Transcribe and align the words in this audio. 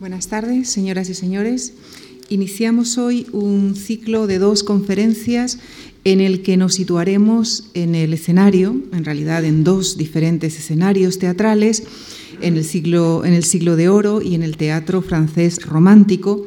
Buenas 0.00 0.28
tardes, 0.28 0.68
señoras 0.68 1.08
y 1.08 1.14
señores. 1.14 1.72
Iniciamos 2.28 2.98
hoy 2.98 3.26
un 3.32 3.74
ciclo 3.74 4.28
de 4.28 4.38
dos 4.38 4.62
conferencias 4.62 5.58
en 6.04 6.20
el 6.20 6.42
que 6.42 6.56
nos 6.56 6.74
situaremos 6.74 7.70
en 7.74 7.96
el 7.96 8.14
escenario, 8.14 8.80
en 8.92 9.04
realidad 9.04 9.44
en 9.44 9.64
dos 9.64 9.96
diferentes 9.96 10.56
escenarios 10.56 11.18
teatrales, 11.18 11.82
en 12.40 12.56
el 12.56 12.62
siglo, 12.62 13.24
en 13.24 13.34
el 13.34 13.42
siglo 13.42 13.74
de 13.74 13.88
oro 13.88 14.22
y 14.22 14.36
en 14.36 14.44
el 14.44 14.56
teatro 14.56 15.02
francés 15.02 15.66
romántico, 15.66 16.46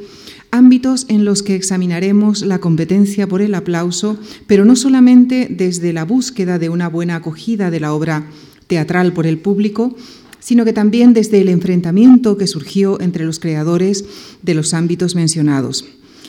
ámbitos 0.51 1.05
en 1.09 1.25
los 1.25 1.43
que 1.43 1.55
examinaremos 1.55 2.43
la 2.43 2.59
competencia 2.59 3.27
por 3.27 3.41
el 3.41 3.53
aplauso, 3.53 4.17
pero 4.47 4.63
no 4.63 4.77
solamente 4.77 5.47
desde 5.49 5.91
la 5.91 6.05
búsqueda 6.05 6.57
de 6.57 6.69
una 6.69 6.87
buena 6.87 7.17
acogida 7.17 7.69
de 7.69 7.81
la 7.81 7.93
obra 7.93 8.27
teatral 8.67 9.11
por 9.11 9.27
el 9.27 9.39
público, 9.39 9.93
sino 10.41 10.65
que 10.65 10.73
también 10.73 11.13
desde 11.13 11.39
el 11.39 11.47
enfrentamiento 11.47 12.35
que 12.35 12.47
surgió 12.47 12.99
entre 12.99 13.23
los 13.23 13.39
creadores 13.39 14.03
de 14.41 14.53
los 14.53 14.73
ámbitos 14.73 15.15
mencionados. 15.15 15.85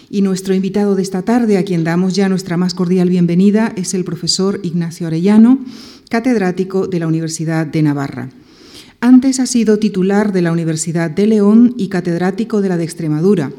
Y 0.08 0.22
nuestro 0.22 0.54
invitado 0.54 0.94
de 0.94 1.02
esta 1.02 1.22
tarde, 1.22 1.58
a 1.58 1.64
quien 1.64 1.82
damos 1.82 2.14
ya 2.14 2.28
nuestra 2.28 2.56
más 2.56 2.74
cordial 2.74 3.08
bienvenida, 3.08 3.72
es 3.74 3.94
el 3.94 4.04
profesor 4.04 4.60
Ignacio 4.62 5.06
Arellano, 5.08 5.58
catedrático 6.10 6.86
de 6.86 7.00
la 7.00 7.08
Universidad 7.08 7.66
de 7.66 7.82
Navarra. 7.82 8.28
Antes 9.00 9.40
ha 9.40 9.46
sido 9.46 9.78
titular 9.78 10.32
de 10.32 10.42
la 10.42 10.52
Universidad 10.52 11.10
de 11.10 11.26
León 11.26 11.74
y 11.76 11.88
catedrático 11.88 12.60
de 12.60 12.68
la 12.68 12.76
de 12.76 12.84
Extremadura 12.84 13.50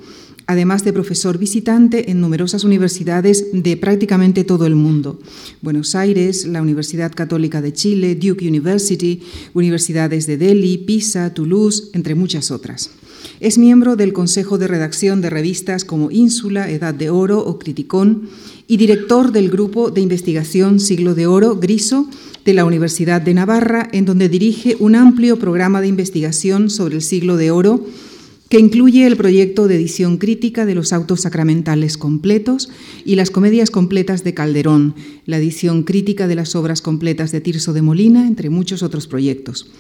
además 0.48 0.84
de 0.84 0.94
profesor 0.94 1.38
visitante 1.38 2.12
en 2.12 2.22
numerosas 2.22 2.64
universidades 2.64 3.48
de 3.54 3.78
prácticamente 3.78 4.44
todo 4.44 4.66
el 4.66 4.76
mundo. 4.76 5.20
Buenos 5.62 5.96
Aires, 5.96 6.46
la 6.46 6.62
Universidad 6.62 7.12
Católica 7.14 7.62
de 7.62 7.74
Chile, 7.74 8.16
Duke 8.16 8.48
University, 8.48 9.22
universidades 9.54 10.28
de 10.28 10.38
Delhi, 10.38 10.78
Pisa, 10.80 11.34
Toulouse, 11.34 11.90
entre 11.94 12.16
muchas 12.16 12.52
otras. 12.52 12.90
Es 13.40 13.58
miembro 13.58 13.96
del 13.96 14.14
Consejo 14.14 14.58
de 14.58 14.68
Redacción 14.68 15.22
de 15.22 15.30
revistas 15.30 15.86
como 15.86 16.12
Ínsula, 16.12 16.70
Edad 16.70 16.94
de 16.94 17.10
Oro 17.10 17.40
o 17.40 17.60
Criticón 17.60 18.30
y 18.68 18.78
director 18.78 19.32
del 19.32 19.50
Grupo 19.50 19.92
de 19.92 20.02
Investigación 20.02 20.80
Siglo 20.80 21.16
de 21.16 21.28
Oro, 21.28 21.58
Griso, 21.58 22.08
de 22.46 22.54
la 22.54 22.66
Universidad 22.66 23.22
de 23.22 23.34
Navarra, 23.34 23.88
en 23.94 24.06
donde 24.06 24.28
dirige 24.28 24.76
un 24.80 24.96
amplio 24.96 25.40
programa 25.40 25.80
de 25.82 25.88
investigación 25.88 26.70
sobre 26.70 26.96
el 26.96 27.02
Siglo 27.02 27.38
de 27.38 27.52
Oro 27.52 27.86
que 28.54 28.60
incluye 28.60 29.08
el 29.08 29.18
proyecto 29.18 29.68
de 29.68 29.78
edición 29.78 30.20
crítica 30.20 30.68
de 30.68 30.76
los 30.76 30.94
autos 30.94 31.22
sacramentales 31.22 31.98
completos 31.98 32.70
y 33.04 33.16
las 33.16 33.32
comedias 33.32 33.72
completas 33.72 34.24
de 34.24 34.36
Calderón, 34.36 34.94
la 35.26 35.40
edición 35.40 35.82
crítica 35.82 36.28
de 36.28 36.36
las 36.36 36.56
obras 36.56 36.84
completas 36.84 37.32
de 37.32 37.42
Tirso 37.42 37.74
de 37.74 37.82
Molina, 37.82 38.28
entre 38.28 38.52
muchos 38.52 38.84
otros 38.84 39.08
proyectos. 39.08 39.72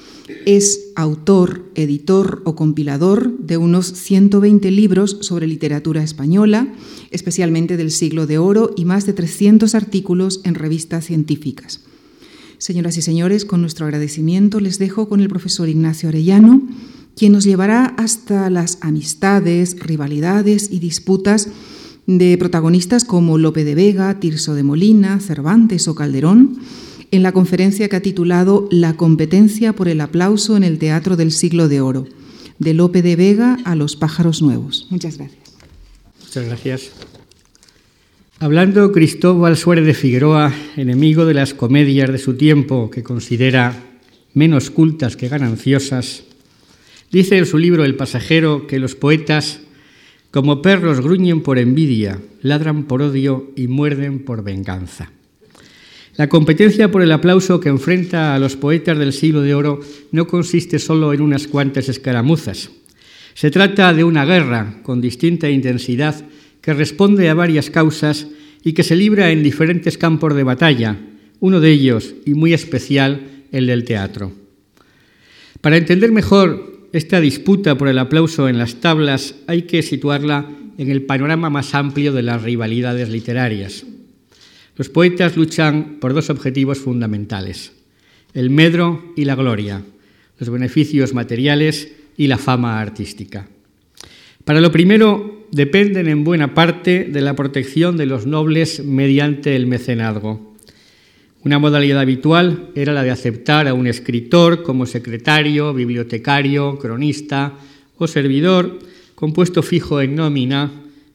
Es 0.47 0.88
autor, 0.95 1.69
editor 1.75 2.41
o 2.45 2.55
compilador 2.55 3.38
de 3.38 3.57
unos 3.57 3.93
120 3.93 4.71
libros 4.71 5.19
sobre 5.21 5.45
literatura 5.45 6.02
española, 6.02 6.73
especialmente 7.11 7.77
del 7.77 7.91
siglo 7.91 8.25
de 8.25 8.39
oro, 8.39 8.73
y 8.75 8.85
más 8.85 9.05
de 9.05 9.13
300 9.13 9.75
artículos 9.75 10.41
en 10.45 10.55
revistas 10.55 11.05
científicas. 11.05 11.81
Señoras 12.58 12.97
y 12.97 13.03
señores, 13.03 13.45
con 13.45 13.61
nuestro 13.61 13.85
agradecimiento 13.85 14.59
les 14.59 14.80
dejo 14.80 15.08
con 15.08 15.19
el 15.21 15.30
profesor 15.30 15.69
Ignacio 15.69 16.09
Arellano, 16.09 16.63
quien 17.16 17.31
nos 17.31 17.44
llevará 17.44 17.94
hasta 17.97 18.50
las 18.50 18.78
amistades, 18.81 19.80
rivalidades 19.80 20.69
y 20.72 20.80
disputas 20.80 21.50
de 22.05 22.38
protagonistas 22.38 23.05
como 23.05 23.38
Lope 23.38 23.64
de 23.64 23.75
Vega, 23.75 24.20
Tirso 24.20 24.55
de 24.55 24.64
Molina, 24.64 25.20
Cervantes 25.20 25.88
o 25.88 25.95
Calderón, 25.95 26.59
en 27.11 27.23
la 27.23 27.31
conferencia 27.31 27.88
que 27.88 27.95
ha 27.95 28.02
titulado 28.02 28.67
La 28.72 28.97
competencia 28.97 29.73
por 29.73 29.88
el 29.88 30.02
aplauso 30.02 30.58
en 30.58 30.64
el 30.64 30.80
teatro 30.80 31.16
del 31.16 31.31
siglo 31.31 31.70
de 31.70 31.81
oro, 31.81 32.08
de 32.59 32.73
Lope 32.73 33.02
de 33.02 33.16
Vega 33.16 33.58
a 33.66 33.75
los 33.75 33.95
pájaros 33.95 34.42
nuevos. 34.42 34.88
Muchas 34.89 35.17
gracias. 35.17 35.53
Muchas 36.20 36.45
gracias. 36.45 36.92
Hablando 38.39 38.92
Cristóbal 38.92 39.55
Suárez 39.55 39.86
de 39.86 39.94
Figueroa, 39.94 40.52
enemigo 40.75 41.25
de 41.25 41.36
las 41.36 41.54
comedias 41.54 42.11
de 42.11 42.17
su 42.17 42.33
tiempo, 42.33 42.89
que 42.89 43.04
considera 43.04 43.82
menos 44.33 44.71
cultas 44.71 45.16
que 45.16 45.30
gananciosas, 45.30 46.23
Dice 47.13 47.37
en 47.37 47.45
su 47.45 47.59
libro 47.59 47.85
El 47.85 47.93
pasajero 47.93 48.65
que 48.65 48.79
los 48.79 48.95
poetas, 48.95 49.61
como 50.31 50.63
perros, 50.63 50.99
gruñen 50.99 51.41
por 51.41 51.59
envidia, 51.59 52.19
ladran 52.41 52.85
por 52.85 53.03
odio 53.03 53.51
y 53.55 53.67
muerden 53.67 54.25
por 54.25 54.43
venganza. 54.43 55.11
La 56.17 56.27
competencia 56.27 56.89
por 56.89 57.03
el 57.03 57.11
aplauso 57.11 57.59
que 57.59 57.69
enfrenta 57.69 58.33
a 58.33 58.39
los 58.39 58.55
poetas 58.55 58.97
del 58.97 59.13
siglo 59.13 59.41
de 59.41 59.53
oro 59.53 59.79
no 60.11 60.25
consiste 60.25 60.79
solo 60.79 61.13
en 61.13 61.21
unas 61.21 61.47
cuantas 61.47 61.87
escaramuzas. 61.87 62.71
Se 63.35 63.51
trata 63.51 63.93
de 63.93 64.03
una 64.03 64.25
guerra 64.25 64.80
con 64.81 64.99
distinta 64.99 65.51
intensidad 65.51 66.25
que 66.61 66.73
responde 66.73 67.30
a 67.30 67.35
varias 67.35 67.69
causas 67.69 68.25
y 68.63 68.73
que 68.73 68.81
se 68.81 68.95
libra 68.95 69.30
en 69.30 69.43
diferentes 69.43 69.99
campos 69.99 70.33
de 70.33 70.43
batalla, 70.43 70.97
uno 71.39 71.59
de 71.59 71.69
ellos, 71.69 72.15
y 72.25 72.33
muy 72.33 72.55
especial, 72.55 73.43
el 73.51 73.67
del 73.67 73.83
teatro. 73.83 74.31
Para 75.61 75.77
entender 75.77 76.11
mejor 76.11 76.73
esta 76.93 77.20
disputa 77.20 77.76
por 77.76 77.87
el 77.87 77.98
aplauso 77.98 78.48
en 78.48 78.59
las 78.59 78.76
tablas 78.76 79.33
hay 79.48 79.64
que 79.64 79.81
situarla 79.81 80.48
en 80.77 80.92
el 80.92 81.02
panorama 81.02 81.49
más 81.49 81.73
amplio 81.73 82.14
de 82.14 82.21
las 82.21 82.43
rivalidades 82.43 83.09
literarias. 83.09 83.83
Los 84.76 84.89
poetas 84.89 85.36
luchan 85.36 85.98
por 85.99 86.14
dos 86.14 86.30
objetivos 86.30 86.77
fundamentales, 86.77 87.73
el 88.36 88.52
medro 88.52 89.11
y 89.15 89.26
la 89.26 89.33
gloria, 89.33 89.81
los 90.37 90.52
beneficios 90.52 91.15
materiales 91.15 91.92
y 92.15 92.27
la 92.27 92.37
fama 92.37 92.80
artística. 92.80 93.48
Para 94.45 94.61
lo 94.61 94.71
primero, 94.71 95.48
dependen 95.52 96.08
en 96.08 96.23
buena 96.23 96.54
parte 96.54 97.05
de 97.05 97.21
la 97.21 97.36
protección 97.36 97.98
de 97.98 98.05
los 98.05 98.27
nobles 98.27 98.86
mediante 98.86 99.55
el 99.55 99.65
mecenazgo. 99.65 100.52
Una 101.45 101.59
modalidad 101.59 101.99
habitual 101.99 102.70
era 102.73 102.93
la 102.93 103.04
de 103.04 103.11
aceptar 103.11 103.67
a 103.67 103.73
un 103.73 103.86
escritor 103.86 104.64
como 104.64 104.86
secretario, 104.86 105.73
bibliotecario, 105.73 106.80
cronista 106.80 107.54
o 107.98 108.08
servidor 108.08 108.80
con 109.15 109.33
puesto 109.33 109.61
fijo 109.61 109.99
en 109.99 110.15
nómina, 110.15 110.71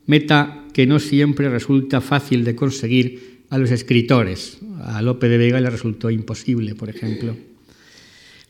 meta 0.07 0.65
que 0.75 0.87
no 0.87 0.99
siempre 0.99 1.49
resulta 1.49 2.03
fácil 2.03 2.45
de 2.45 2.55
conseguir 2.55 3.41
a 3.49 3.57
los 3.57 3.71
escritores. 3.71 4.59
A 4.83 5.01
Lope 5.01 5.31
de 5.31 5.39
Vega 5.39 5.61
le 5.61 5.71
resultó 5.71 6.11
imposible, 6.11 6.75
por 6.75 6.91
ejemplo. 6.91 7.35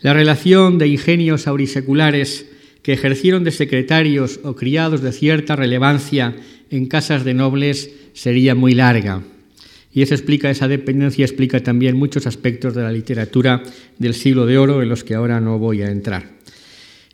La 0.01 0.13
relación 0.13 0.79
de 0.79 0.89
ingenios 0.89 1.47
auriseculares 1.47 2.47
que 2.83 2.93
ejercieron 2.93 3.45
de 3.45 3.53
secretarios 3.53 4.41
o 4.43 4.57
criados 4.57 5.01
de 5.01 5.13
cierta 5.13 5.55
relevancia 5.55 6.35
en 6.71 6.87
casas 6.87 7.25
de 7.25 7.35
nobles 7.35 7.91
sería 8.15 8.57
muy 8.57 8.75
larga. 8.75 9.23
Y 9.93 10.03
eso 10.03 10.15
explica, 10.15 10.51
esa 10.51 10.69
dependencia 10.69 11.25
explica 11.25 11.61
también 11.61 11.97
muchos 11.97 12.27
aspectos 12.27 12.75
de 12.75 12.83
la 12.83 12.93
literatura 12.93 13.63
del 13.99 14.15
siglo 14.15 14.47
de 14.47 14.59
oro 14.59 14.83
en 14.83 14.89
los 14.89 15.05
que 15.05 15.15
ahora 15.15 15.41
no 15.41 15.59
voy 15.59 15.83
a 15.83 15.91
entrar. 15.91 16.39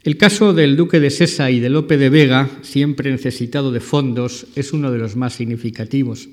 El 0.03 0.19
caso 0.19 0.53
del 0.53 0.77
duque 0.77 1.01
de 1.01 1.09
Sesa 1.09 1.51
y 1.51 1.61
de 1.61 1.71
Lope 1.71 1.97
de 1.97 2.11
Vega, 2.11 2.51
siempre 2.61 3.11
necesitado 3.11 3.73
de 3.73 3.81
fondos, 3.81 4.47
es 4.55 4.75
uno 4.75 4.91
de 4.91 4.99
los 4.99 5.17
más 5.17 5.33
significativos. 5.33 6.29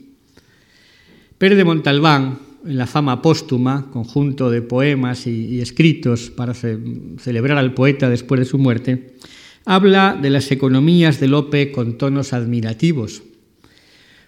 Pérez 1.38 1.57
de 1.57 1.63
Montalbán, 1.63 2.40
en 2.66 2.78
la 2.78 2.85
fama 2.85 3.22
póstuma, 3.22 3.90
conjunto 3.90 4.51
de 4.51 4.62
poemas 4.62 5.25
y, 5.25 5.62
escritos 5.62 6.31
para 6.31 6.53
celebrar 6.53 7.57
al 7.57 7.74
poeta 7.74 8.09
después 8.09 8.40
de 8.40 8.46
su 8.46 8.57
muerte, 8.57 9.16
habla 9.66 10.19
de 10.22 10.30
las 10.30 10.51
economías 10.51 11.19
de 11.19 11.28
Lope 11.30 11.72
con 11.72 11.97
tonos 11.97 12.34
admirativos. 12.34 13.24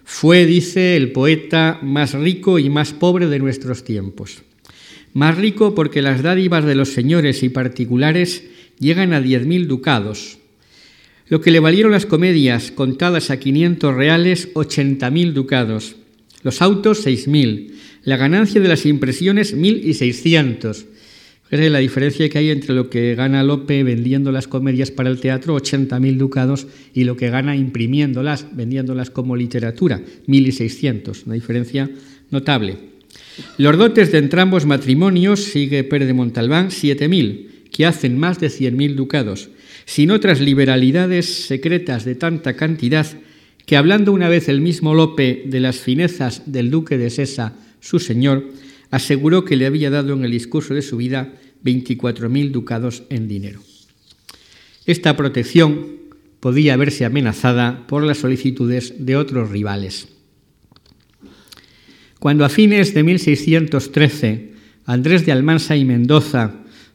Fue, 0.04 0.46
dice, 0.46 0.96
el 0.96 1.12
poeta 1.12 1.78
más 1.82 2.12
rico 2.12 2.58
y 2.58 2.68
más 2.68 2.92
pobre 2.92 3.26
de 3.26 3.38
nuestros 3.38 3.84
tiempos. 3.84 4.42
Más 5.14 5.36
rico 5.36 5.74
porque 5.74 6.02
las 6.02 6.22
dádivas 6.22 6.64
de 6.64 6.74
los 6.74 6.90
señores 6.90 7.42
y 7.42 7.48
particulares 7.48 8.44
llegan 8.78 9.12
a 9.12 9.20
10.000 9.20 9.66
ducados, 9.66 10.38
lo 11.28 11.40
que 11.40 11.50
le 11.50 11.60
valieron 11.60 11.92
las 11.92 12.06
comedias 12.06 12.70
contadas 12.70 13.30
a 13.30 13.38
500 13.38 13.94
reales 13.94 14.52
80.000 14.54 15.32
ducados, 15.32 15.96
los 16.42 16.60
autos 16.60 17.06
6.000, 17.06 17.72
la 18.02 18.16
ganancia 18.16 18.60
de 18.60 18.68
las 18.68 18.84
impresiones 18.84 19.56
1.600 19.56 20.84
la 21.50 21.78
diferencia 21.78 22.28
que 22.28 22.38
hay 22.38 22.50
entre 22.50 22.74
lo 22.74 22.90
que 22.90 23.14
gana 23.14 23.42
Lope 23.42 23.84
vendiendo 23.84 24.32
las 24.32 24.48
comedias 24.48 24.90
para 24.90 25.10
el 25.10 25.20
teatro, 25.20 25.56
80.000 25.56 26.16
ducados, 26.16 26.66
y 26.94 27.04
lo 27.04 27.16
que 27.16 27.30
gana 27.30 27.54
imprimiéndolas, 27.54 28.46
vendiéndolas 28.56 29.10
como 29.10 29.36
literatura, 29.36 30.00
1.600. 30.26 31.26
Una 31.26 31.34
diferencia 31.34 31.90
notable. 32.30 32.76
Los 33.58 33.76
dotes 33.76 34.10
de 34.10 34.18
entrambos 34.18 34.66
matrimonios, 34.66 35.44
sigue 35.44 35.84
Pérez 35.84 36.08
de 36.08 36.14
Montalbán, 36.14 36.70
7.000, 36.70 37.68
que 37.70 37.86
hacen 37.86 38.18
más 38.18 38.40
de 38.40 38.48
100.000 38.48 38.94
ducados, 38.94 39.50
sin 39.84 40.10
otras 40.10 40.40
liberalidades 40.40 41.46
secretas 41.46 42.04
de 42.04 42.14
tanta 42.14 42.54
cantidad 42.54 43.06
que 43.66 43.76
hablando 43.76 44.12
una 44.12 44.28
vez 44.28 44.48
el 44.48 44.60
mismo 44.60 44.94
Lope 44.94 45.44
de 45.46 45.60
las 45.60 45.76
finezas 45.76 46.42
del 46.46 46.70
duque 46.70 46.98
de 46.98 47.10
Sesa, 47.10 47.54
su 47.80 47.98
señor, 47.98 48.44
aseguró 48.94 49.44
que 49.44 49.56
le 49.56 49.66
había 49.66 49.90
dado 49.90 50.12
en 50.14 50.24
el 50.24 50.30
discurso 50.30 50.72
de 50.72 50.82
su 50.82 50.96
vida 50.96 51.34
24.000 51.64 52.52
ducados 52.52 53.02
en 53.10 53.26
dinero. 53.26 53.60
Esta 54.86 55.16
protección 55.16 55.86
podía 56.38 56.76
verse 56.76 57.04
amenazada 57.04 57.86
por 57.88 58.04
las 58.04 58.18
solicitudes 58.18 58.94
de 59.04 59.16
otros 59.16 59.50
rivales. 59.50 60.06
Cuando 62.20 62.44
a 62.44 62.48
fines 62.48 62.94
de 62.94 63.02
1613 63.02 64.52
Andrés 64.86 65.26
de 65.26 65.32
Almansa 65.32 65.76
y 65.76 65.84
Mendoza, 65.84 66.52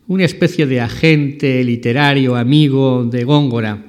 una 0.08 0.24
especie 0.24 0.68
de 0.68 0.80
agente 0.80 1.64
literario 1.66 2.38
amigo 2.38 3.04
de 3.04 3.26
Góngora, 3.26 3.84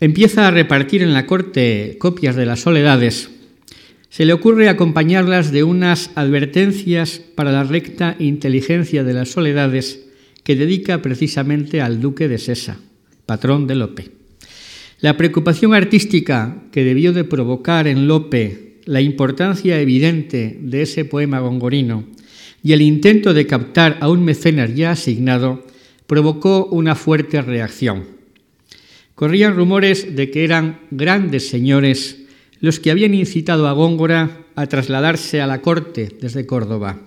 empieza 0.00 0.48
a 0.48 0.50
repartir 0.50 1.02
en 1.02 1.12
la 1.12 1.26
corte 1.26 1.96
copias 2.00 2.34
de 2.34 2.46
las 2.46 2.60
soledades, 2.60 3.30
se 4.12 4.26
le 4.26 4.34
ocurre 4.34 4.68
acompañarlas 4.68 5.52
de 5.52 5.64
unas 5.64 6.10
advertencias 6.16 7.18
para 7.34 7.50
la 7.50 7.64
recta 7.64 8.14
inteligencia 8.18 9.04
de 9.04 9.14
las 9.14 9.30
soledades 9.30 10.04
que 10.44 10.54
dedica 10.54 11.00
precisamente 11.00 11.80
al 11.80 12.02
duque 12.02 12.28
de 12.28 12.36
Sesa, 12.36 12.76
patrón 13.24 13.66
de 13.66 13.74
Lope. 13.74 14.10
La 15.00 15.16
preocupación 15.16 15.72
artística 15.72 16.62
que 16.72 16.84
debió 16.84 17.14
de 17.14 17.24
provocar 17.24 17.86
en 17.86 18.06
Lope 18.06 18.80
la 18.84 19.00
importancia 19.00 19.80
evidente 19.80 20.58
de 20.60 20.82
ese 20.82 21.06
poema 21.06 21.40
gongorino 21.40 22.04
y 22.62 22.74
el 22.74 22.82
intento 22.82 23.32
de 23.32 23.46
captar 23.46 23.96
a 24.02 24.10
un 24.10 24.26
mecenas 24.26 24.74
ya 24.74 24.90
asignado 24.90 25.66
provocó 26.06 26.66
una 26.66 26.96
fuerte 26.96 27.40
reacción. 27.40 28.04
Corrían 29.14 29.56
rumores 29.56 30.14
de 30.14 30.30
que 30.30 30.44
eran 30.44 30.80
grandes 30.90 31.48
señores 31.48 32.21
los 32.62 32.78
que 32.78 32.92
habían 32.92 33.12
incitado 33.12 33.66
a 33.66 33.72
Góngora 33.72 34.46
a 34.54 34.66
trasladarse 34.68 35.42
a 35.42 35.48
la 35.48 35.60
corte 35.60 36.16
desde 36.20 36.46
Córdoba. 36.46 37.00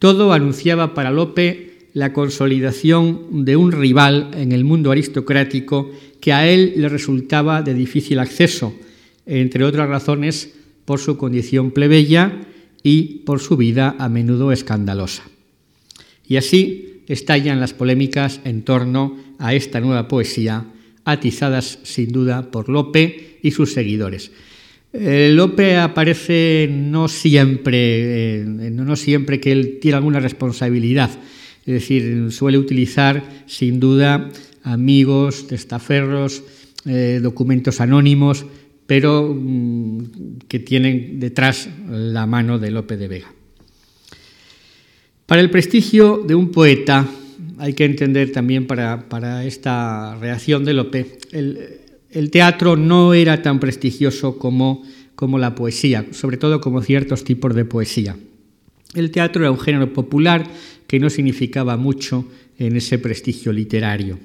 Todo 0.00 0.32
anunciaba 0.32 0.94
para 0.94 1.12
Lope 1.12 1.88
la 1.94 2.12
consolidación 2.12 3.44
de 3.44 3.56
un 3.56 3.70
rival 3.70 4.32
en 4.34 4.50
el 4.50 4.64
mundo 4.64 4.90
aristocrático 4.90 5.92
que 6.20 6.32
a 6.32 6.48
él 6.48 6.74
le 6.76 6.88
resultaba 6.88 7.62
de 7.62 7.72
difícil 7.72 8.18
acceso, 8.18 8.74
entre 9.26 9.62
otras 9.62 9.88
razones 9.88 10.54
por 10.84 10.98
su 10.98 11.16
condición 11.16 11.70
plebeya 11.70 12.40
y 12.82 13.20
por 13.24 13.38
su 13.38 13.56
vida 13.56 13.94
a 14.00 14.08
menudo 14.08 14.50
escandalosa. 14.50 15.22
Y 16.26 16.36
así 16.36 17.02
estallan 17.06 17.60
las 17.60 17.74
polémicas 17.74 18.40
en 18.44 18.62
torno 18.62 19.16
a 19.38 19.54
esta 19.54 19.78
nueva 19.78 20.08
poesía, 20.08 20.64
atizadas 21.04 21.78
sin 21.84 22.10
duda 22.10 22.50
por 22.50 22.68
Lope 22.68 23.38
y 23.40 23.52
sus 23.52 23.72
seguidores. 23.72 24.32
Eh, 24.96 25.32
Lope 25.34 25.76
aparece 25.76 26.68
no 26.70 27.08
siempre, 27.08 28.42
eh, 28.42 28.44
no 28.44 28.94
siempre 28.94 29.40
que 29.40 29.50
él 29.50 29.78
tiene 29.80 29.96
alguna 29.96 30.20
responsabilidad, 30.20 31.10
es 31.66 31.74
decir, 31.74 32.30
suele 32.30 32.58
utilizar 32.58 33.44
sin 33.46 33.80
duda 33.80 34.30
amigos, 34.62 35.48
testaferros, 35.48 36.44
eh, 36.86 37.18
documentos 37.20 37.80
anónimos, 37.80 38.46
pero 38.86 39.34
mm, 39.34 40.38
que 40.46 40.60
tienen 40.60 41.18
detrás 41.18 41.68
la 41.90 42.26
mano 42.26 42.60
de 42.60 42.70
Lope 42.70 42.96
de 42.96 43.08
Vega. 43.08 43.32
Para 45.26 45.40
el 45.40 45.50
prestigio 45.50 46.22
de 46.24 46.36
un 46.36 46.52
poeta, 46.52 47.08
hay 47.58 47.72
que 47.72 47.84
entender 47.84 48.30
también 48.30 48.68
para, 48.68 49.44
esta 49.44 50.16
reacción 50.20 50.64
de 50.64 50.74
Lope, 50.74 51.18
teatro 52.30 52.76
no 52.76 53.12
era 53.12 53.42
tan 53.42 53.58
prestigioso 53.58 54.38
como, 54.38 54.84
como 55.16 55.38
la 55.38 55.54
poesía, 55.54 56.06
sobre 56.12 56.36
todo 56.36 56.60
como 56.60 56.80
ciertos 56.80 57.24
tipos 57.24 57.54
de 57.54 57.64
poesía. 57.64 58.16
El 58.94 59.10
teatro 59.10 59.42
era 59.42 59.50
un 59.50 59.58
género 59.58 59.92
popular 59.92 60.46
que 60.86 61.00
no 61.00 61.10
significaba 61.10 61.76
mucho 61.76 62.24
en 62.58 62.76
ese 62.76 62.98
prestigio 62.98 63.52
literario. 63.52 64.18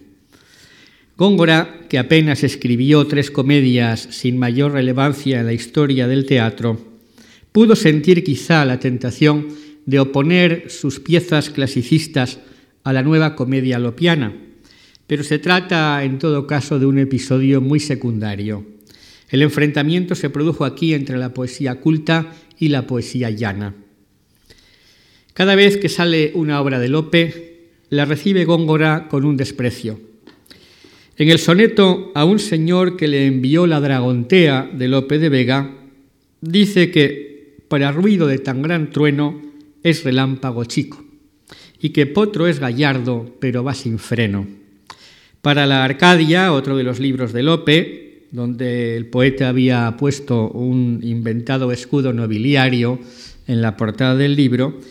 Góngora, 1.17 1.81
que 1.89 1.97
apenas 1.97 2.43
escribió 2.43 3.05
tres 3.07 3.31
comedias 3.31 4.07
sin 4.11 4.37
mayor 4.37 4.73
relevancia 4.73 5.39
en 5.39 5.47
la 5.47 5.53
historia 5.53 6.07
del 6.07 6.25
teatro, 6.25 6.79
pudo 7.51 7.75
sentir 7.75 8.23
quizá 8.23 8.63
la 8.65 8.79
tentación 8.79 9.47
de 9.85 9.99
oponer 9.99 10.69
sus 10.69 10.99
piezas 10.99 11.49
clasicistas 11.49 12.39
a 12.83 12.93
la 12.93 13.01
nueva 13.01 13.35
comedia 13.35 13.79
lopiana, 13.79 14.33
pero 15.09 15.25
se 15.25 15.39
trata 15.39 16.01
en 16.05 16.19
todo 16.19 16.47
caso 16.47 16.79
de 16.79 16.85
un 16.85 16.99
episodio 16.99 17.59
muy 17.59 17.81
secundario. 17.81 18.63
El 19.27 19.41
enfrentamiento 19.41 20.15
se 20.15 20.29
produjo 20.29 20.63
aquí 20.63 20.93
entre 20.93 21.17
la 21.17 21.33
poesía 21.33 21.81
culta 21.81 22.31
y 22.57 22.69
la 22.69 22.87
poesía 22.87 23.29
llana. 23.29 23.75
Cada 25.33 25.55
vez 25.55 25.75
que 25.75 25.89
sale 25.89 26.31
una 26.35 26.61
obra 26.61 26.79
de 26.79 26.87
Lope, 26.87 27.67
la 27.89 28.05
recibe 28.05 28.45
Góngora 28.45 29.09
con 29.09 29.25
un 29.25 29.35
desprecio 29.35 29.99
en 31.19 31.27
el 31.27 31.37
soneto 31.37 32.13
a 32.15 32.23
un 32.23 32.39
señor 32.39 32.95
que 32.95 33.09
le 33.09 33.27
envió 33.27 33.67
la 33.67 33.81
dragontea 33.81 34.69
de 34.73 34.87
Lope 34.87 35.19
de 35.19 35.27
Vega, 35.27 35.75
dice 36.39 36.91
que 36.91 37.57
para 37.67 37.91
ruido 37.91 38.25
de 38.25 38.39
tan 38.39 38.61
gran 38.61 38.89
trueno 38.89 39.41
es 39.83 40.05
relámpago 40.05 40.63
chico, 40.63 41.03
y 41.81 41.89
que 41.89 42.05
potro 42.05 42.47
es 42.47 42.59
gallardo, 42.59 43.35
pero 43.41 43.65
va 43.65 43.73
sin 43.73 43.99
freno. 43.99 44.58
Para 45.41 45.65
la 45.65 45.85
Arcadia, 45.85 46.51
otro 46.51 46.75
de 46.75 46.83
los 46.83 46.99
libros 46.99 47.31
de 47.31 47.43
Lope, 47.43 48.27
donde 48.31 48.97
el 48.97 49.05
poeta 49.05 49.47
había 49.47 49.95
puesto 49.97 50.49
un 50.49 50.99
inventado 51.01 51.71
escudo 51.71 52.11
nobiliario 52.11 52.99
en 53.47 53.61
la 53.61 53.77
portada 53.77 54.15
del 54.15 54.35
libro, 54.35 54.81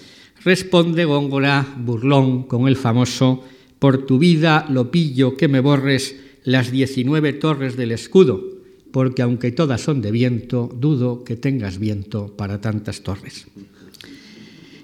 responde 0.42 1.04
Góngora 1.04 1.66
burlón 1.76 2.44
con 2.44 2.66
el 2.66 2.76
famoso 2.76 3.44
por 3.78 4.06
tu 4.06 4.18
vida, 4.18 4.64
Lopillo, 4.70 5.36
que 5.36 5.48
me 5.48 5.60
borres 5.60 6.16
las 6.44 6.70
diecinueve 6.70 7.34
torres 7.34 7.76
del 7.76 7.92
escudo, 7.92 8.42
porque 8.90 9.20
aunque 9.20 9.52
todas 9.52 9.82
son 9.82 10.00
de 10.00 10.10
viento, 10.10 10.74
dudo 10.74 11.24
que 11.24 11.36
tengas 11.36 11.78
viento 11.78 12.34
para 12.38 12.58
tantas 12.58 13.02
torres. 13.02 13.48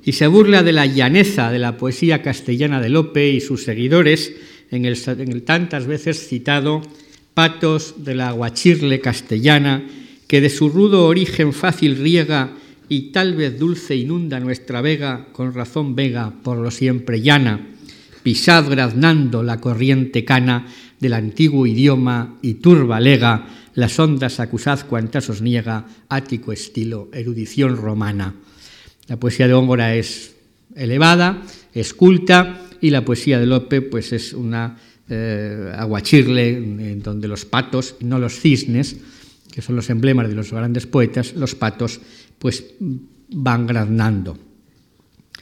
Y 0.04 0.12
se 0.12 0.26
burla 0.26 0.62
de 0.62 0.72
la 0.72 0.84
llaneza 0.84 1.50
de 1.50 1.58
la 1.58 1.78
poesía 1.78 2.20
castellana 2.20 2.82
de 2.82 2.90
Lope 2.90 3.30
y 3.30 3.40
sus 3.40 3.64
seguidores 3.64 4.34
en 4.70 4.84
el, 4.84 4.98
en 5.06 5.32
el 5.32 5.42
tantas 5.42 5.86
veces 5.86 6.28
citado 6.28 6.82
Patos 7.34 8.04
de 8.04 8.14
la 8.14 8.28
aguachirle 8.28 9.00
castellana, 9.00 9.84
que 10.28 10.40
de 10.40 10.50
su 10.50 10.68
rudo 10.68 11.06
origen 11.06 11.52
fácil 11.52 11.96
riega 11.96 12.52
y 12.88 13.10
tal 13.10 13.34
vez 13.34 13.58
dulce 13.58 13.96
inunda 13.96 14.38
nuestra 14.38 14.80
vega, 14.80 15.26
con 15.32 15.52
razón 15.52 15.96
vega 15.96 16.32
por 16.42 16.58
lo 16.58 16.70
siempre 16.70 17.20
llana 17.22 17.74
pisad 18.24 18.66
graznando 18.70 19.42
la 19.42 19.60
corriente 19.60 20.24
cana 20.24 20.66
del 20.98 21.12
antiguo 21.12 21.66
idioma 21.66 22.38
y 22.40 22.54
turba 22.54 22.98
lega, 22.98 23.46
las 23.74 24.00
ondas 24.00 24.40
acusad 24.40 24.80
cuantas 24.88 25.28
os 25.28 25.42
niega, 25.42 25.84
ático 26.08 26.50
estilo, 26.50 27.10
erudición 27.12 27.76
romana. 27.76 28.34
La 29.08 29.20
poesía 29.20 29.46
de 29.46 29.52
Góngora 29.52 29.94
es 29.94 30.34
elevada, 30.74 31.42
es 31.74 31.92
culta, 31.92 32.63
y 32.84 32.90
la 32.90 33.02
poesía 33.02 33.40
de 33.40 33.46
Lope 33.46 33.80
pues 33.80 34.12
es 34.12 34.34
una 34.34 34.76
eh, 35.08 35.72
aguachirle 35.74 36.50
en 36.50 37.02
donde 37.02 37.28
los 37.28 37.46
patos, 37.46 37.96
no 38.00 38.18
los 38.18 38.38
cisnes, 38.38 38.98
que 39.50 39.62
son 39.62 39.74
los 39.74 39.88
emblemas 39.88 40.28
de 40.28 40.34
los 40.34 40.52
grandes 40.52 40.86
poetas, 40.86 41.32
los 41.32 41.54
patos 41.54 42.02
pues 42.38 42.74
van 43.30 43.66
graznando. 43.66 44.36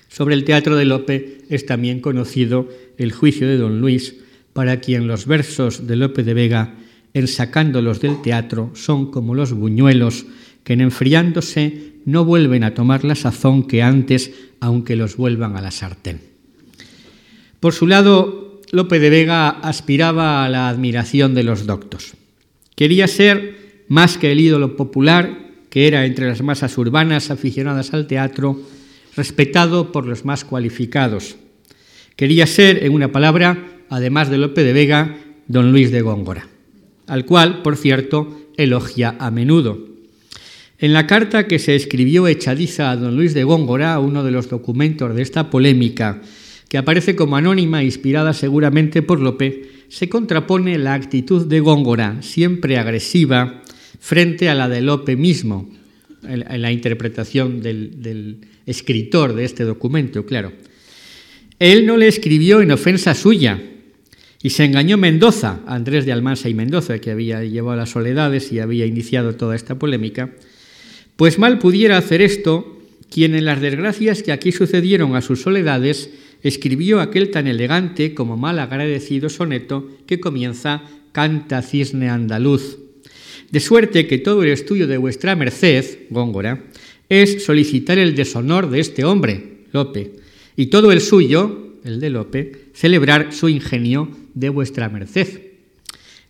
Sobre 0.07 0.37
el 0.37 0.45
teatro 0.45 0.77
de 0.77 0.85
Lope 0.85 1.39
es 1.49 1.67
también 1.67 1.99
conocido 1.99 2.69
el 2.97 3.11
juicio 3.11 3.49
de 3.49 3.57
don 3.57 3.81
Luis, 3.81 4.15
para 4.53 4.79
quien 4.79 5.09
los 5.09 5.27
versos 5.27 5.89
de 5.89 5.97
Lope 5.97 6.23
de 6.23 6.35
Vega, 6.35 6.77
en 7.13 7.27
sacándolos 7.27 8.01
del 8.01 8.23
teatro, 8.23 8.71
son 8.75 9.11
como 9.11 9.35
los 9.35 9.53
buñuelos 9.53 10.27
que 10.63 10.75
en 10.75 10.81
enfriándose 10.81 11.95
no 12.05 12.25
vuelven 12.25 12.63
a 12.63 12.75
tomar 12.75 13.03
la 13.03 13.17
sazón 13.17 13.67
que 13.67 13.83
antes, 13.83 14.31
aunque 14.61 14.95
los 14.95 15.17
vuelvan 15.17 15.57
a 15.57 15.61
la 15.61 15.73
sartén. 15.73 16.32
Por 17.63 17.75
su 17.75 17.87
lado, 17.87 18.61
Lope 18.73 18.99
de 18.99 19.09
Vega 19.09 19.49
aspiraba 19.49 20.45
a 20.45 20.49
la 20.49 20.69
admiración 20.69 21.33
de 21.33 21.45
los 21.45 21.65
doctos. 21.65 22.15
Quería 22.75 23.07
ser, 23.07 23.85
más 23.87 24.19
que 24.19 24.33
el 24.33 24.41
ídolo 24.41 24.75
popular, 24.75 25.39
que 25.71 25.87
era 25.87 26.05
entre 26.05 26.27
las 26.27 26.43
masas 26.43 26.77
urbanas 26.77 27.31
aficionadas 27.31 27.95
al 27.95 28.09
teatro, 28.09 28.61
respetado 29.15 29.93
por 29.93 30.09
los 30.09 30.25
más 30.25 30.45
cualificados. 30.45 31.37
Quería 32.17 32.49
ser, 32.49 32.83
en 32.83 32.95
una 32.95 33.13
palabra, 33.13 33.85
además 33.89 34.29
de 34.29 34.39
Lope 34.39 34.65
de 34.65 34.73
Vega, 34.73 35.19
don 35.47 35.71
Luis 35.71 35.93
de 35.93 36.03
Góngora, 36.03 36.49
al 37.07 37.25
cual, 37.27 37.63
por 37.63 37.77
cierto, 37.77 38.41
elogia 38.57 39.15
a 39.21 39.31
menudo. 39.31 39.87
En 40.81 40.93
la 40.93 41.07
carta 41.07 41.47
que 41.47 41.61
se 41.61 41.77
escribió 41.77 42.27
echadiza 42.27 42.91
a 42.91 42.97
don 42.97 43.15
Luis 43.15 43.35
de 43.35 43.45
Góngora, 43.45 44.01
uno 44.01 44.25
de 44.25 44.33
los 44.33 44.49
documentos 44.49 45.15
de 45.15 45.23
esta 45.23 45.49
polémica, 45.49 46.23
que 46.73 46.79
aparece 46.79 47.15
como 47.15 47.37
anónima, 47.37 47.85
inspirada 47.85 48.33
seguramente 48.33 49.03
por 49.03 49.21
Lope, 49.21 49.69
se 49.91 50.09
contrapone 50.09 50.79
la 50.79 50.95
actitud 50.95 51.47
de 51.47 51.61
Góngora, 51.61 52.23
siempre 52.23 52.79
agresiva, 52.79 53.63
frente 54.01 54.49
a 54.49 54.55
la 54.55 54.71
de 54.71 54.81
Lope 54.81 55.15
mismo, 55.15 55.69
en 56.27 56.63
la 56.63 56.73
interpretación 56.73 57.61
del, 57.61 58.39
escritor 58.65 59.35
de 59.35 59.45
este 59.45 59.65
documento, 59.65 60.25
claro. 60.25 60.55
Él 61.59 61.85
no 61.85 61.99
le 61.99 62.09
escribió 62.09 62.63
en 62.63 62.71
ofensa 62.71 63.15
suya, 63.15 63.63
Y 64.43 64.49
se 64.49 64.65
engañó 64.65 64.97
Mendoza, 64.97 65.61
Andrés 65.67 66.07
de 66.07 66.13
Almansa 66.13 66.49
y 66.49 66.55
Mendoza, 66.55 67.01
que 67.01 67.11
había 67.11 67.45
llevado 67.45 67.77
las 67.77 67.91
soledades 67.91 68.51
y 68.51 68.61
había 68.61 68.87
iniciado 68.87 69.35
toda 69.35 69.57
esta 69.57 69.79
polémica, 69.79 70.31
pues 71.17 71.39
mal 71.39 71.59
pudiera 71.59 71.99
hacer 71.99 72.23
esto 72.23 72.79
quien 73.11 73.35
en 73.35 73.45
las 73.45 73.61
desgracias 73.61 74.23
que 74.23 74.33
aquí 74.33 74.53
sucedieron 74.53 75.17
a 75.17 75.21
sus 75.21 75.43
soledades 75.43 76.09
escribió 76.43 77.01
aquel 77.01 77.31
tan 77.31 77.47
elegante 77.47 78.15
como 78.15 78.37
mal 78.37 78.59
agradecido 78.59 79.29
soneto 79.29 79.89
que 80.07 80.21
comienza 80.21 80.83
Canta 81.13 81.63
cisne 81.63 82.09
andaluz. 82.09 82.79
De 83.51 83.61
suerte 83.61 84.07
que 84.07 84.19
todo 84.19 84.43
el 84.43 84.49
estudio 84.51 84.87
de 84.87 84.97
vuestra 84.97 85.37
merced, 85.37 85.85
Góngora, 86.11 86.65
es 87.09 87.45
solicitar 87.45 87.99
el 87.99 88.15
deshonor 88.15 88.71
de 88.71 88.81
este 88.81 89.05
hombre, 89.05 89.67
Lope, 89.73 90.13
y 90.57 90.67
todo 90.67 90.93
el 90.93 91.01
suyo, 91.03 91.75
el 91.85 92.01
de 92.01 92.11
Lope, 92.11 92.53
celebrar 92.73 93.33
su 93.33 93.49
ingenio 93.49 94.09
de 94.35 94.49
vuestra 94.49 94.89
merced. 94.89 95.41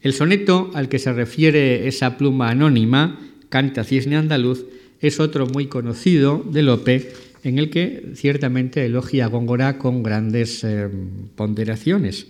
El 0.00 0.12
soneto 0.12 0.72
al 0.74 0.88
que 0.88 0.98
se 0.98 1.12
refiere 1.12 1.86
esa 1.86 2.18
pluma 2.18 2.50
anónima, 2.50 3.20
Canta 3.48 3.84
cisne 3.84 4.16
andaluz, 4.16 4.64
es 5.00 5.20
otro 5.20 5.46
muy 5.46 5.66
conocido 5.66 6.44
de 6.50 6.62
Lope, 6.62 7.12
en 7.42 7.58
el 7.58 7.70
que 7.70 8.12
ciertamente 8.14 8.84
elogia 8.84 9.26
a 9.26 9.28
Góngora 9.28 9.78
con 9.78 10.02
grandes 10.02 10.62
eh, 10.64 10.88
ponderaciones. 11.34 12.26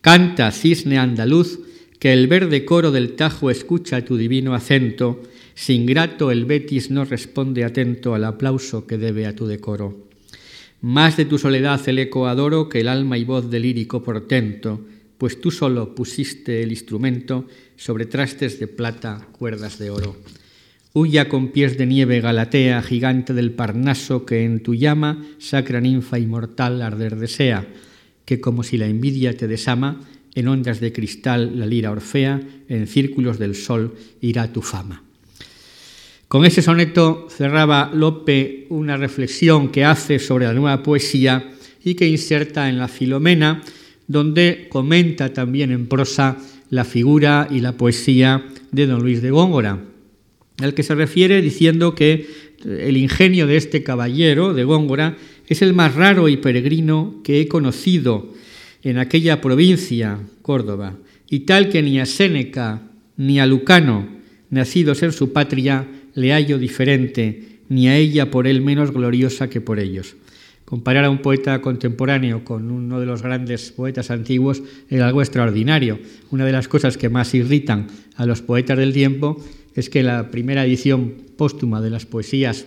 Canta 0.00 0.52
cisne 0.52 0.98
andaluz, 0.98 1.58
que 1.98 2.12
el 2.12 2.26
verde 2.28 2.64
coro 2.64 2.92
del 2.92 3.16
Tajo 3.16 3.50
escucha 3.50 4.04
tu 4.04 4.16
divino 4.16 4.54
acento, 4.54 5.22
sin 5.54 5.86
grato 5.86 6.30
el 6.30 6.44
Betis 6.44 6.90
no 6.90 7.04
responde 7.04 7.64
atento 7.64 8.14
al 8.14 8.24
aplauso 8.24 8.86
que 8.86 8.98
debe 8.98 9.26
a 9.26 9.34
tu 9.34 9.46
decoro. 9.46 10.06
Más 10.82 11.16
de 11.16 11.24
tu 11.24 11.38
soledad 11.38 11.80
el 11.88 11.98
eco 11.98 12.28
adoro 12.28 12.68
que 12.68 12.80
el 12.80 12.88
alma 12.88 13.16
y 13.16 13.24
voz 13.24 13.50
del 13.50 13.62
lírico 13.62 14.02
portento, 14.02 14.80
pues 15.16 15.40
tú 15.40 15.50
solo 15.50 15.94
pusiste 15.94 16.62
el 16.62 16.70
instrumento 16.70 17.46
sobre 17.76 18.04
trastes 18.04 18.60
de 18.60 18.68
plata, 18.68 19.26
cuerdas 19.32 19.78
de 19.78 19.90
oro. 19.90 20.16
Huya 20.98 21.28
con 21.28 21.48
pies 21.48 21.76
de 21.76 21.84
nieve 21.84 22.22
Galatea, 22.22 22.80
gigante 22.80 23.34
del 23.34 23.50
Parnaso, 23.50 24.24
que 24.24 24.46
en 24.46 24.62
tu 24.62 24.74
llama, 24.74 25.22
sacra 25.36 25.78
ninfa 25.78 26.18
inmortal, 26.18 26.80
arder 26.80 27.16
desea, 27.16 27.68
que 28.24 28.40
como 28.40 28.62
si 28.62 28.78
la 28.78 28.86
envidia 28.86 29.36
te 29.36 29.46
desama, 29.46 30.00
en 30.34 30.48
ondas 30.48 30.80
de 30.80 30.94
cristal 30.94 31.60
la 31.60 31.66
lira 31.66 31.90
orfea, 31.90 32.40
en 32.70 32.86
círculos 32.86 33.38
del 33.38 33.54
sol 33.54 33.94
irá 34.22 34.50
tu 34.50 34.62
fama. 34.62 35.04
Con 36.28 36.46
ese 36.46 36.62
soneto 36.62 37.28
cerraba 37.28 37.90
Lope 37.92 38.66
una 38.70 38.96
reflexión 38.96 39.68
que 39.68 39.84
hace 39.84 40.18
sobre 40.18 40.46
la 40.46 40.54
nueva 40.54 40.82
poesía 40.82 41.52
y 41.84 41.94
que 41.94 42.08
inserta 42.08 42.70
en 42.70 42.78
la 42.78 42.88
Filomena, 42.88 43.60
donde 44.08 44.66
comenta 44.70 45.30
también 45.34 45.72
en 45.72 45.88
prosa 45.88 46.38
la 46.70 46.86
figura 46.86 47.48
y 47.50 47.60
la 47.60 47.72
poesía 47.72 48.46
de 48.72 48.86
don 48.86 49.02
Luis 49.02 49.20
de 49.20 49.30
Góngora 49.30 49.78
al 50.60 50.74
que 50.74 50.82
se 50.82 50.94
refiere 50.94 51.42
diciendo 51.42 51.94
que 51.94 52.26
el 52.64 52.96
ingenio 52.96 53.46
de 53.46 53.56
este 53.56 53.82
caballero 53.82 54.54
de 54.54 54.64
Góngora 54.64 55.16
es 55.46 55.62
el 55.62 55.74
más 55.74 55.94
raro 55.94 56.28
y 56.28 56.36
peregrino 56.38 57.20
que 57.22 57.40
he 57.40 57.48
conocido 57.48 58.32
en 58.82 58.98
aquella 58.98 59.40
provincia, 59.40 60.18
Córdoba, 60.42 60.96
y 61.28 61.40
tal 61.40 61.68
que 61.68 61.82
ni 61.82 61.98
a 62.00 62.06
Séneca 62.06 62.82
ni 63.16 63.40
a 63.40 63.46
Lucano, 63.46 64.08
nacidos 64.50 65.02
en 65.02 65.12
su 65.12 65.32
patria, 65.32 65.88
le 66.14 66.32
hallo 66.32 66.58
diferente, 66.58 67.60
ni 67.68 67.88
a 67.88 67.96
ella 67.96 68.30
por 68.30 68.46
él 68.46 68.62
menos 68.62 68.92
gloriosa 68.92 69.50
que 69.50 69.60
por 69.60 69.78
ellos. 69.78 70.16
Comparar 70.64 71.04
a 71.04 71.10
un 71.10 71.18
poeta 71.18 71.60
contemporáneo 71.60 72.44
con 72.44 72.70
uno 72.70 72.98
de 72.98 73.06
los 73.06 73.22
grandes 73.22 73.70
poetas 73.70 74.10
antiguos 74.10 74.62
es 74.88 75.00
algo 75.00 75.22
extraordinario. 75.22 76.00
Una 76.30 76.44
de 76.44 76.52
las 76.52 76.66
cosas 76.66 76.96
que 76.96 77.08
más 77.08 77.34
irritan 77.34 77.86
a 78.16 78.26
los 78.26 78.42
poetas 78.42 78.76
del 78.76 78.92
tiempo 78.92 79.40
es 79.76 79.90
que 79.90 80.02
la 80.02 80.30
primera 80.30 80.64
edición 80.64 81.14
póstuma 81.36 81.80
de 81.80 81.90
las 81.90 82.06
poesías 82.06 82.66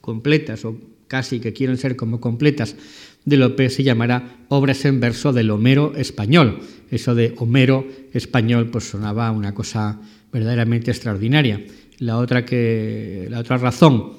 completas, 0.00 0.64
o 0.64 0.76
casi 1.06 1.40
que 1.40 1.52
quieren 1.52 1.78
ser 1.78 1.96
como 1.96 2.20
completas, 2.20 2.76
de 3.24 3.36
Lope 3.36 3.70
se 3.70 3.84
llamará 3.84 4.36
Obras 4.48 4.84
en 4.84 5.00
verso 5.00 5.32
del 5.32 5.50
Homero 5.50 5.94
español. 5.96 6.60
Eso 6.90 7.14
de 7.14 7.34
Homero 7.36 7.86
español 8.12 8.68
pues 8.70 8.84
sonaba 8.84 9.30
una 9.30 9.54
cosa 9.54 10.00
verdaderamente 10.32 10.90
extraordinaria. 10.90 11.64
La 11.98 12.18
otra, 12.18 12.44
que, 12.44 13.26
la 13.30 13.38
otra 13.40 13.58
razón 13.58 14.12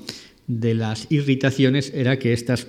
de 0.47 0.73
las 0.75 1.07
irritaciones 1.09 1.91
era 1.93 2.19
que 2.19 2.33
estas 2.33 2.67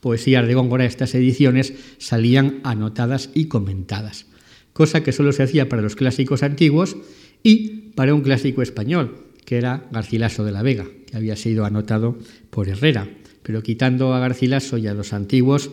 poesías 0.00 0.46
de 0.46 0.54
Góngora, 0.54 0.84
estas 0.84 1.14
ediciones, 1.14 1.74
salían 1.98 2.60
anotadas 2.62 3.30
y 3.34 3.46
comentadas, 3.46 4.26
cosa 4.72 5.02
que 5.02 5.12
solo 5.12 5.32
se 5.32 5.42
hacía 5.42 5.68
para 5.68 5.82
los 5.82 5.96
clásicos 5.96 6.42
antiguos 6.42 6.96
y 7.42 7.79
para 7.94 8.14
un 8.14 8.22
clásico 8.22 8.62
español, 8.62 9.26
que 9.44 9.56
era 9.56 9.88
Garcilaso 9.90 10.44
de 10.44 10.52
la 10.52 10.62
Vega, 10.62 10.86
que 11.06 11.16
había 11.16 11.36
sido 11.36 11.64
anotado 11.64 12.18
por 12.50 12.68
Herrera. 12.68 13.08
Pero 13.42 13.62
quitando 13.62 14.14
a 14.14 14.20
Garcilaso 14.20 14.78
y 14.78 14.86
a 14.86 14.94
los 14.94 15.12
antiguos, 15.12 15.70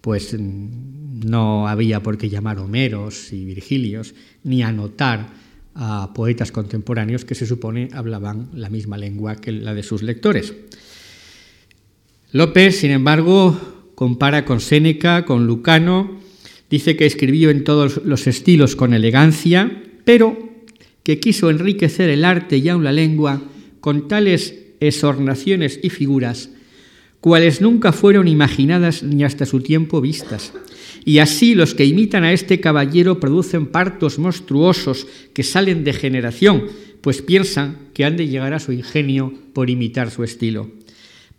pues 0.00 0.34
mm, 0.38 1.24
no 1.26 1.68
había 1.68 2.02
por 2.02 2.18
qué 2.18 2.28
llamar 2.28 2.58
Homeros 2.58 3.32
y 3.32 3.44
Virgilios, 3.44 4.14
ni 4.42 4.62
anotar 4.62 5.28
a 5.74 6.12
poetas 6.14 6.52
contemporáneos 6.52 7.24
que 7.24 7.34
se 7.34 7.46
supone 7.46 7.88
hablaban 7.92 8.50
la 8.54 8.70
misma 8.70 8.96
lengua 8.96 9.36
que 9.36 9.50
la 9.50 9.74
de 9.74 9.82
sus 9.82 10.02
lectores. 10.02 10.54
López, 12.32 12.78
sin 12.78 12.90
embargo, 12.90 13.92
compara 13.94 14.44
con 14.44 14.60
Séneca, 14.60 15.24
con 15.24 15.46
Lucano, 15.46 16.20
dice 16.70 16.96
que 16.96 17.06
escribió 17.06 17.50
en 17.50 17.64
todos 17.64 18.00
los 18.04 18.26
estilos 18.26 18.76
con 18.76 18.94
elegancia, 18.94 19.82
pero 20.04 20.53
que 21.04 21.20
quiso 21.20 21.50
enriquecer 21.50 22.10
el 22.10 22.24
arte 22.24 22.56
y 22.56 22.68
aun 22.68 22.82
la 22.82 22.92
lengua 22.92 23.40
con 23.80 24.08
tales 24.08 24.54
exornaciones 24.80 25.78
y 25.82 25.90
figuras, 25.90 26.50
cuales 27.20 27.60
nunca 27.60 27.92
fueron 27.92 28.26
imaginadas 28.26 29.02
ni 29.02 29.22
hasta 29.22 29.46
su 29.46 29.60
tiempo 29.60 30.00
vistas. 30.00 30.52
Y 31.04 31.18
así 31.18 31.54
los 31.54 31.74
que 31.74 31.84
imitan 31.84 32.24
a 32.24 32.32
este 32.32 32.60
caballero 32.60 33.20
producen 33.20 33.66
partos 33.66 34.18
monstruosos 34.18 35.06
que 35.34 35.42
salen 35.42 35.84
de 35.84 35.92
generación, 35.92 36.64
pues 37.02 37.20
piensan 37.20 37.76
que 37.92 38.06
han 38.06 38.16
de 38.16 38.26
llegar 38.26 38.54
a 38.54 38.60
su 38.60 38.72
ingenio 38.72 39.32
por 39.52 39.68
imitar 39.68 40.10
su 40.10 40.24
estilo. 40.24 40.70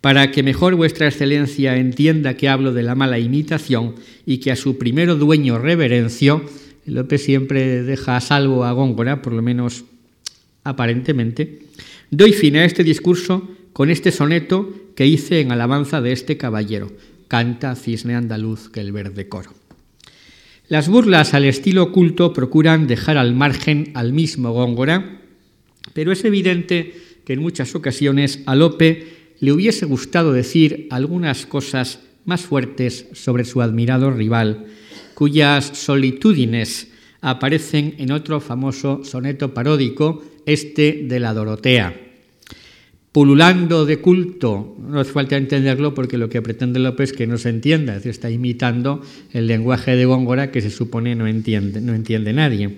Para 0.00 0.30
que 0.30 0.44
mejor 0.44 0.76
vuestra 0.76 1.08
excelencia 1.08 1.76
entienda 1.76 2.36
que 2.36 2.48
hablo 2.48 2.72
de 2.72 2.84
la 2.84 2.94
mala 2.94 3.18
imitación 3.18 3.96
y 4.24 4.38
que 4.38 4.52
a 4.52 4.56
su 4.56 4.78
primero 4.78 5.16
dueño 5.16 5.58
reverencio, 5.58 6.44
López 6.86 7.24
siempre 7.24 7.82
deja 7.82 8.16
a 8.16 8.20
salvo 8.20 8.64
a 8.64 8.72
Góngora, 8.72 9.22
por 9.22 9.32
lo 9.32 9.42
menos 9.42 9.84
aparentemente. 10.64 11.60
Doy 12.10 12.32
fin 12.32 12.56
a 12.56 12.64
este 12.64 12.84
discurso 12.84 13.48
con 13.72 13.90
este 13.90 14.12
soneto 14.12 14.72
que 14.94 15.06
hice 15.06 15.40
en 15.40 15.52
alabanza 15.52 16.00
de 16.00 16.12
este 16.12 16.36
caballero. 16.36 16.92
Canta 17.28 17.74
cisne 17.74 18.14
andaluz 18.14 18.68
que 18.68 18.80
el 18.80 18.92
verde 18.92 19.28
coro. 19.28 19.52
Las 20.68 20.88
burlas 20.88 21.34
al 21.34 21.44
estilo 21.44 21.92
culto 21.92 22.32
procuran 22.32 22.86
dejar 22.86 23.18
al 23.18 23.34
margen 23.34 23.92
al 23.94 24.12
mismo 24.12 24.52
Góngora, 24.52 25.20
pero 25.92 26.10
es 26.10 26.24
evidente 26.24 26.94
que 27.24 27.34
en 27.34 27.40
muchas 27.40 27.74
ocasiones 27.74 28.42
a 28.46 28.54
Lope 28.54 29.34
le 29.38 29.52
hubiese 29.52 29.86
gustado 29.86 30.32
decir 30.32 30.88
algunas 30.90 31.46
cosas 31.46 32.00
más 32.24 32.42
fuertes 32.42 33.06
sobre 33.12 33.44
su 33.44 33.62
admirado 33.62 34.10
rival, 34.10 34.66
cuyas 35.16 35.64
solitudines 35.72 36.88
aparecen 37.22 37.94
en 37.96 38.12
otro 38.12 38.38
famoso 38.38 39.00
soneto 39.02 39.54
paródico, 39.54 40.22
este 40.44 41.06
de 41.08 41.18
la 41.18 41.32
Dorotea. 41.32 41.96
Pululando 43.12 43.86
de 43.86 43.96
culto, 43.96 44.76
no 44.78 45.00
hace 45.00 45.12
falta 45.12 45.38
entenderlo 45.38 45.94
porque 45.94 46.18
lo 46.18 46.28
que 46.28 46.42
pretende 46.42 46.80
López 46.80 47.12
es 47.12 47.16
que 47.16 47.26
no 47.26 47.38
se 47.38 47.48
entienda, 47.48 47.96
está 47.96 48.30
imitando 48.30 49.00
el 49.32 49.46
lenguaje 49.46 49.96
de 49.96 50.04
Góngora 50.04 50.50
que 50.50 50.60
se 50.60 50.68
supone 50.68 51.14
no 51.14 51.26
entiende, 51.26 51.80
no 51.80 51.94
entiende 51.94 52.34
nadie. 52.34 52.76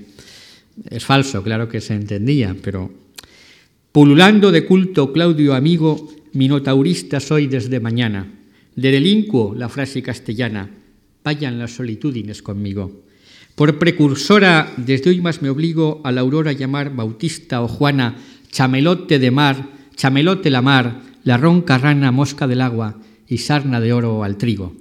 Es 0.88 1.04
falso, 1.04 1.42
claro 1.42 1.68
que 1.68 1.80
se 1.80 1.94
entendía, 1.94 2.54
pero 2.62 2.88
pululando 3.90 4.52
de 4.52 4.64
culto, 4.64 5.12
Claudio 5.12 5.54
amigo, 5.54 6.08
minotaurista 6.34 7.18
soy 7.18 7.48
desde 7.48 7.80
mañana. 7.80 8.30
De 8.76 8.92
delincuo 8.92 9.56
la 9.56 9.68
frase 9.68 10.02
castellana, 10.02 10.70
vayan 11.28 11.58
las 11.58 11.72
solitudines 11.76 12.40
conmigo. 12.40 13.04
Por 13.54 13.78
precursora, 13.78 14.72
desde 14.78 15.10
hoy 15.10 15.20
más 15.20 15.42
me 15.42 15.50
obligo 15.50 16.00
a 16.02 16.10
la 16.10 16.22
aurora 16.22 16.52
llamar 16.52 16.96
Bautista 16.96 17.60
o 17.60 17.68
Juana, 17.68 18.16
chamelote 18.50 19.18
de 19.18 19.30
mar, 19.30 19.68
chamelote 19.94 20.48
la 20.48 20.62
mar, 20.62 21.02
la 21.24 21.36
ronca 21.36 21.76
rana 21.76 22.12
mosca 22.12 22.46
del 22.46 22.62
agua 22.62 22.96
y 23.28 23.36
sarna 23.44 23.78
de 23.78 23.92
oro 23.92 24.24
al 24.24 24.38
trigo. 24.38 24.72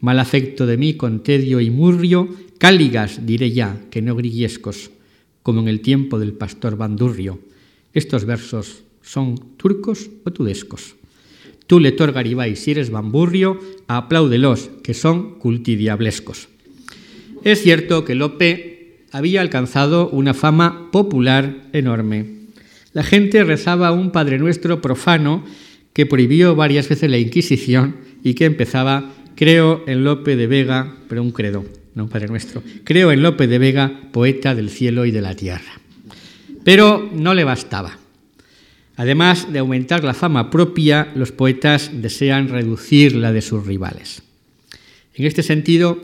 Mal 0.00 0.18
afecto 0.18 0.66
de 0.66 0.76
mí 0.78 0.94
con 0.94 1.22
tedio 1.22 1.60
y 1.60 1.70
murrio, 1.70 2.28
cáligas 2.58 3.24
diré 3.24 3.52
ya, 3.52 3.78
que 3.92 4.02
no 4.02 4.16
grillescos, 4.16 4.90
como 5.44 5.60
en 5.60 5.68
el 5.68 5.80
tiempo 5.80 6.18
del 6.18 6.32
pastor 6.32 6.76
Bandurrio. 6.76 7.38
Estos 7.92 8.24
versos 8.24 8.82
son 9.00 9.38
turcos 9.56 10.10
o 10.24 10.32
tudescos. 10.32 10.96
Tú, 11.66 11.80
lector 11.80 12.12
Garibay, 12.12 12.56
si 12.56 12.72
eres 12.72 12.90
bamburrio, 12.90 13.58
apláudelos, 13.88 14.70
que 14.82 14.94
son 14.94 15.38
cultidiablescos. 15.38 16.48
es 17.42 17.62
cierto 17.62 18.04
que 18.04 18.14
Lope 18.14 18.98
había 19.12 19.40
alcanzado 19.40 20.08
una 20.10 20.34
fama 20.34 20.90
popular 20.90 21.68
enorme. 21.72 22.26
La 22.92 23.02
gente 23.02 23.44
rezaba 23.44 23.92
un 23.92 24.10
Padre 24.10 24.38
Nuestro 24.38 24.80
profano 24.80 25.44
que 25.92 26.06
prohibió 26.06 26.54
varias 26.54 26.88
veces 26.88 27.10
la 27.10 27.18
Inquisición 27.18 27.96
y 28.22 28.34
que 28.34 28.44
empezaba, 28.44 29.12
creo 29.36 29.84
en 29.86 30.04
Lope 30.04 30.36
de 30.36 30.46
Vega, 30.46 30.96
pero 31.08 31.22
un 31.22 31.30
credo, 31.30 31.64
no 31.94 32.04
un 32.04 32.10
Padre 32.10 32.28
Nuestro, 32.28 32.62
creo 32.84 33.12
en 33.12 33.22
Lope 33.22 33.46
de 33.46 33.58
Vega, 33.58 34.00
poeta 34.12 34.54
del 34.54 34.68
cielo 34.68 35.06
y 35.06 35.12
de 35.12 35.22
la 35.22 35.34
tierra. 35.34 35.80
Pero 36.64 37.08
no 37.14 37.34
le 37.34 37.44
bastaba. 37.44 38.03
Además 38.96 39.52
de 39.52 39.58
aumentar 39.58 40.04
la 40.04 40.14
fama 40.14 40.50
propia, 40.50 41.12
los 41.14 41.32
poetas 41.32 41.90
desean 41.92 42.48
reducir 42.48 43.16
la 43.16 43.32
de 43.32 43.42
sus 43.42 43.66
rivales. 43.66 44.22
En 45.14 45.26
este 45.26 45.42
sentido, 45.42 45.98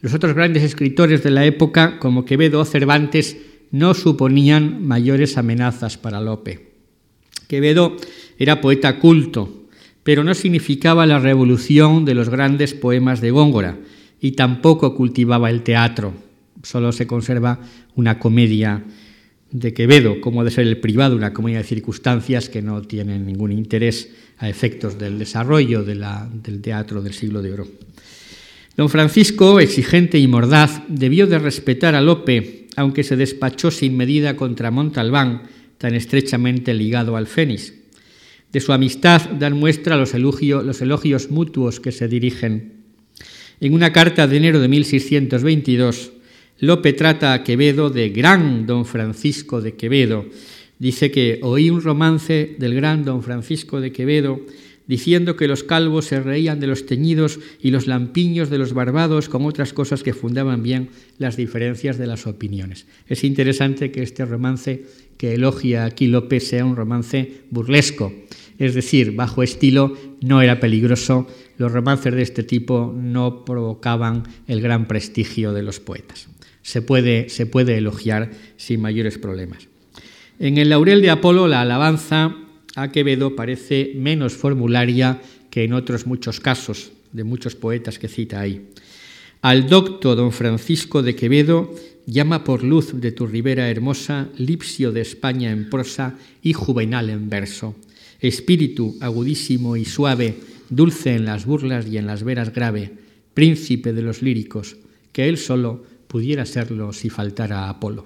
los 0.00 0.14
otros 0.14 0.34
grandes 0.34 0.62
escritores 0.62 1.22
de 1.22 1.30
la 1.30 1.44
época, 1.44 1.98
como 1.98 2.24
Quevedo 2.24 2.60
o 2.60 2.64
Cervantes, 2.64 3.36
no 3.70 3.94
suponían 3.94 4.86
mayores 4.86 5.36
amenazas 5.36 5.98
para 5.98 6.20
Lope. 6.20 6.70
Quevedo 7.46 7.96
era 8.38 8.60
poeta 8.60 8.98
culto, 8.98 9.66
pero 10.02 10.24
no 10.24 10.34
significaba 10.34 11.06
la 11.06 11.18
revolución 11.18 12.04
de 12.04 12.14
los 12.14 12.30
grandes 12.30 12.74
poemas 12.74 13.20
de 13.20 13.30
Góngora 13.30 13.78
y 14.20 14.32
tampoco 14.32 14.94
cultivaba 14.94 15.50
el 15.50 15.62
teatro. 15.62 16.14
Solo 16.62 16.92
se 16.92 17.06
conserva 17.06 17.60
una 17.96 18.18
comedia 18.18 18.82
de 19.50 19.74
Quevedo, 19.74 20.20
como 20.20 20.44
de 20.44 20.50
ser 20.50 20.66
el 20.66 20.78
privado, 20.78 21.16
una 21.16 21.32
comedia 21.32 21.58
de 21.58 21.64
circunstancias 21.64 22.48
que 22.48 22.62
no 22.62 22.82
tienen 22.82 23.26
ningún 23.26 23.52
interés 23.52 24.10
a 24.38 24.48
efectos 24.48 24.98
del 24.98 25.18
desarrollo 25.18 25.82
del 25.82 26.60
teatro 26.62 27.02
del 27.02 27.14
siglo 27.14 27.42
de 27.42 27.52
oro. 27.52 27.66
Don 28.76 28.88
Francisco, 28.88 29.60
exigente 29.60 30.18
y 30.18 30.26
mordaz, 30.26 30.82
debió 30.88 31.26
de 31.26 31.38
respetar 31.38 31.94
a 31.94 32.00
Lope, 32.00 32.68
aunque 32.76 33.02
se 33.04 33.16
despachó 33.16 33.70
sin 33.70 33.96
medida 33.96 34.36
contra 34.36 34.70
Montalbán, 34.70 35.42
tan 35.76 35.94
estrechamente 35.94 36.72
ligado 36.72 37.16
al 37.16 37.26
Fénix. 37.26 37.74
De 38.52 38.60
su 38.60 38.72
amistad 38.72 39.22
dan 39.38 39.58
muestra 39.58 39.96
los, 39.96 40.14
los 40.14 40.80
elogios 40.80 41.30
mutuos 41.30 41.80
que 41.80 41.92
se 41.92 42.08
dirigen. 42.08 42.72
En 43.60 43.74
una 43.74 43.92
carta 43.92 44.26
de 44.26 44.36
enero 44.36 44.60
de 44.60 44.68
1622, 44.68 46.12
Lope 46.60 46.92
trata 46.92 47.32
a 47.32 47.42
Quevedo 47.42 47.88
de 47.88 48.10
gran 48.10 48.66
don 48.66 48.84
Francisco 48.84 49.62
de 49.62 49.80
Quevedo. 49.80 50.26
Dice 50.78 51.10
que 51.10 51.40
oí 51.40 51.70
un 51.70 51.80
romance 51.80 52.54
del 52.58 52.74
gran 52.74 53.02
don 53.02 53.22
Francisco 53.22 53.80
de 53.80 53.92
Quevedo 53.92 54.44
diciendo 54.86 55.36
que 55.36 55.48
los 55.48 55.64
calvos 55.64 56.04
se 56.04 56.20
reían 56.20 56.60
de 56.60 56.66
los 56.66 56.84
teñidos 56.84 57.40
y 57.62 57.70
los 57.70 57.86
lampiños 57.86 58.50
de 58.50 58.58
los 58.58 58.74
barbados, 58.74 59.30
con 59.30 59.46
otras 59.46 59.72
cosas 59.72 60.02
que 60.02 60.12
fundaban 60.12 60.62
bien 60.62 60.90
las 61.16 61.38
diferencias 61.38 61.96
de 61.96 62.06
las 62.06 62.26
opiniones. 62.26 62.86
Es 63.06 63.24
interesante 63.24 63.90
que 63.90 64.02
este 64.02 64.26
romance 64.26 64.84
que 65.16 65.32
elogia 65.32 65.86
aquí 65.86 66.08
López 66.08 66.46
sea 66.46 66.66
un 66.66 66.76
romance 66.76 67.40
burlesco, 67.50 68.12
es 68.58 68.74
decir, 68.74 69.14
bajo 69.14 69.42
estilo 69.42 69.96
no 70.20 70.42
era 70.42 70.60
peligroso, 70.60 71.26
los 71.56 71.72
romances 71.72 72.12
de 72.12 72.22
este 72.22 72.42
tipo 72.42 72.94
no 72.94 73.46
provocaban 73.46 74.24
el 74.46 74.60
gran 74.60 74.88
prestigio 74.88 75.54
de 75.54 75.62
los 75.62 75.80
poetas. 75.80 76.28
Se 76.62 76.82
puede, 76.82 77.28
se 77.28 77.46
puede 77.46 77.78
elogiar 77.78 78.30
sin 78.56 78.80
mayores 78.80 79.18
problemas. 79.18 79.68
En 80.38 80.58
el 80.58 80.70
Laurel 80.70 81.02
de 81.02 81.10
Apolo 81.10 81.48
la 81.48 81.60
alabanza 81.60 82.36
a 82.76 82.92
Quevedo 82.92 83.36
parece 83.36 83.92
menos 83.94 84.34
formularia 84.34 85.20
que 85.50 85.64
en 85.64 85.72
otros 85.72 86.06
muchos 86.06 86.40
casos 86.40 86.92
de 87.12 87.24
muchos 87.24 87.56
poetas 87.56 87.98
que 87.98 88.08
cita 88.08 88.40
ahí. 88.40 88.68
Al 89.42 89.68
docto 89.68 90.14
don 90.14 90.32
Francisco 90.32 91.02
de 91.02 91.14
Quevedo 91.14 91.74
llama 92.06 92.44
por 92.44 92.62
luz 92.62 93.00
de 93.00 93.12
tu 93.12 93.26
ribera 93.26 93.70
hermosa, 93.70 94.28
lipsio 94.36 94.92
de 94.92 95.00
España 95.00 95.50
en 95.50 95.70
prosa 95.70 96.14
y 96.42 96.52
juvenal 96.52 97.10
en 97.10 97.28
verso. 97.28 97.74
Espíritu 98.20 98.96
agudísimo 99.00 99.76
y 99.76 99.84
suave, 99.84 100.36
dulce 100.68 101.14
en 101.14 101.24
las 101.24 101.46
burlas 101.46 101.86
y 101.86 101.96
en 101.96 102.06
las 102.06 102.22
veras 102.22 102.52
grave, 102.52 102.92
príncipe 103.32 103.92
de 103.92 104.02
los 104.02 104.22
líricos, 104.22 104.76
que 105.12 105.28
él 105.28 105.38
solo 105.38 105.84
pudiera 106.10 106.44
serlo 106.44 106.92
si 106.92 107.08
faltara 107.08 107.70
Apolo. 107.70 108.04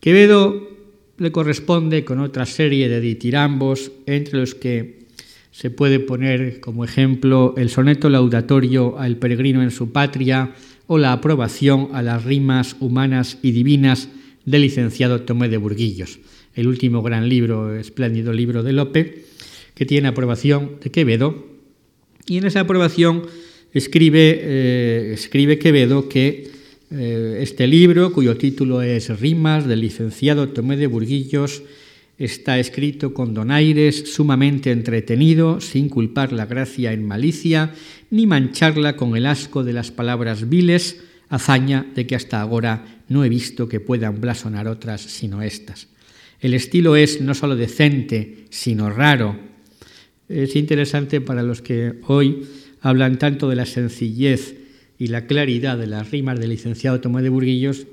Quevedo 0.00 0.68
le 1.16 1.30
corresponde 1.30 2.04
con 2.04 2.18
otra 2.18 2.44
serie 2.44 2.88
de 2.88 3.00
ditirambos, 3.00 3.92
entre 4.04 4.40
los 4.40 4.56
que 4.56 5.06
se 5.52 5.70
puede 5.70 6.00
poner 6.00 6.60
como 6.60 6.84
ejemplo 6.84 7.54
el 7.56 7.70
soneto 7.70 8.10
laudatorio 8.10 8.98
al 8.98 9.16
peregrino 9.16 9.62
en 9.62 9.70
su 9.70 9.92
patria 9.92 10.54
o 10.88 10.98
la 10.98 11.12
aprobación 11.12 11.90
a 11.92 12.02
las 12.02 12.24
rimas 12.24 12.76
humanas 12.80 13.38
y 13.42 13.52
divinas 13.52 14.08
del 14.44 14.62
licenciado 14.62 15.22
Tomé 15.22 15.48
de 15.48 15.56
Burguillos, 15.56 16.18
el 16.54 16.66
último 16.66 17.00
gran 17.00 17.28
libro, 17.28 17.74
espléndido 17.76 18.32
libro 18.32 18.64
de 18.64 18.72
Lope, 18.72 19.24
que 19.74 19.86
tiene 19.86 20.08
aprobación 20.08 20.78
de 20.82 20.90
Quevedo, 20.90 21.46
y 22.26 22.38
en 22.38 22.46
esa 22.46 22.60
aprobación 22.60 23.22
escribe, 23.72 24.40
eh, 24.42 25.10
escribe 25.14 25.58
Quevedo 25.58 26.08
que 26.08 26.50
eh, 26.90 27.38
este 27.40 27.66
libro, 27.66 28.12
cuyo 28.12 28.36
título 28.36 28.82
es 28.82 29.20
Rimas 29.20 29.66
del 29.66 29.80
licenciado 29.80 30.50
Tomé 30.50 30.76
de 30.76 30.86
Burguillos, 30.86 31.62
está 32.18 32.58
escrito 32.58 33.12
con 33.12 33.34
donaires, 33.34 34.12
sumamente 34.14 34.70
entretenido, 34.70 35.60
sin 35.60 35.88
culpar 35.88 36.32
la 36.32 36.46
gracia 36.46 36.92
en 36.92 37.04
malicia, 37.04 37.74
ni 38.10 38.26
mancharla 38.26 38.96
con 38.96 39.16
el 39.16 39.26
asco 39.26 39.64
de 39.64 39.72
las 39.72 39.90
palabras 39.90 40.48
viles, 40.48 41.02
hazaña 41.28 41.86
de 41.94 42.06
que 42.06 42.14
hasta 42.14 42.40
ahora 42.40 43.02
no 43.08 43.24
he 43.24 43.28
visto 43.28 43.68
que 43.68 43.80
puedan 43.80 44.20
blasonar 44.20 44.68
otras 44.68 45.00
sino 45.00 45.42
estas. 45.42 45.88
El 46.40 46.54
estilo 46.54 46.96
es 46.96 47.20
no 47.20 47.34
solo 47.34 47.56
decente, 47.56 48.44
sino 48.50 48.90
raro. 48.90 49.36
Es 50.28 50.54
interesante 50.56 51.20
para 51.20 51.42
los 51.42 51.62
que 51.62 51.94
hoy 52.06 52.46
hablan 52.88 53.18
tanto 53.18 53.48
de 53.48 53.56
la 53.56 53.66
sencillez 53.66 54.54
y 54.96 55.08
la 55.08 55.26
claridad 55.26 55.76
de 55.76 55.88
las 55.88 56.12
rimas 56.12 56.38
del 56.38 56.50
licenciado 56.50 57.00
Tomás 57.00 57.24
de 57.24 57.30
Burguillos, 57.30 57.86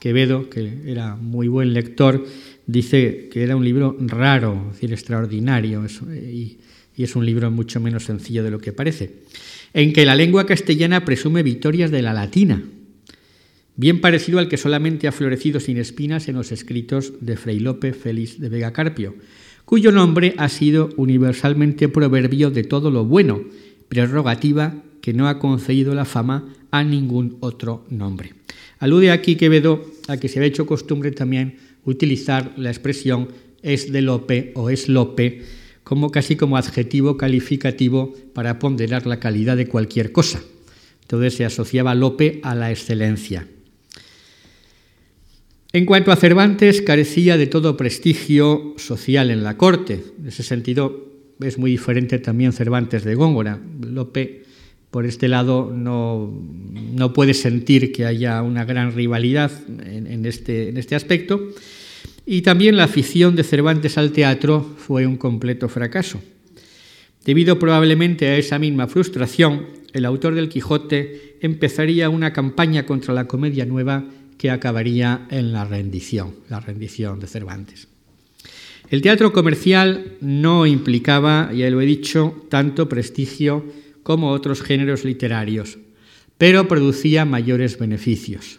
Quevedo, 0.00 0.50
que 0.50 0.72
era 0.86 1.14
muy 1.14 1.46
buen 1.46 1.72
lector, 1.72 2.26
dice 2.66 3.28
que 3.30 3.44
era 3.44 3.54
un 3.54 3.64
libro 3.64 3.96
raro, 4.00 4.66
es 4.66 4.72
decir, 4.74 4.92
extraordinario, 4.92 5.84
y, 6.10 6.58
es 6.96 7.16
un 7.16 7.24
libro 7.24 7.50
mucho 7.50 7.80
menos 7.80 8.04
sencillo 8.04 8.42
de 8.42 8.50
lo 8.50 8.58
que 8.58 8.72
parece, 8.72 9.20
en 9.72 9.92
que 9.92 10.04
la 10.04 10.14
lengua 10.14 10.44
castellana 10.44 11.04
presume 11.04 11.42
victorias 11.42 11.90
de 11.90 12.02
la 12.02 12.12
latina, 12.12 12.62
bien 13.76 14.02
parecido 14.02 14.38
al 14.38 14.48
que 14.48 14.58
solamente 14.58 15.08
ha 15.08 15.12
florecido 15.12 15.60
sin 15.60 15.78
espinas 15.78 16.28
en 16.28 16.34
los 16.34 16.52
escritos 16.52 17.14
de 17.20 17.36
Fray 17.36 17.60
Lope 17.60 17.94
Félix 17.94 18.38
de 18.38 18.50
Vega 18.50 18.72
Carpio, 18.72 19.14
cuyo 19.64 19.92
nombre 19.92 20.34
ha 20.36 20.48
sido 20.48 20.90
universalmente 20.96 21.88
proverbio 21.88 22.50
de 22.50 22.64
todo 22.64 22.90
lo 22.90 23.04
bueno, 23.04 23.44
prerrogativa 23.90 24.74
que 25.02 25.12
no 25.12 25.28
ha 25.28 25.38
concedido 25.38 25.94
la 25.94 26.06
fama 26.06 26.54
a 26.70 26.82
ningún 26.84 27.36
otro 27.40 27.84
nombre. 27.90 28.32
Alude 28.78 29.10
aquí 29.10 29.36
Quevedo 29.36 29.84
a 30.08 30.16
que 30.16 30.28
se 30.28 30.40
ha 30.40 30.44
hecho 30.44 30.64
costumbre 30.64 31.10
también 31.10 31.58
utilizar 31.84 32.54
la 32.56 32.70
expresión 32.70 33.28
es 33.62 33.92
de 33.92 34.00
Lope 34.00 34.52
o 34.54 34.70
es 34.70 34.88
Lope 34.88 35.42
como 35.82 36.10
casi 36.10 36.36
como 36.36 36.56
adjetivo 36.56 37.16
calificativo 37.16 38.14
para 38.32 38.58
ponderar 38.58 39.06
la 39.06 39.18
calidad 39.18 39.56
de 39.56 39.66
cualquier 39.66 40.12
cosa. 40.12 40.40
Entonces 41.02 41.34
se 41.34 41.44
asociaba 41.44 41.94
Lope 41.94 42.40
a 42.44 42.54
la 42.54 42.70
excelencia. 42.70 43.48
En 45.72 45.84
cuanto 45.84 46.12
a 46.12 46.16
Cervantes, 46.16 46.80
carecía 46.80 47.36
de 47.36 47.46
todo 47.46 47.76
prestigio 47.76 48.74
social 48.76 49.30
en 49.30 49.42
la 49.42 49.56
corte. 49.56 50.04
En 50.20 50.28
ese 50.28 50.42
sentido, 50.42 51.09
es 51.42 51.58
muy 51.58 51.70
diferente 51.70 52.18
también 52.18 52.52
Cervantes 52.52 53.04
de 53.04 53.14
Góngora. 53.14 53.60
Lope 53.80 54.44
por 54.90 55.06
este 55.06 55.28
lado 55.28 55.72
no, 55.74 56.32
no 56.72 57.12
puede 57.12 57.34
sentir 57.34 57.92
que 57.92 58.06
haya 58.06 58.42
una 58.42 58.64
gran 58.64 58.92
rivalidad 58.92 59.52
en, 59.68 60.26
este, 60.26 60.68
en 60.68 60.76
este 60.76 60.96
aspecto. 60.96 61.40
Y 62.26 62.42
también 62.42 62.76
la 62.76 62.84
afición 62.84 63.36
de 63.36 63.44
Cervantes 63.44 63.98
al 63.98 64.12
teatro 64.12 64.62
fue 64.76 65.06
un 65.06 65.16
completo 65.16 65.68
fracaso. 65.68 66.20
Debido 67.24 67.58
probablemente 67.58 68.26
a 68.28 68.36
esa 68.36 68.58
misma 68.58 68.88
frustración, 68.88 69.66
el 69.92 70.04
autor 70.04 70.34
del 70.34 70.48
Quijote 70.48 71.36
empezaría 71.40 72.08
una 72.08 72.32
campaña 72.32 72.86
contra 72.86 73.14
la 73.14 73.26
comedia 73.26 73.66
nueva 73.66 74.04
que 74.38 74.50
acabaría 74.50 75.26
en 75.30 75.52
la 75.52 75.64
rendición, 75.64 76.34
la 76.48 76.60
rendición 76.60 77.20
de 77.20 77.26
Cervantes. 77.26 77.89
El 78.90 79.02
teatro 79.02 79.32
comercial 79.32 80.16
no 80.20 80.66
implicaba, 80.66 81.52
ya 81.54 81.70
lo 81.70 81.80
he 81.80 81.86
dicho, 81.86 82.44
tanto 82.48 82.88
prestigio 82.88 83.64
como 84.02 84.30
otros 84.30 84.62
géneros 84.62 85.04
literarios, 85.04 85.78
pero 86.36 86.66
producía 86.66 87.24
mayores 87.24 87.78
beneficios. 87.78 88.58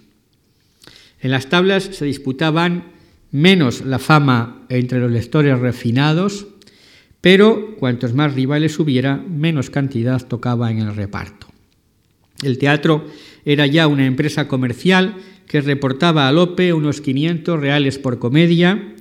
En 1.20 1.32
las 1.32 1.50
tablas 1.50 1.84
se 1.84 2.06
disputaban 2.06 2.86
menos 3.32 3.86
la 3.86 4.00
fama 4.00 4.66
entre 4.70 5.00
los 5.00 5.12
lectores 5.12 5.60
refinados, 5.60 6.48
pero 7.20 7.76
cuantos 7.78 8.14
más 8.14 8.34
rivales 8.34 8.80
hubiera, 8.80 9.18
menos 9.18 9.70
cantidad 9.70 10.26
tocaba 10.26 10.72
en 10.72 10.80
el 10.80 10.96
reparto. 10.96 11.48
El 12.42 12.58
teatro 12.58 13.06
era 13.44 13.68
ya 13.68 13.88
una 13.88 14.06
empresa 14.06 14.48
comercial 14.48 15.16
que 15.46 15.60
reportaba 15.60 16.28
a 16.28 16.32
Lope 16.32 16.72
unos 16.72 17.02
500 17.02 17.60
reales 17.60 18.00
por 18.00 18.18
comedia. 18.18 18.96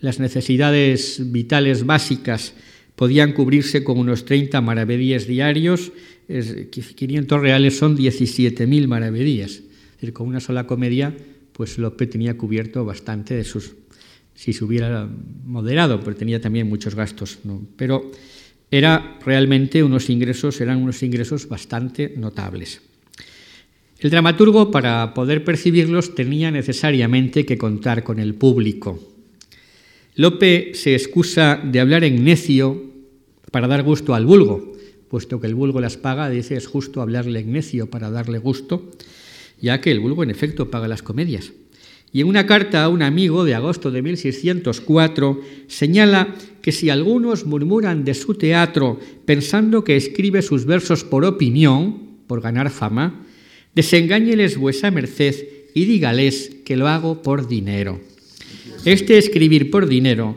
Las 0.00 0.20
necesidades 0.20 1.32
vitales 1.32 1.84
básicas 1.84 2.54
podían 2.94 3.32
cubrirse 3.32 3.82
con 3.84 3.98
unos 3.98 4.24
30 4.24 4.60
maravedíes 4.60 5.26
diarios. 5.26 5.92
500 6.28 7.40
reales 7.40 7.78
son 7.78 7.96
17.000 7.96 8.86
maravedíes. 8.86 9.64
Es 10.00 10.12
con 10.12 10.28
una 10.28 10.40
sola 10.40 10.66
comedia, 10.66 11.16
pues 11.52 11.78
Lope 11.78 12.06
tenía 12.06 12.36
cubierto 12.36 12.84
bastante 12.84 13.34
de 13.34 13.44
sus... 13.44 13.74
si 14.34 14.52
se 14.52 14.64
hubiera 14.64 15.08
moderado, 15.44 16.00
pero 16.00 16.16
tenía 16.16 16.40
también 16.40 16.68
muchos 16.68 16.94
gastos. 16.94 17.38
Pero 17.76 18.12
era 18.70 19.18
realmente 19.24 19.82
unos 19.82 20.10
ingresos, 20.10 20.60
eran 20.60 20.82
unos 20.82 21.02
ingresos 21.02 21.48
bastante 21.48 22.14
notables. 22.16 22.82
El 23.98 24.10
dramaturgo, 24.10 24.70
para 24.70 25.12
poder 25.14 25.42
percibirlos, 25.42 26.14
tenía 26.14 26.52
necesariamente 26.52 27.44
que 27.44 27.58
contar 27.58 28.04
con 28.04 28.20
el 28.20 28.34
público. 28.34 29.17
Lope 30.18 30.72
se 30.74 30.96
excusa 30.96 31.62
de 31.62 31.78
hablar 31.78 32.02
en 32.02 32.24
necio 32.24 32.82
para 33.52 33.68
dar 33.68 33.84
gusto 33.84 34.16
al 34.16 34.26
vulgo, 34.26 34.72
puesto 35.08 35.40
que 35.40 35.46
el 35.46 35.54
vulgo 35.54 35.80
las 35.80 35.96
paga, 35.96 36.28
dice 36.28 36.56
es 36.56 36.66
justo 36.66 37.00
hablarle 37.00 37.38
en 37.38 37.52
necio 37.52 37.88
para 37.88 38.10
darle 38.10 38.38
gusto, 38.38 38.90
ya 39.60 39.80
que 39.80 39.92
el 39.92 40.00
vulgo 40.00 40.24
en 40.24 40.30
efecto 40.30 40.72
paga 40.72 40.88
las 40.88 41.04
comedias. 41.04 41.52
Y 42.12 42.22
en 42.22 42.26
una 42.26 42.46
carta 42.46 42.82
a 42.82 42.88
un 42.88 43.02
amigo 43.02 43.44
de 43.44 43.54
agosto 43.54 43.92
de 43.92 44.02
1604 44.02 45.40
señala 45.68 46.34
que 46.62 46.72
si 46.72 46.90
algunos 46.90 47.46
murmuran 47.46 48.04
de 48.04 48.14
su 48.14 48.34
teatro 48.34 48.98
pensando 49.24 49.84
que 49.84 49.94
escribe 49.94 50.42
sus 50.42 50.64
versos 50.64 51.04
por 51.04 51.24
opinión, 51.24 52.18
por 52.26 52.40
ganar 52.40 52.70
fama, 52.70 53.24
Desengáñeles 53.78 54.56
vuesa 54.56 54.90
merced 54.90 55.36
y 55.72 55.84
dígales 55.84 56.50
que 56.64 56.76
lo 56.76 56.88
hago 56.88 57.22
por 57.22 57.46
dinero. 57.46 58.00
Este 58.84 59.18
escribir 59.18 59.70
por 59.70 59.88
dinero, 59.88 60.36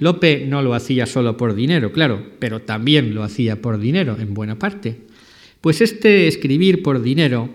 Lope 0.00 0.46
no 0.46 0.62
lo 0.62 0.74
hacía 0.74 1.06
solo 1.06 1.36
por 1.36 1.54
dinero, 1.54 1.92
claro, 1.92 2.24
pero 2.38 2.62
también 2.62 3.14
lo 3.14 3.22
hacía 3.22 3.60
por 3.60 3.78
dinero, 3.78 4.16
en 4.18 4.34
buena 4.34 4.58
parte. 4.58 5.02
Pues 5.60 5.80
este 5.80 6.28
escribir 6.28 6.82
por 6.82 7.02
dinero, 7.02 7.50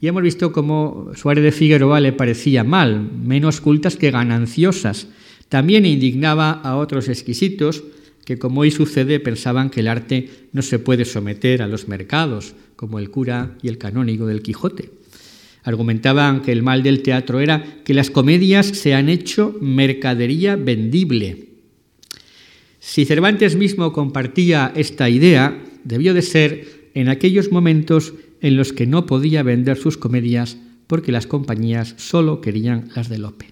ya 0.00 0.10
hemos 0.10 0.22
visto 0.22 0.52
cómo 0.52 1.10
Suárez 1.14 1.44
de 1.44 1.52
Figueroa 1.52 2.00
le 2.00 2.12
parecía 2.12 2.64
mal, 2.64 3.00
menos 3.00 3.60
cultas 3.60 3.96
que 3.96 4.10
gananciosas. 4.10 5.08
También 5.48 5.86
indignaba 5.86 6.50
a 6.50 6.76
otros 6.76 7.08
exquisitos 7.08 7.84
que, 8.24 8.38
como 8.38 8.62
hoy 8.62 8.70
sucede, 8.70 9.20
pensaban 9.20 9.70
que 9.70 9.80
el 9.80 9.88
arte 9.88 10.28
no 10.52 10.62
se 10.62 10.78
puede 10.78 11.04
someter 11.04 11.62
a 11.62 11.68
los 11.68 11.88
mercados, 11.88 12.54
como 12.74 12.98
el 12.98 13.10
cura 13.10 13.56
y 13.62 13.68
el 13.68 13.78
canónigo 13.78 14.26
del 14.26 14.42
Quijote. 14.42 14.90
Argumentaban 15.66 16.42
que 16.42 16.52
el 16.52 16.62
mal 16.62 16.84
del 16.84 17.02
teatro 17.02 17.40
era 17.40 17.82
que 17.82 17.92
las 17.92 18.08
comedias 18.08 18.66
se 18.66 18.94
han 18.94 19.08
hecho 19.08 19.56
mercadería 19.60 20.54
vendible. 20.54 21.48
Si 22.78 23.04
Cervantes 23.04 23.56
mismo 23.56 23.92
compartía 23.92 24.72
esta 24.76 25.10
idea, 25.10 25.60
debió 25.82 26.14
de 26.14 26.22
ser 26.22 26.90
en 26.94 27.08
aquellos 27.08 27.50
momentos 27.50 28.14
en 28.40 28.56
los 28.56 28.72
que 28.72 28.86
no 28.86 29.06
podía 29.06 29.42
vender 29.42 29.76
sus 29.76 29.96
comedias 29.96 30.56
porque 30.86 31.10
las 31.10 31.26
compañías 31.26 31.94
solo 31.96 32.40
querían 32.40 32.88
las 32.94 33.08
de 33.08 33.18
Lope. 33.18 33.46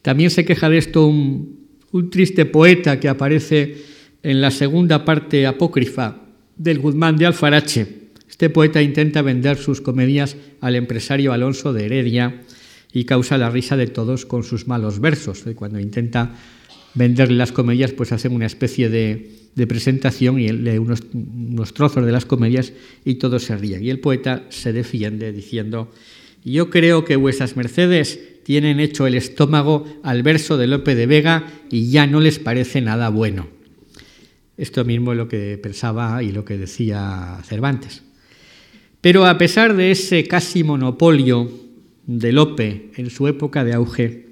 También 0.00 0.30
se 0.30 0.46
queja 0.46 0.70
de 0.70 0.78
esto 0.78 1.06
un, 1.06 1.66
un 1.92 2.08
triste 2.08 2.46
poeta 2.46 2.98
que 2.98 3.10
aparece 3.10 3.76
en 4.22 4.40
la 4.40 4.50
segunda 4.50 5.04
parte 5.04 5.46
apócrifa 5.46 6.22
del 6.56 6.78
Guzmán 6.78 7.18
de 7.18 7.26
Alfarache, 7.26 8.05
este 8.28 8.50
poeta 8.50 8.82
intenta 8.82 9.22
vender 9.22 9.56
sus 9.56 9.80
comedias 9.80 10.36
al 10.60 10.74
empresario 10.74 11.32
Alonso 11.32 11.72
de 11.72 11.86
Heredia 11.86 12.42
y 12.92 13.04
causa 13.04 13.38
la 13.38 13.50
risa 13.50 13.76
de 13.76 13.86
todos 13.86 14.26
con 14.26 14.42
sus 14.42 14.66
malos 14.66 15.00
versos. 15.00 15.44
Cuando 15.54 15.78
intenta 15.78 16.34
vender 16.94 17.30
las 17.30 17.52
comedias, 17.52 17.92
pues 17.92 18.12
hacen 18.12 18.32
una 18.32 18.46
especie 18.46 18.88
de, 18.88 19.32
presentación 19.68 20.38
y 20.40 20.48
lee 20.48 20.78
unos, 20.78 21.02
trozos 21.72 22.04
de 22.04 22.12
las 22.12 22.26
comedias 22.26 22.72
y 23.04 23.14
todos 23.14 23.44
se 23.44 23.56
ríen. 23.56 23.84
Y 23.84 23.90
el 23.90 24.00
poeta 24.00 24.44
se 24.48 24.72
defiende 24.72 25.32
diciendo, 25.32 25.92
yo 26.44 26.70
creo 26.70 27.04
que 27.04 27.16
vuestras 27.16 27.56
mercedes 27.56 28.42
tienen 28.44 28.80
hecho 28.80 29.06
el 29.06 29.14
estómago 29.14 29.84
al 30.02 30.22
verso 30.22 30.56
de 30.56 30.66
Lope 30.66 30.94
de 30.94 31.06
Vega 31.06 31.46
y 31.70 31.90
ya 31.90 32.06
no 32.06 32.20
les 32.20 32.38
parece 32.38 32.80
nada 32.80 33.08
bueno. 33.08 33.48
Esto 34.56 34.84
mismo 34.84 35.12
es 35.12 35.18
lo 35.18 35.28
que 35.28 35.58
pensaba 35.62 36.22
y 36.22 36.32
lo 36.32 36.44
que 36.44 36.56
decía 36.56 37.40
Cervantes. 37.44 38.05
Pero 39.06 39.24
a 39.24 39.38
pesar 39.38 39.76
de 39.76 39.92
ese 39.92 40.26
casi 40.26 40.64
monopolio 40.64 41.48
de 42.06 42.32
Lope 42.32 42.90
en 42.96 43.08
su 43.10 43.28
época 43.28 43.62
de 43.62 43.72
auge, 43.72 44.26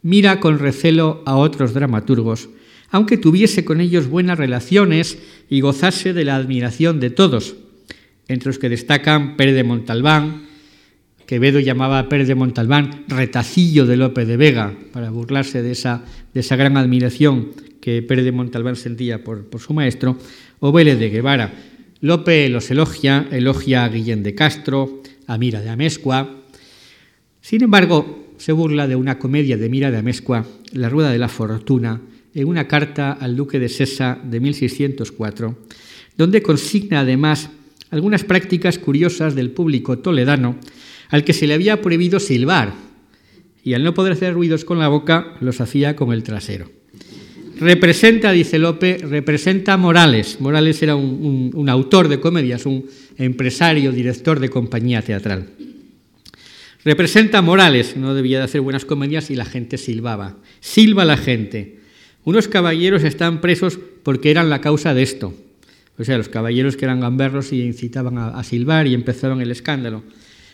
mira 0.00 0.40
con 0.40 0.58
recelo 0.58 1.22
a 1.26 1.36
otros 1.36 1.74
dramaturgos, 1.74 2.48
aunque 2.88 3.18
tuviese 3.18 3.66
con 3.66 3.82
ellos 3.82 4.08
buenas 4.08 4.38
relaciones 4.38 5.18
y 5.50 5.60
gozase 5.60 6.14
de 6.14 6.24
la 6.24 6.36
admiración 6.36 7.00
de 7.00 7.10
todos, 7.10 7.56
entre 8.26 8.48
los 8.48 8.58
que 8.58 8.70
destacan 8.70 9.36
Pérez 9.36 9.56
de 9.56 9.64
Montalbán, 9.64 10.46
que 11.26 11.38
Bedo 11.38 11.60
llamaba 11.60 11.98
a 11.98 12.08
Pérez 12.08 12.26
de 12.26 12.34
Montalbán 12.34 13.04
retacillo 13.08 13.84
de 13.84 13.98
Lope 13.98 14.24
de 14.24 14.38
Vega, 14.38 14.72
para 14.94 15.10
burlarse 15.10 15.60
de 15.60 15.72
esa, 15.72 16.02
de 16.32 16.40
esa 16.40 16.56
gran 16.56 16.78
admiración 16.78 17.50
que 17.82 18.00
Pérez 18.00 18.24
de 18.24 18.32
Montalbán 18.32 18.76
sentía 18.76 19.22
por, 19.22 19.44
por 19.44 19.60
su 19.60 19.74
maestro, 19.74 20.16
o 20.60 20.72
Vélez 20.72 20.98
de 20.98 21.10
Guevara, 21.10 21.52
Lope 22.04 22.50
los 22.50 22.70
elogia, 22.70 23.28
elogia 23.30 23.82
a 23.82 23.88
Guillén 23.88 24.22
de 24.22 24.34
Castro, 24.34 25.00
a 25.26 25.38
Mira 25.38 25.62
de 25.62 25.70
Amezcua. 25.70 26.44
Sin 27.40 27.62
embargo, 27.62 28.34
se 28.36 28.52
burla 28.52 28.86
de 28.86 28.94
una 28.94 29.18
comedia 29.18 29.56
de 29.56 29.70
Mira 29.70 29.90
de 29.90 29.96
Amezcua, 29.96 30.44
La 30.74 30.90
Rueda 30.90 31.10
de 31.10 31.16
la 31.16 31.30
Fortuna, 31.30 32.02
en 32.34 32.46
una 32.46 32.68
carta 32.68 33.12
al 33.12 33.36
duque 33.36 33.58
de 33.58 33.70
Sesa 33.70 34.18
de 34.22 34.38
1604, 34.38 35.56
donde 36.18 36.42
consigna 36.42 37.00
además 37.00 37.48
algunas 37.88 38.22
prácticas 38.22 38.78
curiosas 38.78 39.34
del 39.34 39.52
público 39.52 40.00
toledano 40.00 40.56
al 41.08 41.24
que 41.24 41.32
se 41.32 41.46
le 41.46 41.54
había 41.54 41.80
prohibido 41.80 42.20
silbar 42.20 42.74
y 43.62 43.72
al 43.72 43.82
no 43.82 43.94
poder 43.94 44.12
hacer 44.12 44.34
ruidos 44.34 44.66
con 44.66 44.78
la 44.78 44.88
boca 44.88 45.38
los 45.40 45.62
hacía 45.62 45.96
con 45.96 46.12
el 46.12 46.22
trasero. 46.22 46.83
Representa, 47.58 48.32
dice 48.32 48.58
Lope, 48.58 48.98
representa 48.98 49.76
Morales. 49.76 50.40
Morales 50.40 50.82
era 50.82 50.96
un, 50.96 51.68
autor 51.68 52.08
de 52.08 52.20
comedias, 52.20 52.66
un 52.66 52.86
empresario, 53.16 53.92
director 53.92 54.40
de 54.40 54.48
compañía 54.48 55.02
teatral. 55.02 55.48
Representa 56.84 57.42
Morales, 57.42 57.96
no 57.96 58.14
debía 58.14 58.38
de 58.38 58.44
hacer 58.44 58.60
buenas 58.60 58.84
comedias 58.84 59.30
y 59.30 59.36
la 59.36 59.44
gente 59.44 59.78
silbaba. 59.78 60.36
Silba 60.60 61.04
la 61.04 61.16
gente. 61.16 61.80
Unos 62.24 62.48
caballeros 62.48 63.04
están 63.04 63.40
presos 63.40 63.78
porque 64.02 64.30
eran 64.30 64.50
la 64.50 64.60
causa 64.60 64.92
de 64.92 65.02
esto. 65.02 65.34
O 65.96 66.04
sea, 66.04 66.18
los 66.18 66.28
caballeros 66.28 66.76
que 66.76 66.84
eran 66.84 67.00
gamberros 67.00 67.52
y 67.52 67.62
incitaban 67.62 68.18
a, 68.18 68.28
a 68.28 68.42
silbar 68.42 68.86
y 68.86 68.94
empezaron 68.94 69.40
el 69.40 69.50
escándalo. 69.50 70.02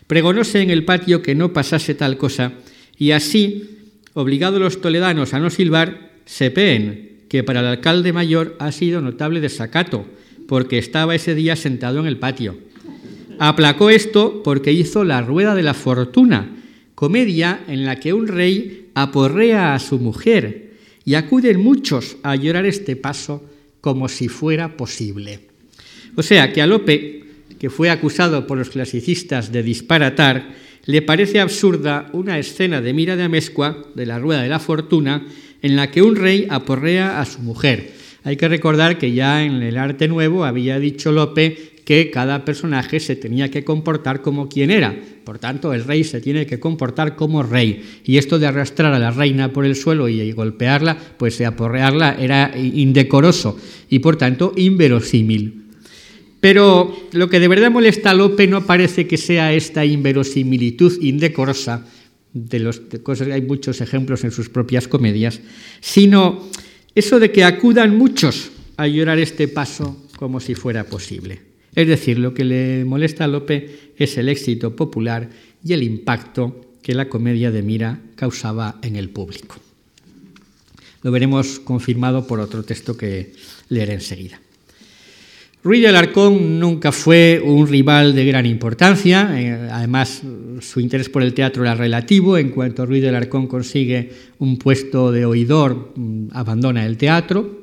Pregonóse 0.07 0.61
en 0.61 0.71
el 0.71 0.85
patio 0.85 1.23
que 1.23 1.35
no 1.35 1.53
pasase 1.53 1.95
tal 1.95 2.19
cosa 2.19 2.53
y 2.99 3.13
así, 3.13 3.79
obligados 4.13 4.61
los 4.61 4.83
toledanos 4.83 5.33
a 5.33 5.39
no 5.39 5.49
silbar, 5.49 6.10
Sepén, 6.25 7.25
que 7.29 7.43
para 7.45 7.61
el 7.61 7.67
alcalde 7.67 8.13
mayor 8.13 8.57
ha 8.59 8.73
sido 8.73 9.01
notable 9.01 9.41
desacato, 9.41 10.07
porque 10.49 10.79
estaba 10.79 11.15
ese 11.15 11.35
día 11.35 11.57
sentado 11.57 12.01
en 12.01 12.07
el 12.07 12.19
patio. 12.19 12.59
Aplacó 13.39 13.89
esto 13.89 14.43
porque 14.43 14.73
hizo 14.73 15.05
La 15.05 15.23
Rueda 15.23 15.55
de 15.55 15.63
la 15.63 15.75
Fortuna, 15.75 16.57
comedia 16.95 17.65
en 17.69 17.87
la 17.87 17.97
que 17.97 18.13
un 18.13 18.27
rey 18.27 18.89
aporrea 18.95 19.75
a 19.75 19.79
su 19.79 19.99
mujer 19.99 20.73
y 21.05 21.15
acuden 21.15 21.61
muchos 21.61 22.17
a 22.23 22.37
llorar 22.37 22.67
este 22.67 22.97
paso 22.97 23.43
como 23.81 24.09
si 24.09 24.29
fuera 24.29 24.77
posible. 24.77 25.41
O 26.17 26.23
sea 26.23 26.53
que 26.53 26.61
a 26.61 26.67
Lope, 26.67 27.25
que 27.59 27.71
fue 27.71 27.91
acusado 27.91 28.47
por 28.47 28.59
los 28.59 28.71
clasicistas 28.71 29.53
de 29.53 29.63
disparatar, 29.63 30.55
le 30.85 31.03
parece 31.03 31.41
absurda 31.41 32.11
una 32.13 32.39
escena 32.39 32.81
de 32.81 32.93
Mira 32.93 33.17
de 33.17 33.23
Amezcua, 33.23 33.87
de 33.95 34.07
la 34.07 34.19
Rueda 34.19 34.43
de 34.43 34.49
la 34.49 34.59
Fortuna, 34.59 35.27
en 35.63 35.77
la 35.77 35.91
que 35.91 36.03
un 36.03 36.17
rey 36.17 36.47
aporrea 36.51 37.21
a 37.21 37.25
su 37.25 37.41
mujer. 37.41 37.93
Hay 38.23 38.37
que 38.37 38.49
recordar 38.49 38.99
que 38.99 39.13
ya 39.13 39.45
en 39.45 39.63
el 39.63 39.79
arte 39.79 40.09
nuevo 40.09 40.45
había 40.45 40.79
dicho 40.79 41.13
Lope 41.13 41.71
que 41.85 42.11
cada 42.11 42.45
personaje 42.45 43.01
se 43.01 43.17
tenía 43.17 43.51
que 43.51 43.65
comportar 43.65 44.23
como 44.23 44.49
quien 44.49 44.71
era. 44.71 44.95
Por 45.25 45.39
tanto, 45.39 45.73
el 45.73 45.85
rey 45.85 46.05
se 46.05 46.21
tiene 46.21 46.47
que 46.47 46.61
comportar 46.61 47.17
como 47.17 47.43
rey. 47.43 47.83
Y 48.05 48.19
esto 48.19 48.39
de 48.39 48.47
arrastrar 48.47 48.93
a 48.93 48.99
la 48.99 49.11
reina 49.11 49.53
por 49.53 49.65
el 49.65 49.75
suelo 49.75 50.09
y 50.09 50.31
golpearla, 50.33 50.97
pues 51.17 51.39
de 51.39 51.47
aporrearla 51.47 52.17
era 52.19 52.53
indecoroso 52.57 53.59
y 53.89 53.99
por 53.99 54.17
tanto 54.17 54.53
inverosímil. 54.57 55.65
Pero 56.41 56.97
lo 57.13 57.29
que 57.29 57.41
de 57.41 57.49
verdad 57.49 57.71
molesta 57.71 58.11
a 58.11 58.15
Lope 58.15 58.47
no 58.47 58.65
parece 58.67 59.07
que 59.07 59.19
sea 59.19 59.53
esta 59.53 59.85
inverosimilitud 59.85 61.03
indecorosa, 61.03 61.87
de, 62.33 62.59
los, 62.61 62.81
cosas, 63.03 63.29
hay 63.29 63.43
muchos 63.43 63.81
ejemplos 63.81 64.25
en 64.25 64.31
sus 64.31 64.49
propias 64.49 64.89
comedias, 64.89 65.41
sino 65.81 66.49
eso 66.95 67.19
de 67.19 67.33
que 67.33 67.45
acudan 67.45 67.97
muchos 67.97 68.51
a 68.77 68.87
llorar 68.87 69.19
este 69.19 69.49
paso 69.49 70.07
como 70.17 70.41
si 70.41 70.55
fuera 70.55 70.85
posible. 70.85 71.41
Es 71.75 71.87
decir, 71.87 72.19
lo 72.19 72.35
que 72.35 72.45
le 72.45 72.85
molesta 72.85 73.25
a 73.25 73.29
Lope 73.29 73.93
es 73.97 74.17
el 74.17 74.29
éxito 74.29 74.75
popular 74.75 75.31
y 75.65 75.73
el 75.73 75.83
impacto 75.83 76.75
que 76.83 76.95
la 76.95 77.09
comedia 77.09 77.51
de 77.51 77.63
Mira 77.63 78.01
causaba 78.17 78.79
en 78.83 78.97
el 78.97 79.11
público. 79.11 79.57
Lo 81.03 81.11
veremos 81.11 81.61
confirmado 81.61 82.27
por 82.27 82.41
otro 82.41 82.63
texto 82.63 82.97
que 82.97 83.33
leeré 83.69 83.95
enseguida. 83.95 84.41
Ruiz 85.63 85.83
de 85.83 85.89
Alarcón 85.89 86.59
nunca 86.59 86.91
fue 86.91 87.39
un 87.45 87.69
rival 87.69 88.15
de 88.15 88.25
gran 88.25 88.47
importancia, 88.47 89.29
eh, 89.39 89.69
además 89.71 90.23
su 90.61 90.81
interés 90.81 91.11
por 91.11 91.23
el 91.23 91.35
teatro 91.35 91.65
era 91.65 91.75
relativo, 91.75 92.39
en 92.39 92.49
cuanto 92.49 92.87
Ruiz 92.87 93.03
de 93.03 93.11
Alarcón 93.11 93.47
consigue 93.47 94.11
un 94.39 94.57
puesto 94.57 95.13
de 95.13 95.27
oidor, 95.27 95.93
mm, 95.97 96.29
abandona 96.33 96.87
el 96.87 96.97
teatro, 96.97 97.61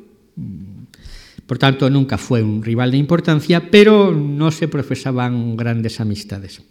por 1.48 1.58
tanto 1.58 1.90
nunca 1.90 2.20
fue 2.20 2.44
un 2.44 2.62
rival 2.62 2.92
de 2.92 2.98
importancia, 2.98 3.72
pero 3.72 4.12
no 4.12 4.52
se 4.52 4.68
profesaban 4.68 5.58
grandes 5.58 6.00
amistades. 6.00 6.62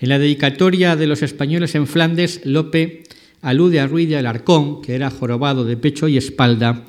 En 0.00 0.08
la 0.08 0.18
dedicatoria 0.18 0.96
de 0.96 1.06
los 1.06 1.22
españoles 1.22 1.76
en 1.76 1.86
Flandes, 1.86 2.40
Lope 2.44 3.04
alude 3.40 3.78
a 3.78 3.86
Ruiz 3.86 4.08
de 4.08 4.16
Alarcón, 4.16 4.82
que 4.82 4.96
era 4.96 5.10
jorobado 5.10 5.64
de 5.64 5.76
pecho 5.76 6.08
y 6.08 6.16
espalda, 6.16 6.86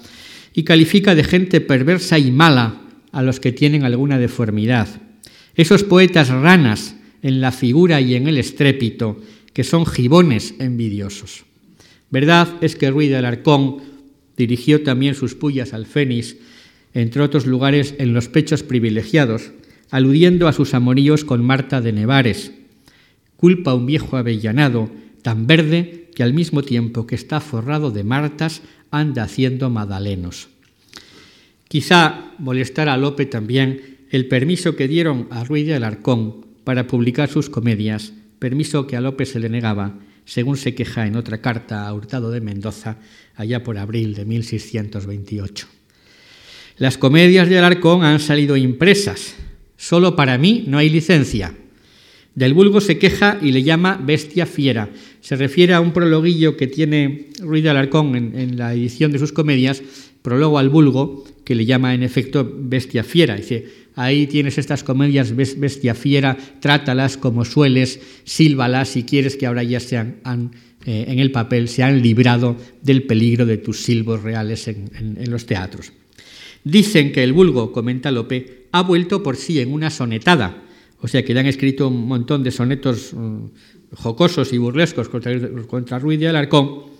y 0.51 0.63
califica 0.63 1.13
de 1.13 1.23
gente 1.23 1.61
perversa 1.61 2.17
y 2.17 2.31
mala 2.31 2.80
a 3.11 3.21
los 3.21 3.39
que 3.39 3.51
tienen 3.51 3.83
alguna 3.83 4.17
deformidad. 4.17 4.87
Esos 5.55 5.83
poetas 5.83 6.29
ranas 6.29 6.95
en 7.21 7.41
la 7.41 7.51
figura 7.51 8.01
y 8.01 8.15
en 8.15 8.27
el 8.27 8.37
estrépito, 8.37 9.19
que 9.53 9.63
son 9.63 9.85
gibones 9.85 10.55
envidiosos. 10.59 11.43
Verdad 12.09 12.49
es 12.61 12.75
que 12.75 12.89
Ruiz 12.89 13.09
de 13.09 13.17
Alarcón 13.17 13.77
dirigió 14.37 14.83
también 14.83 15.15
sus 15.15 15.35
pullas 15.35 15.73
al 15.73 15.85
Fénix, 15.85 16.35
entre 16.93 17.21
otros 17.21 17.45
lugares 17.45 17.95
en 17.99 18.13
los 18.13 18.27
pechos 18.27 18.63
privilegiados, 18.63 19.51
aludiendo 19.91 20.47
a 20.47 20.53
sus 20.53 20.73
amoríos 20.73 21.25
con 21.25 21.43
Marta 21.43 21.81
de 21.81 21.93
Nevares. 21.93 22.51
Culpa 23.37 23.73
un 23.73 23.85
viejo 23.85 24.17
avellanado, 24.17 24.89
tan 25.21 25.47
verde 25.47 26.09
que 26.15 26.23
al 26.23 26.33
mismo 26.33 26.63
tiempo 26.63 27.07
que 27.07 27.15
está 27.15 27.39
forrado 27.39 27.91
de 27.91 28.03
martas, 28.03 28.61
anda 28.89 29.23
haciendo 29.23 29.69
madalenos. 29.69 30.49
Quizá 31.71 32.35
molestara 32.37 32.91
a 32.91 32.97
Lope 32.97 33.25
también 33.25 34.03
el 34.09 34.27
permiso 34.27 34.75
que 34.75 34.89
dieron 34.89 35.29
a 35.31 35.45
Ruiz 35.45 35.65
de 35.65 35.73
Alarcón 35.73 36.45
para 36.65 36.85
publicar 36.85 37.29
sus 37.29 37.49
comedias, 37.49 38.11
permiso 38.39 38.87
que 38.87 38.97
a 38.97 38.99
Lope 38.99 39.25
se 39.25 39.39
le 39.39 39.47
negaba, 39.47 39.97
según 40.25 40.57
se 40.57 40.75
queja 40.75 41.07
en 41.07 41.15
otra 41.15 41.39
carta 41.39 41.87
a 41.87 41.93
Hurtado 41.93 42.29
de 42.29 42.41
Mendoza, 42.41 42.97
allá 43.37 43.63
por 43.63 43.77
abril 43.77 44.15
de 44.15 44.25
1628. 44.25 45.65
Las 46.75 46.97
comedias 46.97 47.47
de 47.47 47.59
Alarcón 47.59 48.03
han 48.03 48.19
salido 48.19 48.57
impresas. 48.57 49.35
Solo 49.77 50.17
para 50.17 50.37
mí 50.37 50.65
no 50.67 50.77
hay 50.77 50.89
licencia. 50.89 51.55
Del 52.35 52.53
vulgo 52.53 52.81
se 52.81 52.97
queja 52.97 53.39
y 53.41 53.53
le 53.53 53.63
llama 53.63 53.97
bestia 54.03 54.45
fiera. 54.45 54.89
Se 55.21 55.37
refiere 55.37 55.73
a 55.73 55.79
un 55.79 55.93
prologuillo 55.93 56.57
que 56.57 56.67
tiene 56.67 57.29
Ruiz 57.39 57.63
de 57.63 57.69
Alarcón 57.69 58.17
en, 58.17 58.37
en 58.37 58.57
la 58.57 58.73
edición 58.73 59.13
de 59.13 59.19
sus 59.19 59.31
comedias, 59.31 59.81
prólogo 60.21 60.59
al 60.59 60.67
vulgo, 60.67 61.23
que 61.43 61.55
le 61.55 61.65
llama 61.65 61.93
en 61.93 62.03
efecto 62.03 62.49
bestia 62.55 63.03
fiera. 63.03 63.35
Dice, 63.35 63.65
ahí 63.95 64.27
tienes 64.27 64.57
estas 64.57 64.83
comedias 64.83 65.35
bestia 65.35 65.95
fiera, 65.95 66.37
trátalas 66.59 67.17
como 67.17 67.45
sueles, 67.45 67.99
sílvalas 68.23 68.89
si 68.89 69.03
quieres 69.03 69.35
que 69.35 69.47
ahora 69.47 69.63
ya 69.63 69.79
sean 69.79 70.21
eh, 70.85 71.05
en 71.07 71.19
el 71.19 71.31
papel, 71.31 71.67
se 71.67 71.83
han 71.83 72.01
librado 72.01 72.57
del 72.81 73.03
peligro 73.03 73.45
de 73.45 73.57
tus 73.57 73.83
silbos 73.83 74.23
reales 74.23 74.67
en, 74.67 74.89
los 75.29 75.45
teatros. 75.45 75.91
Dicen 76.63 77.11
que 77.11 77.23
el 77.23 77.33
vulgo, 77.33 77.71
comenta 77.71 78.11
Lope, 78.11 78.67
ha 78.71 78.81
vuelto 78.81 79.23
por 79.23 79.35
sí 79.35 79.59
en 79.59 79.71
una 79.71 79.89
sonetada, 79.89 80.63
o 80.99 81.07
sea 81.07 81.23
que 81.23 81.33
le 81.33 81.39
han 81.39 81.47
escrito 81.47 81.87
un 81.87 82.07
montón 82.07 82.43
de 82.43 82.51
sonetos 82.51 83.13
mm, 83.13 83.45
jocosos 83.95 84.53
y 84.53 84.57
burlescos 84.57 85.09
contra, 85.09 85.33
contra 85.67 85.99
Ruiz 85.99 86.19
de 86.19 86.27
Alarcón. 86.27 86.91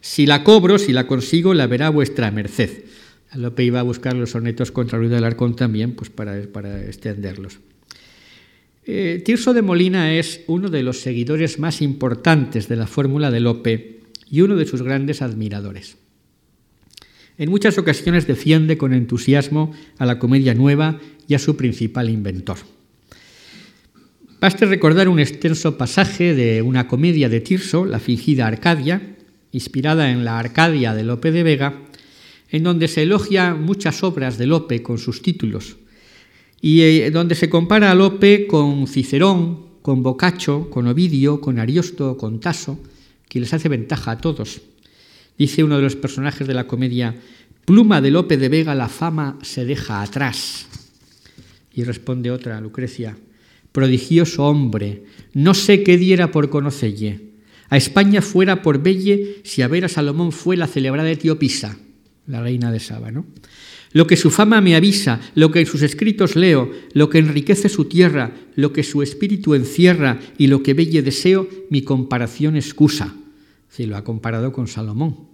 Si 0.00 0.26
la 0.26 0.42
cobro, 0.42 0.78
si 0.78 0.92
la 0.92 1.06
consigo, 1.06 1.54
la 1.54 1.66
verá 1.66 1.88
vuestra 1.90 2.30
merced. 2.30 2.84
Lope 3.36 3.64
iba 3.64 3.80
a 3.80 3.82
buscar 3.82 4.14
los 4.14 4.30
sonetos 4.30 4.70
contra 4.70 4.98
Luis 4.98 5.10
de 5.10 5.16
Alarcón 5.16 5.56
también, 5.56 5.92
pues 5.92 6.10
para, 6.10 6.38
extenderlos. 6.38 7.58
Eh, 8.86 9.22
Tirso 9.24 9.54
de 9.54 9.62
Molina 9.62 10.14
es 10.14 10.42
uno 10.46 10.68
de 10.68 10.82
los 10.82 11.00
seguidores 11.00 11.58
más 11.58 11.80
importantes 11.82 12.68
de 12.68 12.76
la 12.76 12.86
fórmula 12.86 13.30
de 13.30 13.40
Lope 13.40 14.00
y 14.30 14.42
uno 14.42 14.56
de 14.56 14.66
sus 14.66 14.82
grandes 14.82 15.22
admiradores. 15.22 15.96
En 17.36 17.50
muchas 17.50 17.78
ocasiones 17.78 18.26
defiende 18.26 18.78
con 18.78 18.92
entusiasmo 18.92 19.72
a 19.98 20.06
la 20.06 20.18
comedia 20.18 20.54
nueva 20.54 21.00
y 21.26 21.34
a 21.34 21.38
su 21.38 21.56
principal 21.56 22.10
inventor. 22.10 22.58
Baste 24.40 24.66
recordar 24.66 25.08
un 25.08 25.18
extenso 25.18 25.78
pasaje 25.78 26.34
de 26.34 26.60
una 26.60 26.86
comedia 26.86 27.28
de 27.28 27.40
Tirso, 27.40 27.86
La 27.86 27.98
fingida 27.98 28.46
Arcadia, 28.46 29.16
inspirada 29.52 30.10
en 30.10 30.24
la 30.24 30.38
Arcadia 30.38 30.94
de 30.94 31.02
Lope 31.02 31.32
de 31.32 31.42
Vega, 31.42 31.80
en 32.54 32.62
donde 32.62 32.86
se 32.86 33.02
elogia 33.02 33.52
muchas 33.56 34.04
obras 34.04 34.38
de 34.38 34.46
Lope 34.46 34.80
con 34.80 34.96
sus 34.96 35.22
títulos, 35.22 35.74
y 36.60 36.82
eh, 36.82 37.10
donde 37.10 37.34
se 37.34 37.50
compara 37.50 37.90
a 37.90 37.96
Lope 37.96 38.46
con 38.46 38.86
Cicerón, 38.86 39.82
con 39.82 40.04
Boccaccio, 40.04 40.70
con 40.70 40.86
Ovidio, 40.86 41.40
con 41.40 41.58
Ariosto, 41.58 42.16
con 42.16 42.38
Tasso, 42.38 42.78
que 43.28 43.40
les 43.40 43.52
hace 43.52 43.68
ventaja 43.68 44.12
a 44.12 44.18
todos. 44.18 44.60
Dice 45.36 45.64
uno 45.64 45.78
de 45.78 45.82
los 45.82 45.96
personajes 45.96 46.46
de 46.46 46.54
la 46.54 46.68
comedia, 46.68 47.16
pluma 47.64 48.00
de 48.00 48.12
Lope 48.12 48.36
de 48.36 48.48
Vega 48.48 48.76
la 48.76 48.88
fama 48.88 49.36
se 49.42 49.64
deja 49.64 50.00
atrás. 50.00 50.68
Y 51.74 51.82
responde 51.82 52.30
otra, 52.30 52.60
Lucrecia, 52.60 53.18
prodigioso 53.72 54.44
hombre, 54.44 55.06
no 55.32 55.54
sé 55.54 55.82
qué 55.82 55.98
diera 55.98 56.30
por 56.30 56.50
conocelle. 56.50 57.32
A 57.68 57.76
España 57.76 58.22
fuera 58.22 58.62
por 58.62 58.80
belle 58.80 59.40
si 59.42 59.62
a 59.62 59.66
ver 59.66 59.86
a 59.86 59.88
Salomón 59.88 60.30
fue 60.30 60.56
la 60.56 60.68
celebrada 60.68 61.10
Etiopisa 61.10 61.78
la 62.26 62.42
reina 62.42 62.72
de 62.72 62.80
Saba, 62.80 63.10
¿no? 63.10 63.26
Lo 63.92 64.08
que 64.08 64.16
su 64.16 64.30
fama 64.30 64.60
me 64.60 64.74
avisa, 64.74 65.20
lo 65.36 65.52
que 65.52 65.60
en 65.60 65.66
sus 65.66 65.82
escritos 65.82 66.34
leo, 66.34 66.70
lo 66.94 67.08
que 67.08 67.18
enriquece 67.18 67.68
su 67.68 67.84
tierra, 67.84 68.32
lo 68.56 68.72
que 68.72 68.82
su 68.82 69.02
espíritu 69.02 69.54
encierra 69.54 70.18
y 70.36 70.48
lo 70.48 70.64
que 70.64 70.74
belle 70.74 71.02
deseo, 71.02 71.48
mi 71.70 71.82
comparación 71.82 72.56
excusa. 72.56 73.14
Si 73.68 73.86
lo 73.86 73.96
ha 73.96 74.02
comparado 74.02 74.52
con 74.52 74.66
Salomón. 74.66 75.28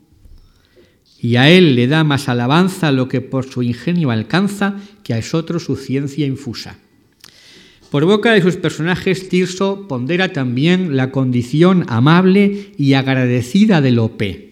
Y 1.22 1.36
a 1.36 1.48
él 1.48 1.74
le 1.74 1.86
da 1.86 2.04
más 2.04 2.28
alabanza 2.28 2.92
lo 2.92 3.08
que 3.08 3.22
por 3.22 3.46
su 3.46 3.62
ingenio 3.62 4.10
alcanza 4.10 4.76
que 5.04 5.14
a 5.14 5.18
esotro 5.18 5.58
su 5.58 5.76
ciencia 5.76 6.26
infusa. 6.26 6.78
Por 7.90 8.04
boca 8.04 8.32
de 8.32 8.42
sus 8.42 8.56
personajes, 8.56 9.28
Tirso 9.30 9.88
pondera 9.88 10.32
también 10.32 10.96
la 10.96 11.10
condición 11.10 11.84
amable 11.88 12.72
y 12.76 12.92
agradecida 12.92 13.80
de 13.80 13.90
Lope 13.90 14.49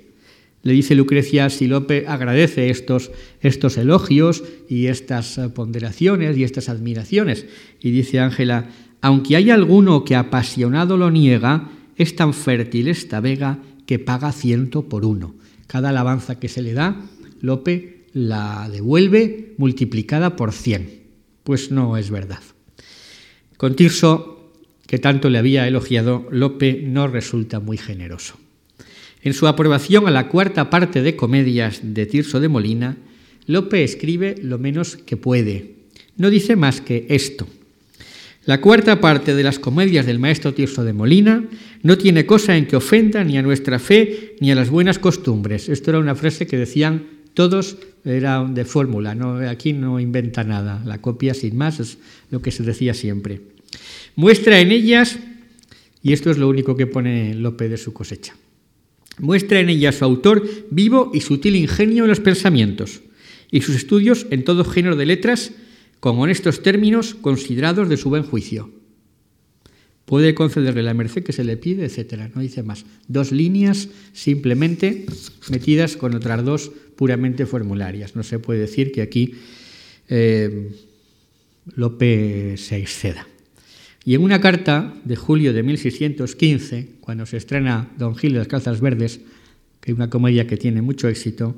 le 0.69 0.75
dice 0.75 0.95
Lucrecia 0.95 1.49
si 1.49 1.67
Lope 1.67 2.05
agradece 2.07 2.69
estos, 2.69 3.11
estos 3.41 3.79
elogios 3.79 4.45
y 4.69 4.89
estas 4.89 5.39
eh, 5.39 5.49
ponderaciones 5.49 6.37
y 6.37 6.45
estas 6.45 6.69
admiraciones. 6.69 7.47
Y 7.81 7.91
dice 7.91 8.21
Ángela, 8.21 8.69
aunque 9.01 9.37
hay 9.37 9.49
alguno 9.51 10.05
que 10.05 10.15
apasionado 10.15 10.99
lo 10.99 11.11
niega, 11.11 11.71
es 11.97 12.17
tan 12.17 12.35
fértil 12.35 12.89
esta 12.89 13.21
vega 13.21 13.61
que 13.87 13.99
paga 13.99 14.31
ciento 14.31 14.91
por 14.91 15.07
uno. 15.07 15.37
Cada 15.67 15.89
alabanza 15.89 16.39
que 16.39 16.49
se 16.49 16.61
le 16.61 16.75
da, 16.75 17.01
Lope 17.41 18.05
la 18.13 18.69
devuelve 18.71 19.55
multiplicada 19.57 20.37
por 20.37 20.53
cien. 20.53 21.01
Pues 21.45 21.71
no 21.71 21.97
es 21.97 22.11
verdad. 22.11 22.43
Con 23.57 23.75
Tirso, 23.75 24.53
que 24.87 24.99
tanto 24.99 25.31
le 25.31 25.39
había 25.39 25.67
elogiado, 25.67 26.29
Lope 26.31 26.83
no 26.83 27.09
resulta 27.09 27.59
muy 27.59 27.79
generoso. 27.79 28.37
En 29.23 29.35
su 29.35 29.47
aprobación 29.47 30.07
a 30.07 30.11
la 30.11 30.29
cuarta 30.29 30.71
parte 30.71 31.03
de 31.03 31.17
comedias 31.17 31.81
de 31.83 32.07
Tirso 32.07 32.41
de 32.41 32.49
Molina, 32.49 32.97
Lope 33.47 33.83
escribe 33.83 34.37
lo 34.43 34.59
menos 34.59 34.97
que 34.97 35.17
puede. 35.17 35.75
No 36.17 36.31
dice 36.31 36.57
más 36.57 36.81
que 36.81 37.07
esto. 37.09 37.47
La 38.45 38.61
cuarta 38.61 39.01
parte 39.01 39.35
de 39.35 39.43
las 39.43 39.59
comedias 39.59 40.07
del 40.07 40.19
maestro 40.19 40.55
Tirso 40.55 40.83
de 40.83 40.93
Molina 40.93 41.45
no 41.83 41.99
tiene 41.99 42.25
cosa 42.25 42.57
en 42.57 42.67
que 42.67 42.77
ofenda 42.77 43.23
ni 43.23 43.37
a 43.37 43.43
nuestra 43.43 43.79
fe 43.79 44.37
ni 44.41 44.51
a 44.51 44.55
las 44.55 44.71
buenas 44.71 44.99
costumbres. 44.99 45.69
Esto 45.69 45.91
era 45.91 45.99
una 45.99 46.15
frase 46.15 46.47
que 46.47 46.57
decían 46.57 47.07
todos, 47.35 47.77
era 48.05 48.43
de 48.43 48.65
fórmula, 48.65 49.17
aquí 49.49 49.73
no 49.73 50.01
inventa 50.01 50.45
nada, 50.45 50.83
la 50.85 51.01
copia 51.01 51.35
sin 51.35 51.57
más 51.57 51.79
es 51.79 51.99
lo 52.31 52.43
que 52.43 52.51
se 52.51 52.63
decía 52.63 52.95
siempre. 52.95 53.41
Muestra 54.17 54.59
en 54.61 54.73
ellas, 54.73 55.19
y 56.03 56.13
esto 56.13 56.31
es 56.31 56.39
lo 56.39 56.49
único 56.49 56.75
que 56.75 56.87
pone 56.87 57.35
Lope 57.35 57.69
de 57.69 57.77
su 57.77 57.93
cosecha, 57.93 58.35
Muestra 59.19 59.61
en 59.61 59.69
ella 59.69 59.93
su 59.93 60.05
autor 60.05 60.49
vivo 60.71 61.11
y 61.13 61.21
sutil 61.21 61.57
ingenio 61.57 62.05
en 62.05 62.11
los 62.11 62.21
pensamientos 62.21 63.01
y 63.51 63.63
sus 63.63 63.77
estudios 63.77 64.27
en 64.31 64.45
todo 64.45 64.65
género 64.65 64.97
de 64.97 65.07
letras 65.07 65.53
con 66.01 66.19
honestos 66.19 66.63
términos 66.63 67.15
considerados 67.15 67.89
de 67.89 67.97
su 67.97 68.09
buen 68.09 68.23
juicio. 68.23 68.71
Puede 70.05 70.35
concederle 70.35 70.83
la 70.83 70.95
merced 70.95 71.23
que 71.23 71.35
se 71.35 71.45
le 71.45 71.59
pide, 71.59 71.85
etcétera. 71.85 72.31
No 72.35 72.41
dice 72.41 72.63
más. 72.63 72.87
Dos 73.09 73.31
líneas 73.31 73.89
simplemente 74.15 75.05
metidas 75.51 75.99
con 75.99 76.15
otras 76.15 76.43
dos 76.45 76.71
puramente 76.97 77.45
formularias. 77.45 78.17
No 78.17 78.23
se 78.23 78.39
puede 78.39 78.61
decir 78.61 78.91
que 78.91 79.03
aquí 79.03 79.35
eh, 80.09 80.71
Lope 81.75 82.57
se 82.57 82.79
exceda. 82.79 83.27
Y 84.05 84.15
en 84.15 84.23
una 84.23 84.41
carta 84.41 84.95
de 85.05 85.17
julio 85.17 85.53
de 85.53 85.63
1615, 85.63 86.97
cuando 87.01 87.27
se 87.27 87.37
estrena 87.37 87.91
Don 87.99 88.17
Gil 88.17 88.33
de 88.33 88.39
las 88.39 88.49
Calzas 88.49 88.81
Verdes, 88.81 89.21
que 89.81 89.93
es 89.93 89.97
una 89.97 90.11
comedia 90.11 90.47
que 90.47 90.57
tiene 90.57 90.83
mucho 90.83 91.09
éxito, 91.09 91.57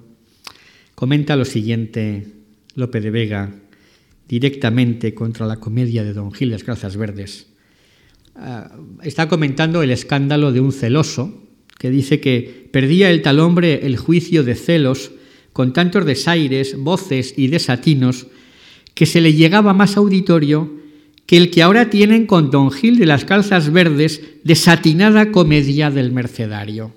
comenta 0.95 1.37
lo 1.37 1.45
siguiente 1.45 2.27
Lope 2.75 3.01
de 3.01 3.11
Vega 3.11 3.55
directamente 4.29 5.15
contra 5.15 5.47
la 5.47 5.57
comedia 5.57 6.05
de 6.05 6.13
Don 6.13 6.33
Gil 6.33 6.51
de 6.51 6.55
las 6.55 6.65
Calzas 6.65 6.97
Verdes. 6.97 7.47
Ah, 8.37 8.71
está 9.03 9.29
comentando 9.29 9.83
el 9.83 9.91
escándalo 9.91 10.53
de 10.53 10.61
un 10.61 10.73
celoso 10.73 11.43
que 11.79 11.91
dice 11.91 12.21
que 12.21 12.69
perdía 12.71 13.11
el 13.11 13.23
tal 13.23 13.41
hombre 13.41 13.87
el 13.87 13.97
juicio 13.97 14.45
de 14.45 14.55
celos 14.55 15.13
con 15.53 15.73
tantos 15.73 16.07
desaires, 16.07 16.77
voces 16.79 17.35
y 17.37 17.49
desatinos 17.49 18.27
que 18.95 19.07
se 19.07 19.21
le 19.21 19.33
llegaba 19.35 19.73
más 19.73 19.97
auditorio 19.97 20.80
que 21.27 21.37
el 21.37 21.51
que 21.51 21.63
ahora 21.63 21.91
tienen 21.91 22.27
con 22.27 22.51
Don 22.51 22.71
Gil 22.71 22.99
de 22.99 23.07
las 23.07 23.25
Calzas 23.25 23.73
Verdes, 23.73 24.21
desatinada 24.45 25.31
comedia 25.31 25.91
del 25.91 26.13
mercedario. 26.13 26.93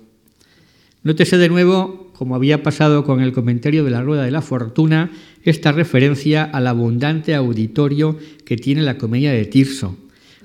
Nótese 1.04 1.36
de 1.36 1.48
nuevo, 1.48 2.10
como 2.14 2.34
había 2.34 2.62
pasado 2.62 3.04
con 3.04 3.20
el 3.20 3.32
comentario 3.32 3.84
de 3.84 3.90
la 3.90 4.02
Rueda 4.02 4.24
de 4.24 4.30
la 4.30 4.42
Fortuna, 4.42 5.10
esta 5.42 5.70
referencia 5.70 6.44
al 6.44 6.66
abundante 6.66 7.34
auditorio 7.34 8.18
que 8.44 8.56
tiene 8.56 8.82
la 8.82 8.96
comedia 8.96 9.32
de 9.32 9.44
Tirso, 9.44 9.98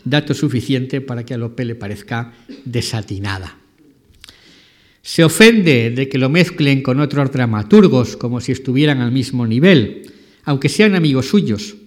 dato 0.03 0.33
suficiente 0.33 0.99
para 0.99 1.23
que 1.23 1.33
a 1.33 1.37
Lope 1.37 1.63
le 1.63 1.75
parezca 1.75 2.33
desatinada. 2.65 3.57
Se 5.01 5.23
ofende 5.23 5.91
de 5.91 6.09
que 6.09 6.17
lo 6.17 6.29
mezclen 6.29 6.83
con 6.83 6.99
otros 6.99 7.31
dramaturgos 7.31 8.17
como 8.17 8.41
si 8.41 8.51
estuvieran 8.51 8.99
al 8.99 9.11
mismo 9.11 9.47
nivel, 9.47 10.11
aunque 10.43 10.69
sean 10.69 10.93
amigos 10.93 11.27
suyos. 11.27 11.77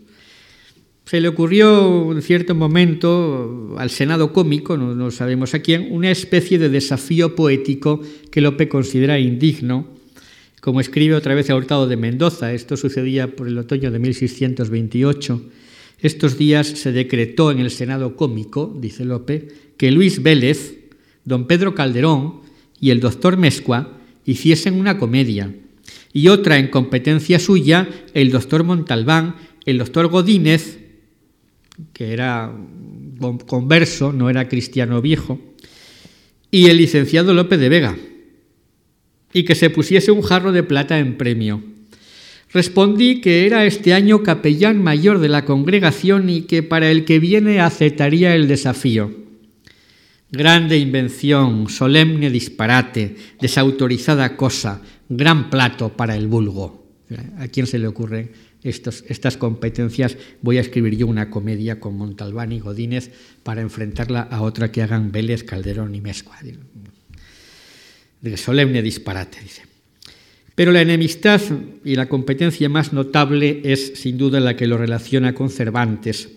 Se 1.04 1.20
le 1.20 1.28
ocurrió 1.28 2.12
en 2.12 2.22
cierto 2.22 2.54
momento 2.54 3.74
al 3.76 3.90
Senado 3.90 4.32
cómico, 4.32 4.76
no, 4.76 5.10
sabemos 5.10 5.52
a 5.54 5.58
quién, 5.60 5.88
una 5.90 6.10
especie 6.10 6.58
de 6.58 6.68
desafío 6.68 7.34
poético 7.34 8.00
que 8.30 8.40
Lope 8.40 8.68
considera 8.68 9.18
indigno, 9.18 9.88
como 10.60 10.80
escribe 10.80 11.14
otra 11.14 11.34
vez 11.34 11.50
a 11.50 11.56
Hurtado 11.56 11.88
de 11.88 11.96
Mendoza. 11.96 12.52
Esto 12.52 12.76
sucedía 12.76 13.34
por 13.34 13.48
el 13.48 13.58
otoño 13.58 13.90
de 13.90 13.98
1628. 13.98 15.42
Estos 15.98 16.38
días 16.38 16.68
se 16.68 16.92
decretó 16.92 17.50
en 17.50 17.58
el 17.58 17.70
Senado 17.70 18.16
cómico, 18.16 18.74
dice 18.80 19.04
Lope, 19.04 19.48
que 19.76 19.90
Luis 19.90 20.22
Vélez, 20.22 20.78
don 21.24 21.46
Pedro 21.46 21.74
Calderón 21.74 22.40
y 22.80 22.90
el 22.90 23.00
doctor 23.00 23.36
Mescua 23.36 23.98
hiciesen 24.24 24.78
una 24.78 24.98
comedia, 24.98 25.52
y 26.12 26.28
otra 26.28 26.58
en 26.58 26.68
competencia 26.68 27.38
suya, 27.38 27.88
el 28.14 28.30
doctor 28.30 28.64
Montalbán, 28.64 29.36
el 29.64 29.78
doctor 29.78 30.08
Godínez, 30.08 30.81
que 31.92 32.12
era 32.12 32.52
converso, 33.46 34.12
no 34.12 34.30
era 34.30 34.48
cristiano 34.48 35.00
viejo, 35.00 35.40
y 36.50 36.66
el 36.66 36.76
licenciado 36.76 37.34
López 37.34 37.58
de 37.58 37.68
Vega, 37.68 37.96
y 39.32 39.44
que 39.44 39.54
se 39.54 39.70
pusiese 39.70 40.10
un 40.10 40.22
jarro 40.22 40.52
de 40.52 40.62
plata 40.62 40.98
en 40.98 41.16
premio. 41.16 41.62
Respondí 42.52 43.22
que 43.22 43.46
era 43.46 43.64
este 43.64 43.94
año 43.94 44.22
capellán 44.22 44.82
mayor 44.82 45.18
de 45.20 45.30
la 45.30 45.46
congregación 45.46 46.28
y 46.28 46.42
que 46.42 46.62
para 46.62 46.90
el 46.90 47.06
que 47.06 47.18
viene 47.18 47.60
aceptaría 47.60 48.34
el 48.34 48.46
desafío. 48.46 49.10
Grande 50.30 50.78
invención, 50.78 51.68
solemne 51.68 52.30
disparate, 52.30 53.16
desautorizada 53.40 54.36
cosa, 54.36 54.82
gran 55.08 55.48
plato 55.48 55.90
para 55.90 56.16
el 56.16 56.26
vulgo. 56.26 56.86
¿A 57.38 57.48
quién 57.48 57.66
se 57.66 57.78
le 57.78 57.86
estas 58.62 59.36
competencias, 59.36 60.16
voy 60.40 60.58
a 60.58 60.60
escribir 60.60 60.96
yo 60.96 61.06
una 61.06 61.30
comedia 61.30 61.80
con 61.80 61.96
Montalbán 61.96 62.52
y 62.52 62.60
Godínez 62.60 63.10
para 63.42 63.60
enfrentarla 63.60 64.20
a 64.22 64.42
otra 64.42 64.70
que 64.70 64.82
hagan 64.82 65.10
Vélez, 65.10 65.42
Calderón 65.44 65.94
y 65.94 66.00
Mescua. 66.00 66.38
De 68.20 68.36
solemne 68.36 68.82
disparate, 68.82 69.38
dice. 69.42 69.62
Pero 70.54 70.70
la 70.70 70.82
enemistad 70.82 71.40
y 71.84 71.96
la 71.96 72.08
competencia 72.08 72.68
más 72.68 72.92
notable 72.92 73.62
es 73.64 73.94
sin 73.96 74.18
duda 74.18 74.38
la 74.38 74.56
que 74.56 74.66
lo 74.66 74.76
relaciona 74.76 75.34
con 75.34 75.50
Cervantes, 75.50 76.28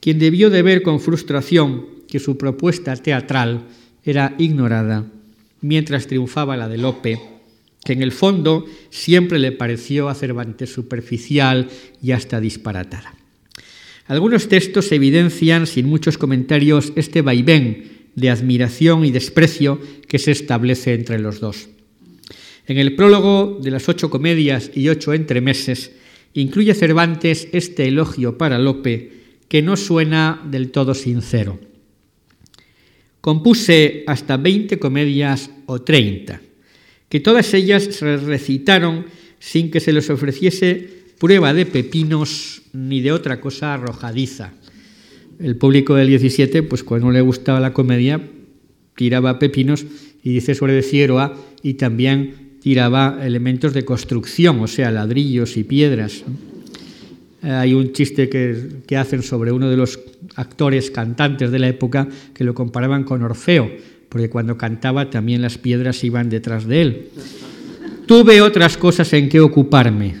quien 0.00 0.18
debió 0.18 0.48
de 0.48 0.62
ver 0.62 0.82
con 0.82 1.00
frustración 1.00 1.86
que 2.08 2.20
su 2.20 2.38
propuesta 2.38 2.94
teatral 2.96 3.66
era 4.04 4.34
ignorada, 4.38 5.06
mientras 5.60 6.06
triunfaba 6.06 6.56
la 6.56 6.68
de 6.68 6.78
Lope, 6.78 7.33
que 7.84 7.92
en 7.92 8.02
el 8.02 8.12
fondo 8.12 8.64
siempre 8.90 9.38
le 9.38 9.52
pareció 9.52 10.08
a 10.08 10.14
Cervantes 10.14 10.72
superficial 10.72 11.68
y 12.02 12.12
hasta 12.12 12.40
disparatada. 12.40 13.14
Algunos 14.06 14.48
textos 14.48 14.92
evidencian, 14.92 15.66
sin 15.66 15.86
muchos 15.86 16.18
comentarios, 16.18 16.92
este 16.96 17.22
vaivén 17.22 18.10
de 18.14 18.30
admiración 18.30 19.04
y 19.04 19.10
desprecio 19.10 19.80
que 20.08 20.18
se 20.18 20.30
establece 20.30 20.94
entre 20.94 21.18
los 21.18 21.40
dos. 21.40 21.68
En 22.66 22.78
el 22.78 22.96
prólogo 22.96 23.58
de 23.62 23.70
las 23.70 23.88
ocho 23.88 24.10
comedias 24.10 24.70
y 24.74 24.88
ocho 24.88 25.12
entremeses 25.12 25.92
incluye 26.32 26.74
Cervantes 26.74 27.48
este 27.52 27.88
elogio 27.88 28.38
para 28.38 28.58
Lope 28.58 29.12
que 29.48 29.62
no 29.62 29.76
suena 29.76 30.42
del 30.50 30.70
todo 30.70 30.94
sincero. 30.94 31.60
Compuse 33.20 34.04
hasta 34.06 34.36
veinte 34.36 34.78
comedias 34.78 35.50
o 35.66 35.80
treinta 35.80 36.40
que 37.14 37.20
todas 37.20 37.54
ellas 37.54 37.84
se 37.84 38.16
recitaron 38.16 39.06
sin 39.38 39.70
que 39.70 39.78
se 39.78 39.92
les 39.92 40.10
ofreciese 40.10 40.88
prueba 41.16 41.54
de 41.54 41.64
pepinos 41.64 42.62
ni 42.72 43.02
de 43.02 43.12
otra 43.12 43.40
cosa 43.40 43.72
arrojadiza. 43.72 44.52
El 45.38 45.54
público 45.54 45.94
del 45.94 46.08
17, 46.08 46.64
pues 46.64 46.82
cuando 46.82 47.12
le 47.12 47.20
gustaba 47.20 47.60
la 47.60 47.72
comedia, 47.72 48.20
tiraba 48.96 49.38
pepinos 49.38 49.86
y 50.24 50.30
dice 50.30 50.56
sobre 50.56 50.72
de 50.72 50.82
Cieroa 50.82 51.36
y 51.62 51.74
también 51.74 52.58
tiraba 52.60 53.20
elementos 53.22 53.74
de 53.74 53.84
construcción, 53.84 54.58
o 54.58 54.66
sea, 54.66 54.90
ladrillos 54.90 55.56
y 55.56 55.62
piedras. 55.62 56.24
Hay 57.42 57.74
un 57.74 57.92
chiste 57.92 58.28
que, 58.28 58.82
que 58.88 58.96
hacen 58.96 59.22
sobre 59.22 59.52
uno 59.52 59.70
de 59.70 59.76
los 59.76 60.00
actores 60.34 60.90
cantantes 60.90 61.52
de 61.52 61.60
la 61.60 61.68
época 61.68 62.08
que 62.34 62.42
lo 62.42 62.54
comparaban 62.54 63.04
con 63.04 63.22
Orfeo 63.22 63.70
porque 64.14 64.30
cuando 64.30 64.56
cantaba 64.56 65.10
también 65.10 65.42
las 65.42 65.58
piedras 65.58 66.04
iban 66.04 66.30
detrás 66.30 66.68
de 66.68 66.82
él. 66.82 67.08
Tuve 68.06 68.42
otras 68.42 68.76
cosas 68.76 69.12
en 69.12 69.28
que 69.28 69.40
ocuparme. 69.40 70.20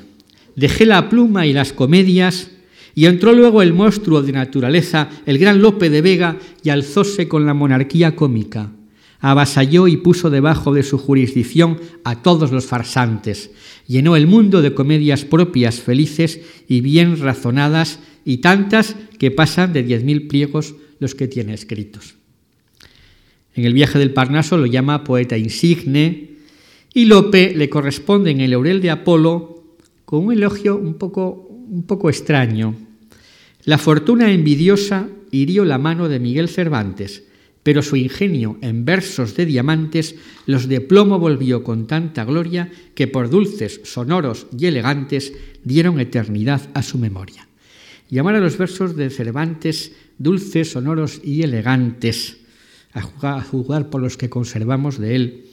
Dejé 0.56 0.84
la 0.84 1.08
pluma 1.08 1.46
y 1.46 1.52
las 1.52 1.72
comedias 1.72 2.50
y 2.96 3.04
entró 3.04 3.32
luego 3.32 3.62
el 3.62 3.72
monstruo 3.72 4.20
de 4.20 4.32
naturaleza, 4.32 5.10
el 5.26 5.38
gran 5.38 5.62
Lope 5.62 5.90
de 5.90 6.02
Vega, 6.02 6.38
y 6.64 6.70
alzóse 6.70 7.28
con 7.28 7.46
la 7.46 7.54
monarquía 7.54 8.16
cómica. 8.16 8.72
Avasalló 9.20 9.86
y 9.86 9.96
puso 9.96 10.28
debajo 10.28 10.74
de 10.74 10.82
su 10.82 10.98
jurisdicción 10.98 11.78
a 12.02 12.20
todos 12.20 12.50
los 12.50 12.66
farsantes. 12.66 13.52
Llenó 13.86 14.16
el 14.16 14.26
mundo 14.26 14.60
de 14.60 14.74
comedias 14.74 15.24
propias, 15.24 15.78
felices 15.78 16.40
y 16.66 16.80
bien 16.80 17.20
razonadas, 17.20 18.00
y 18.24 18.38
tantas 18.38 18.96
que 19.20 19.30
pasan 19.30 19.72
de 19.72 19.84
diez 19.84 20.02
mil 20.02 20.26
pliegos 20.26 20.74
los 20.98 21.14
que 21.14 21.28
tiene 21.28 21.54
escritos. 21.54 22.16
En 23.54 23.64
el 23.64 23.72
viaje 23.72 23.98
del 23.98 24.12
Parnaso 24.12 24.56
lo 24.56 24.66
llama 24.66 25.04
poeta 25.04 25.38
insigne 25.38 26.30
y 26.92 27.04
Lope 27.04 27.54
le 27.54 27.68
corresponde 27.68 28.30
en 28.30 28.40
el 28.40 28.50
Laurel 28.50 28.80
de 28.80 28.90
Apolo 28.90 29.62
con 30.04 30.26
un 30.26 30.32
elogio 30.32 30.76
un 30.76 30.94
poco, 30.94 31.48
un 31.68 31.84
poco 31.84 32.10
extraño. 32.10 32.74
La 33.64 33.78
fortuna 33.78 34.32
envidiosa 34.32 35.08
hirió 35.30 35.64
la 35.64 35.78
mano 35.78 36.08
de 36.08 36.18
Miguel 36.18 36.48
Cervantes, 36.48 37.24
pero 37.62 37.80
su 37.80 37.96
ingenio 37.96 38.58
en 38.60 38.84
versos 38.84 39.36
de 39.36 39.46
diamantes 39.46 40.16
los 40.46 40.68
de 40.68 40.80
plomo 40.80 41.18
volvió 41.18 41.64
con 41.64 41.86
tanta 41.86 42.24
gloria 42.24 42.70
que 42.94 43.06
por 43.06 43.30
dulces, 43.30 43.80
sonoros 43.84 44.46
y 44.56 44.66
elegantes 44.66 45.32
dieron 45.62 45.98
eternidad 45.98 46.60
a 46.74 46.82
su 46.82 46.98
memoria. 46.98 47.48
Llamar 48.10 48.34
a 48.34 48.40
los 48.40 48.58
versos 48.58 48.96
de 48.96 49.10
Cervantes 49.10 49.92
dulces, 50.18 50.72
sonoros 50.72 51.20
y 51.24 51.42
elegantes 51.42 52.43
a 52.94 53.42
juzgar, 53.42 53.90
por 53.90 54.00
los 54.00 54.16
que 54.16 54.30
conservamos 54.30 54.98
de 54.98 55.16
él, 55.16 55.44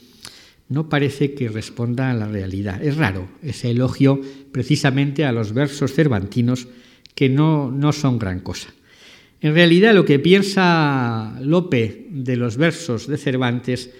no 0.68 0.88
parece 0.88 1.34
que 1.34 1.48
responda 1.48 2.10
a 2.10 2.14
la 2.14 2.28
realidad. 2.28 2.82
Es 2.82 2.96
raro 2.96 3.28
ese 3.42 3.70
elogio 3.70 4.20
precisamente 4.52 5.24
a 5.24 5.32
los 5.32 5.52
versos 5.52 5.92
cervantinos 5.92 6.68
que 7.14 7.28
no, 7.28 7.70
no 7.70 7.92
son 7.92 8.18
gran 8.18 8.40
cosa. 8.40 8.68
En 9.40 9.54
realidad 9.54 9.92
lo 9.92 10.04
que 10.04 10.20
piensa 10.20 11.36
Lope 11.42 12.06
de 12.10 12.36
los 12.36 12.56
versos 12.56 13.08
de 13.08 13.18
Cervantes 13.18 13.90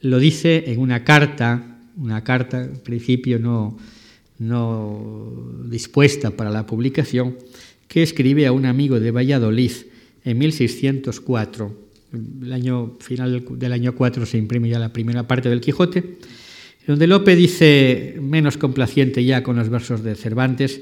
lo 0.00 0.18
dice 0.18 0.64
en 0.68 0.80
una 0.80 1.02
carta, 1.02 1.80
una 1.96 2.22
carta 2.22 2.62
en 2.62 2.78
principio 2.78 3.40
no, 3.40 3.76
no 4.38 5.64
dispuesta 5.64 6.30
para 6.30 6.50
la 6.50 6.66
publicación, 6.66 7.36
que 7.88 8.02
escribe 8.02 8.46
a 8.46 8.52
un 8.52 8.64
amigo 8.64 9.00
de 9.00 9.10
Valladolid 9.10 9.72
en 10.24 10.38
1604 10.38 11.81
el 12.12 12.52
año 12.52 12.96
final 13.00 13.44
del 13.50 13.72
año 13.72 13.94
4 13.94 14.26
se 14.26 14.38
imprime 14.38 14.68
ya 14.68 14.78
la 14.78 14.92
primera 14.92 15.26
parte 15.26 15.48
del 15.48 15.60
Quijote, 15.60 16.18
donde 16.86 17.06
Lope 17.06 17.36
dice, 17.36 18.16
menos 18.20 18.56
complaciente 18.56 19.24
ya 19.24 19.42
con 19.42 19.56
los 19.56 19.68
versos 19.68 20.02
de 20.02 20.14
Cervantes, 20.14 20.80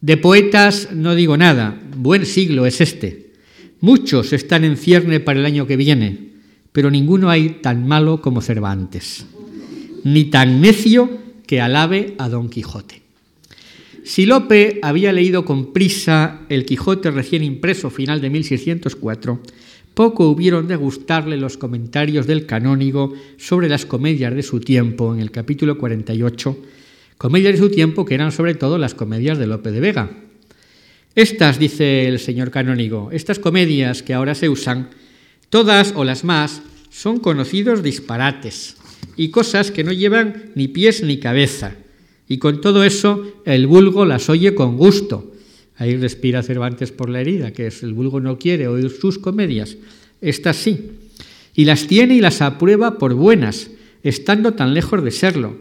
De 0.00 0.18
poetas 0.18 0.90
no 0.92 1.14
digo 1.14 1.36
nada, 1.36 1.80
buen 1.96 2.26
siglo 2.26 2.66
es 2.66 2.80
este. 2.80 3.32
Muchos 3.80 4.32
están 4.32 4.64
en 4.64 4.76
cierne 4.76 5.20
para 5.20 5.40
el 5.40 5.46
año 5.46 5.66
que 5.66 5.76
viene, 5.76 6.32
pero 6.72 6.90
ninguno 6.90 7.30
hay 7.30 7.60
tan 7.62 7.86
malo 7.88 8.20
como 8.20 8.42
Cervantes, 8.42 9.26
ni 10.04 10.24
tan 10.24 10.60
necio 10.60 11.08
que 11.46 11.60
alabe 11.60 12.14
a 12.18 12.28
Don 12.28 12.50
Quijote. 12.50 13.02
Si 14.04 14.26
Lope 14.26 14.78
había 14.82 15.12
leído 15.12 15.44
con 15.44 15.72
prisa 15.72 16.42
el 16.48 16.64
Quijote 16.64 17.10
recién 17.10 17.42
impreso 17.42 17.90
final 17.90 18.20
de 18.20 18.30
1604, 18.30 19.40
poco 19.96 20.28
hubieron 20.28 20.68
de 20.68 20.76
gustarle 20.76 21.38
los 21.38 21.56
comentarios 21.56 22.26
del 22.26 22.44
canónigo 22.44 23.14
sobre 23.38 23.66
las 23.66 23.86
comedias 23.86 24.34
de 24.34 24.42
su 24.42 24.60
tiempo 24.60 25.14
en 25.14 25.20
el 25.20 25.30
capítulo 25.30 25.78
48, 25.78 26.54
comedias 27.16 27.54
de 27.54 27.58
su 27.58 27.70
tiempo 27.70 28.04
que 28.04 28.14
eran 28.14 28.30
sobre 28.30 28.54
todo 28.54 28.76
las 28.76 28.92
comedias 28.92 29.38
de 29.38 29.46
Lope 29.46 29.70
de 29.70 29.80
Vega. 29.80 30.10
Estas, 31.14 31.58
dice 31.58 32.08
el 32.08 32.18
señor 32.18 32.50
canónigo, 32.50 33.08
estas 33.10 33.38
comedias 33.38 34.02
que 34.02 34.12
ahora 34.12 34.34
se 34.34 34.50
usan, 34.50 34.90
todas 35.48 35.94
o 35.96 36.04
las 36.04 36.24
más, 36.24 36.60
son 36.90 37.18
conocidos 37.18 37.82
disparates 37.82 38.76
y 39.16 39.30
cosas 39.30 39.70
que 39.70 39.82
no 39.82 39.92
llevan 39.92 40.50
ni 40.54 40.68
pies 40.68 41.02
ni 41.02 41.16
cabeza. 41.16 41.72
Y 42.28 42.36
con 42.36 42.60
todo 42.60 42.84
eso 42.84 43.40
el 43.46 43.66
vulgo 43.66 44.04
las 44.04 44.28
oye 44.28 44.54
con 44.54 44.76
gusto, 44.76 45.32
Ahí 45.78 45.96
respira 45.96 46.42
Cervantes 46.42 46.90
por 46.90 47.10
la 47.10 47.20
herida, 47.20 47.52
que 47.52 47.66
es 47.66 47.82
el 47.82 47.92
vulgo 47.92 48.20
no 48.20 48.38
quiere 48.38 48.68
oír 48.68 48.90
sus 48.90 49.18
comedias. 49.18 49.76
Estas 50.20 50.56
sí. 50.56 50.90
Y 51.54 51.64
las 51.64 51.86
tiene 51.86 52.14
y 52.14 52.20
las 52.20 52.40
aprueba 52.40 52.98
por 52.98 53.14
buenas, 53.14 53.70
estando 54.02 54.54
tan 54.54 54.72
lejos 54.74 55.04
de 55.04 55.10
serlo. 55.10 55.56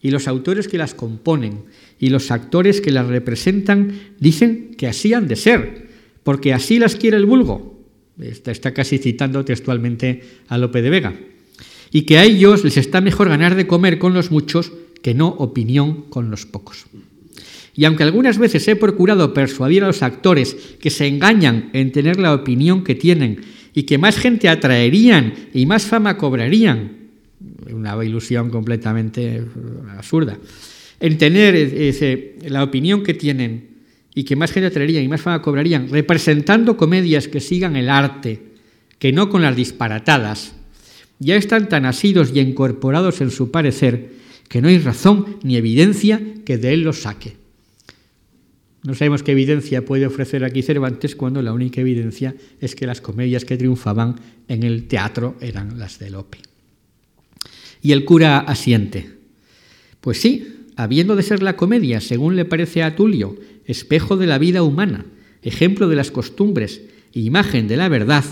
Y 0.00 0.10
los 0.10 0.28
autores 0.28 0.68
que 0.68 0.78
las 0.78 0.94
componen 0.94 1.62
y 1.98 2.10
los 2.10 2.30
actores 2.30 2.80
que 2.80 2.90
las 2.90 3.06
representan 3.06 3.92
dicen 4.18 4.74
que 4.76 4.86
así 4.86 5.14
han 5.14 5.28
de 5.28 5.36
ser, 5.36 5.88
porque 6.24 6.52
así 6.52 6.78
las 6.78 6.96
quiere 6.96 7.16
el 7.16 7.26
vulgo. 7.26 7.80
Está, 8.20 8.50
está 8.50 8.74
casi 8.74 8.98
citando 8.98 9.44
textualmente 9.44 10.22
a 10.48 10.58
Lope 10.58 10.82
de 10.82 10.90
Vega. 10.90 11.14
Y 11.90 12.02
que 12.02 12.18
a 12.18 12.24
ellos 12.24 12.64
les 12.64 12.76
está 12.76 13.00
mejor 13.00 13.28
ganar 13.28 13.54
de 13.54 13.66
comer 13.66 13.98
con 13.98 14.14
los 14.14 14.30
muchos 14.30 14.72
que 15.00 15.14
no 15.14 15.28
opinión 15.28 16.02
con 16.10 16.30
los 16.30 16.44
pocos. 16.44 16.86
Y 17.76 17.84
aunque 17.84 18.04
algunas 18.04 18.38
veces 18.38 18.66
he 18.68 18.76
procurado 18.76 19.34
persuadir 19.34 19.82
a 19.82 19.88
los 19.88 20.02
actores 20.02 20.54
que 20.80 20.90
se 20.90 21.06
engañan 21.06 21.70
en 21.72 21.90
tener 21.90 22.20
la 22.20 22.32
opinión 22.32 22.84
que 22.84 22.94
tienen 22.94 23.40
y 23.74 23.82
que 23.82 23.98
más 23.98 24.16
gente 24.16 24.48
atraerían 24.48 25.34
y 25.52 25.66
más 25.66 25.84
fama 25.84 26.16
cobrarían, 26.16 26.92
una 27.72 28.02
ilusión 28.04 28.50
completamente 28.50 29.36
eh, 29.36 29.44
absurda, 29.96 30.38
en 31.00 31.18
tener 31.18 32.40
la 32.48 32.62
opinión 32.62 33.02
que 33.02 33.14
tienen 33.14 33.74
y 34.14 34.22
que 34.22 34.36
más 34.36 34.52
gente 34.52 34.68
atraerían 34.68 35.02
y 35.02 35.08
más 35.08 35.20
fama 35.20 35.42
cobrarían, 35.42 35.88
representando 35.88 36.76
comedias 36.76 37.26
que 37.26 37.40
sigan 37.40 37.74
el 37.74 37.88
arte, 37.88 38.40
que 39.00 39.12
no 39.12 39.28
con 39.28 39.42
las 39.42 39.56
disparatadas, 39.56 40.54
ya 41.18 41.34
están 41.34 41.68
tan 41.68 41.86
asidos 41.86 42.30
y 42.32 42.40
incorporados 42.40 43.20
en 43.20 43.32
su 43.32 43.50
parecer 43.50 44.12
que 44.48 44.62
no 44.62 44.68
hay 44.68 44.78
razón 44.78 45.38
ni 45.42 45.56
evidencia 45.56 46.20
que 46.44 46.58
de 46.58 46.74
él 46.74 46.82
los 46.82 47.02
saque. 47.02 47.43
No 48.84 48.94
sabemos 48.94 49.22
qué 49.22 49.32
evidencia 49.32 49.86
puede 49.86 50.06
ofrecer 50.06 50.44
aquí 50.44 50.62
Cervantes 50.62 51.16
cuando 51.16 51.40
la 51.40 51.54
única 51.54 51.80
evidencia 51.80 52.34
es 52.60 52.74
que 52.74 52.86
las 52.86 53.00
comedias 53.00 53.46
que 53.46 53.56
triunfaban 53.56 54.16
en 54.46 54.62
el 54.62 54.88
teatro 54.88 55.36
eran 55.40 55.78
las 55.78 55.98
de 55.98 56.10
Lope. 56.10 56.38
Y 57.80 57.92
el 57.92 58.04
cura 58.04 58.40
asiente. 58.40 59.10
Pues 60.02 60.20
sí, 60.20 60.66
habiendo 60.76 61.16
de 61.16 61.22
ser 61.22 61.42
la 61.42 61.56
comedia, 61.56 62.02
según 62.02 62.36
le 62.36 62.44
parece 62.44 62.82
a 62.82 62.94
Tulio, 62.94 63.38
espejo 63.64 64.18
de 64.18 64.26
la 64.26 64.36
vida 64.36 64.62
humana, 64.62 65.06
ejemplo 65.42 65.88
de 65.88 65.96
las 65.96 66.10
costumbres 66.10 66.82
e 67.14 67.20
imagen 67.20 67.68
de 67.68 67.78
la 67.78 67.88
verdad, 67.88 68.24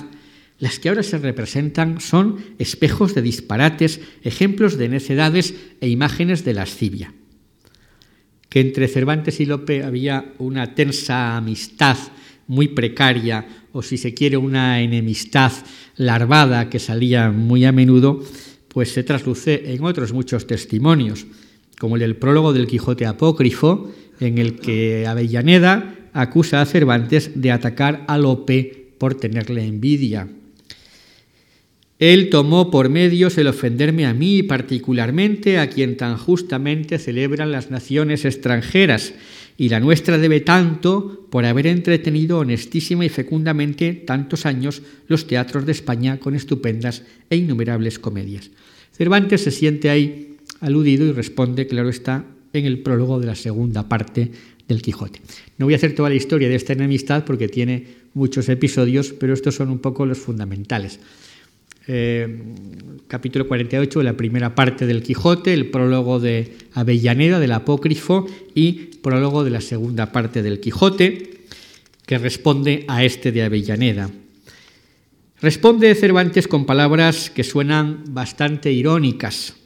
las 0.58 0.78
que 0.78 0.90
ahora 0.90 1.02
se 1.02 1.16
representan 1.16 1.98
son 1.98 2.36
espejos 2.58 3.14
de 3.14 3.22
disparates, 3.22 4.00
ejemplos 4.22 4.76
de 4.76 4.90
necedades 4.90 5.54
e 5.80 5.88
imágenes 5.88 6.44
de 6.44 6.52
lascivia 6.52 7.14
que 8.52 8.60
entre 8.60 8.86
Cervantes 8.86 9.40
y 9.40 9.46
Lope 9.46 9.82
había 9.82 10.34
una 10.36 10.74
tensa 10.74 11.38
amistad 11.38 11.96
muy 12.46 12.68
precaria, 12.68 13.46
o 13.72 13.80
si 13.80 13.96
se 13.96 14.12
quiere, 14.12 14.36
una 14.36 14.82
enemistad 14.82 15.50
larvada 15.96 16.68
que 16.68 16.78
salía 16.78 17.30
muy 17.30 17.64
a 17.64 17.72
menudo, 17.72 18.22
pues 18.68 18.92
se 18.92 19.04
trasluce 19.04 19.72
en 19.72 19.82
otros 19.82 20.12
muchos 20.12 20.46
testimonios, 20.46 21.24
como 21.78 21.96
el 21.96 22.00
del 22.00 22.16
prólogo 22.16 22.52
del 22.52 22.66
Quijote 22.66 23.06
apócrifo, 23.06 23.90
en 24.20 24.36
el 24.36 24.60
que 24.60 25.06
Avellaneda 25.06 26.10
acusa 26.12 26.60
a 26.60 26.66
Cervantes 26.66 27.30
de 27.34 27.52
atacar 27.52 28.04
a 28.06 28.18
Lope 28.18 28.92
por 28.98 29.14
tenerle 29.14 29.64
envidia. 29.64 30.28
Él 32.02 32.30
tomó 32.30 32.68
por 32.68 32.88
medios 32.88 33.38
el 33.38 33.46
ofenderme 33.46 34.06
a 34.06 34.12
mí 34.12 34.42
particularmente, 34.42 35.58
a 35.58 35.70
quien 35.70 35.96
tan 35.96 36.16
justamente 36.16 36.98
celebran 36.98 37.52
las 37.52 37.70
naciones 37.70 38.24
extranjeras, 38.24 39.14
y 39.56 39.68
la 39.68 39.78
nuestra 39.78 40.18
debe 40.18 40.40
tanto 40.40 41.28
por 41.30 41.44
haber 41.44 41.68
entretenido 41.68 42.40
honestísima 42.40 43.04
y 43.04 43.08
fecundamente 43.08 43.92
tantos 43.92 44.46
años 44.46 44.82
los 45.06 45.28
teatros 45.28 45.64
de 45.64 45.70
España 45.70 46.18
con 46.18 46.34
estupendas 46.34 47.04
e 47.30 47.36
innumerables 47.36 48.00
comedias. 48.00 48.50
Cervantes 48.90 49.42
se 49.42 49.52
siente 49.52 49.88
ahí 49.88 50.38
aludido 50.58 51.06
y 51.06 51.12
responde, 51.12 51.68
claro 51.68 51.88
está, 51.88 52.24
en 52.52 52.66
el 52.66 52.80
prólogo 52.80 53.20
de 53.20 53.26
la 53.26 53.36
segunda 53.36 53.88
parte 53.88 54.32
del 54.66 54.82
Quijote. 54.82 55.20
No 55.56 55.66
voy 55.66 55.74
a 55.74 55.76
hacer 55.76 55.94
toda 55.94 56.08
la 56.08 56.16
historia 56.16 56.48
de 56.48 56.56
esta 56.56 56.72
enemistad 56.72 57.24
porque 57.24 57.46
tiene 57.46 57.86
muchos 58.12 58.48
episodios, 58.48 59.12
pero 59.12 59.34
estos 59.34 59.54
son 59.54 59.70
un 59.70 59.78
poco 59.78 60.04
los 60.04 60.18
fundamentales. 60.18 60.98
Eh, 61.88 62.38
capítulo 63.08 63.48
48 63.48 63.98
de 63.98 64.04
la 64.04 64.16
primera 64.16 64.54
parte 64.54 64.86
del 64.86 65.02
Quijote, 65.02 65.52
el 65.52 65.66
prólogo 65.66 66.20
de 66.20 66.56
Avellaneda, 66.74 67.40
del 67.40 67.52
Apócrifo, 67.52 68.26
y 68.54 68.72
prólogo 69.02 69.42
de 69.42 69.50
la 69.50 69.60
segunda 69.60 70.12
parte 70.12 70.42
del 70.42 70.60
Quijote, 70.60 71.40
que 72.06 72.18
responde 72.18 72.84
a 72.86 73.04
este 73.04 73.32
de 73.32 73.42
Avellaneda. 73.42 74.10
Responde 75.40 75.94
Cervantes 75.96 76.46
con 76.46 76.66
palabras 76.66 77.30
que 77.30 77.42
suenan 77.42 78.04
bastante 78.08 78.70
irónicas, 78.70 79.56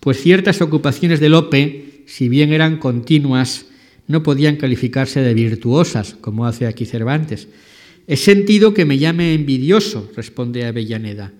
pues 0.00 0.18
ciertas 0.22 0.62
ocupaciones 0.62 1.20
de 1.20 1.28
Lope, 1.28 2.04
si 2.06 2.30
bien 2.30 2.54
eran 2.54 2.78
continuas, 2.78 3.66
no 4.08 4.22
podían 4.22 4.56
calificarse 4.56 5.20
de 5.20 5.34
virtuosas, 5.34 6.16
como 6.22 6.46
hace 6.46 6.66
aquí 6.66 6.86
Cervantes. 6.86 7.48
He 8.06 8.16
sentido 8.16 8.72
que 8.72 8.86
me 8.86 8.98
llame 8.98 9.34
envidioso, 9.34 10.10
responde 10.16 10.64
Avellaneda. 10.64 11.32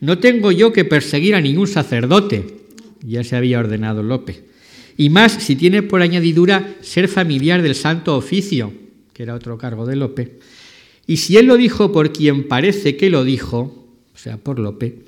No 0.00 0.18
tengo 0.18 0.52
yo 0.52 0.72
que 0.72 0.84
perseguir 0.84 1.34
a 1.34 1.40
ningún 1.40 1.66
sacerdote, 1.66 2.58
ya 3.02 3.24
se 3.24 3.36
había 3.36 3.58
ordenado 3.58 4.02
Lope, 4.02 4.44
y 4.96 5.08
más 5.08 5.32
si 5.32 5.56
tiene 5.56 5.82
por 5.82 6.02
añadidura 6.02 6.76
ser 6.80 7.08
familiar 7.08 7.62
del 7.62 7.74
santo 7.74 8.16
oficio, 8.16 8.72
que 9.12 9.22
era 9.22 9.34
otro 9.34 9.56
cargo 9.56 9.86
de 9.86 9.96
Lope. 9.96 10.38
Y 11.06 11.18
si 11.18 11.36
él 11.36 11.46
lo 11.46 11.56
dijo 11.56 11.92
por 11.92 12.12
quien 12.12 12.48
parece 12.48 12.96
que 12.96 13.10
lo 13.10 13.24
dijo, 13.24 13.86
o 14.14 14.18
sea, 14.18 14.36
por 14.36 14.58
Lope, 14.58 15.04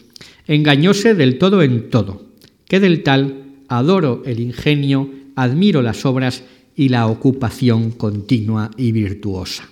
engañóse 0.46 1.14
del 1.14 1.38
todo 1.38 1.62
en 1.62 1.90
todo, 1.90 2.26
que 2.66 2.80
del 2.80 3.02
tal 3.02 3.44
adoro 3.68 4.22
el 4.24 4.40
ingenio, 4.40 5.10
admiro 5.34 5.82
las 5.82 6.06
obras 6.06 6.44
y 6.76 6.88
la 6.88 7.06
ocupación 7.06 7.90
continua 7.90 8.70
y 8.76 8.92
virtuosa. 8.92 9.68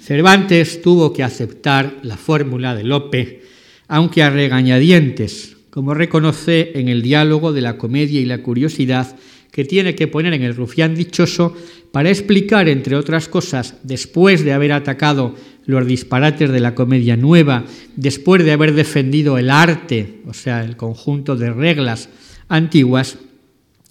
Cervantes 0.00 0.82
tuvo 0.82 1.12
que 1.12 1.22
aceptar 1.22 1.98
la 2.02 2.16
fórmula 2.16 2.74
de 2.74 2.84
Lope 2.84 3.45
aunque 3.88 4.22
a 4.22 4.30
regañadientes, 4.30 5.56
como 5.70 5.94
reconoce 5.94 6.72
en 6.74 6.88
el 6.88 7.02
diálogo 7.02 7.52
de 7.52 7.60
la 7.60 7.76
comedia 7.76 8.20
y 8.20 8.24
la 8.24 8.42
curiosidad 8.42 9.16
que 9.52 9.64
tiene 9.64 9.94
que 9.94 10.06
poner 10.06 10.34
en 10.34 10.42
el 10.42 10.54
rufián 10.54 10.94
dichoso 10.94 11.54
para 11.92 12.10
explicar, 12.10 12.68
entre 12.68 12.96
otras 12.96 13.28
cosas, 13.28 13.76
después 13.82 14.44
de 14.44 14.52
haber 14.52 14.72
atacado 14.72 15.34
los 15.64 15.86
disparates 15.86 16.50
de 16.50 16.60
la 16.60 16.74
comedia 16.74 17.16
nueva, 17.16 17.64
después 17.96 18.44
de 18.44 18.52
haber 18.52 18.74
defendido 18.74 19.38
el 19.38 19.50
arte, 19.50 20.20
o 20.26 20.34
sea, 20.34 20.62
el 20.62 20.76
conjunto 20.76 21.36
de 21.36 21.52
reglas 21.52 22.08
antiguas, 22.48 23.18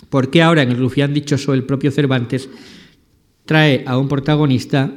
por 0.10 0.30
qué 0.30 0.42
ahora 0.42 0.62
en 0.62 0.70
el 0.70 0.78
rufián 0.78 1.14
dichoso 1.14 1.54
el 1.54 1.64
propio 1.64 1.92
Cervantes 1.92 2.50
trae 3.46 3.84
a 3.86 3.98
un 3.98 4.08
protagonista 4.08 4.92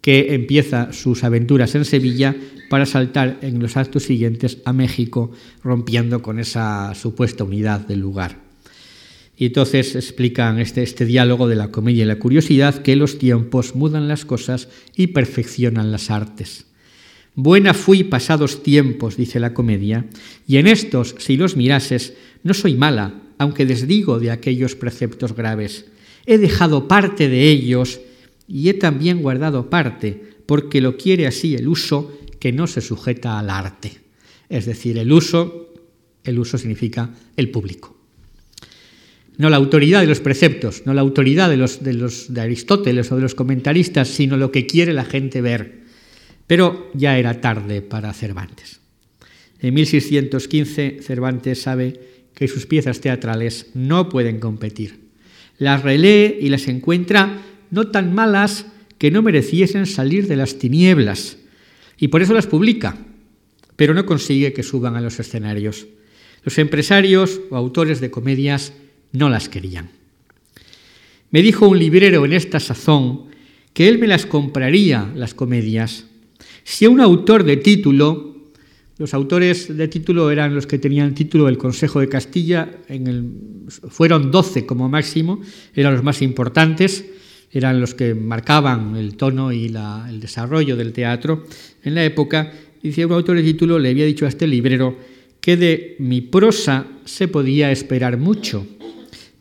que 0.00 0.34
empieza 0.34 0.92
sus 0.92 1.24
aventuras 1.24 1.74
en 1.74 1.84
Sevilla 1.84 2.34
para 2.68 2.86
saltar 2.86 3.38
en 3.42 3.58
los 3.58 3.76
actos 3.76 4.04
siguientes 4.04 4.58
a 4.64 4.72
México, 4.72 5.32
rompiendo 5.62 6.22
con 6.22 6.38
esa 6.38 6.94
supuesta 6.94 7.44
unidad 7.44 7.80
del 7.80 8.00
lugar. 8.00 8.38
Y 9.36 9.46
entonces 9.46 9.96
explican 9.96 10.58
este, 10.58 10.82
este 10.82 11.06
diálogo 11.06 11.48
de 11.48 11.56
la 11.56 11.68
comedia 11.68 12.04
y 12.04 12.06
la 12.06 12.18
curiosidad 12.18 12.82
que 12.82 12.94
los 12.94 13.18
tiempos 13.18 13.74
mudan 13.74 14.06
las 14.06 14.24
cosas 14.24 14.68
y 14.94 15.08
perfeccionan 15.08 15.90
las 15.90 16.10
artes. 16.10 16.66
Buena 17.34 17.74
fui 17.74 18.04
pasados 18.04 18.62
tiempos, 18.62 19.16
dice 19.16 19.40
la 19.40 19.54
comedia, 19.54 20.06
y 20.46 20.58
en 20.58 20.66
estos, 20.66 21.14
si 21.18 21.36
los 21.36 21.56
mirases, 21.56 22.14
no 22.42 22.54
soy 22.54 22.74
mala, 22.74 23.14
aunque 23.38 23.64
desdigo 23.66 24.18
de 24.18 24.30
aquellos 24.30 24.74
preceptos 24.74 25.34
graves. 25.34 25.86
He 26.26 26.36
dejado 26.36 26.86
parte 26.86 27.28
de 27.28 27.50
ellos 27.50 28.00
y 28.50 28.68
he 28.68 28.74
también 28.74 29.22
guardado 29.22 29.70
parte, 29.70 30.20
porque 30.44 30.80
lo 30.80 30.96
quiere 30.96 31.28
así 31.28 31.54
el 31.54 31.68
uso 31.68 32.18
que 32.40 32.50
no 32.50 32.66
se 32.66 32.80
sujeta 32.80 33.38
al 33.38 33.48
arte. 33.48 33.92
Es 34.48 34.66
decir, 34.66 34.98
el 34.98 35.12
uso, 35.12 35.72
el 36.24 36.36
uso 36.36 36.58
significa 36.58 37.14
el 37.36 37.50
público. 37.50 37.96
No 39.36 39.50
la 39.50 39.56
autoridad 39.56 40.00
de 40.00 40.08
los 40.08 40.18
preceptos, 40.18 40.82
no 40.84 40.92
la 40.94 41.00
autoridad 41.00 41.48
de, 41.48 41.56
los, 41.56 41.84
de, 41.84 41.94
los, 41.94 42.34
de 42.34 42.40
Aristóteles 42.40 43.12
o 43.12 43.16
de 43.16 43.22
los 43.22 43.36
comentaristas, 43.36 44.08
sino 44.08 44.36
lo 44.36 44.50
que 44.50 44.66
quiere 44.66 44.92
la 44.92 45.04
gente 45.04 45.40
ver. 45.40 45.82
Pero 46.48 46.90
ya 46.92 47.18
era 47.18 47.40
tarde 47.40 47.82
para 47.82 48.12
Cervantes. 48.12 48.80
En 49.60 49.74
1615 49.74 50.98
Cervantes 51.02 51.62
sabe 51.62 52.00
que 52.34 52.48
sus 52.48 52.66
piezas 52.66 53.00
teatrales 53.00 53.70
no 53.74 54.08
pueden 54.08 54.40
competir. 54.40 54.98
Las 55.58 55.82
relee 55.82 56.36
y 56.40 56.48
las 56.48 56.66
encuentra 56.66 57.42
no 57.70 57.88
tan 57.88 58.14
malas 58.14 58.66
que 58.98 59.10
no 59.10 59.22
mereciesen 59.22 59.86
salir 59.86 60.26
de 60.26 60.36
las 60.36 60.58
tinieblas, 60.58 61.38
y 61.98 62.08
por 62.08 62.22
eso 62.22 62.34
las 62.34 62.46
publica, 62.46 62.96
pero 63.76 63.94
no 63.94 64.06
consigue 64.06 64.52
que 64.52 64.62
suban 64.62 64.96
a 64.96 65.00
los 65.00 65.18
escenarios. 65.20 65.86
Los 66.44 66.58
empresarios 66.58 67.40
o 67.50 67.56
autores 67.56 68.00
de 68.00 68.10
comedias 68.10 68.72
no 69.12 69.28
las 69.28 69.48
querían. 69.48 69.90
Me 71.30 71.42
dijo 71.42 71.68
un 71.68 71.78
librero 71.78 72.24
en 72.24 72.32
esta 72.32 72.60
sazón 72.60 73.26
que 73.72 73.88
él 73.88 73.98
me 73.98 74.06
las 74.06 74.26
compraría, 74.26 75.10
las 75.14 75.34
comedias, 75.34 76.06
si 76.64 76.86
un 76.86 77.00
autor 77.00 77.44
de 77.44 77.56
título 77.56 78.30
los 79.00 79.14
autores 79.14 79.74
de 79.74 79.88
título 79.88 80.30
eran 80.30 80.54
los 80.54 80.66
que 80.66 80.78
tenían 80.78 81.14
título 81.14 81.46
del 81.46 81.56
Consejo 81.56 82.00
de 82.00 82.10
Castilla, 82.10 82.70
en 82.86 83.06
el, 83.06 83.30
fueron 83.88 84.30
doce 84.30 84.66
como 84.66 84.90
máximo, 84.90 85.40
eran 85.74 85.94
los 85.94 86.04
más 86.04 86.20
importantes, 86.20 87.06
eran 87.52 87.80
los 87.80 87.94
que 87.94 88.14
marcaban 88.14 88.96
el 88.96 89.16
tono 89.16 89.52
y 89.52 89.66
el 89.66 90.20
desarrollo 90.20 90.76
del 90.76 90.92
teatro 90.92 91.44
en 91.82 91.94
la 91.94 92.04
época. 92.04 92.52
Y 92.82 93.02
un 93.02 93.12
autor 93.12 93.36
de 93.36 93.42
título 93.42 93.78
le 93.78 93.90
había 93.90 94.06
dicho 94.06 94.24
a 94.24 94.28
este 94.28 94.46
librero 94.46 94.96
que 95.40 95.56
de 95.56 95.96
mi 95.98 96.20
prosa 96.20 96.86
se 97.04 97.28
podía 97.28 97.72
esperar 97.72 98.18
mucho, 98.18 98.66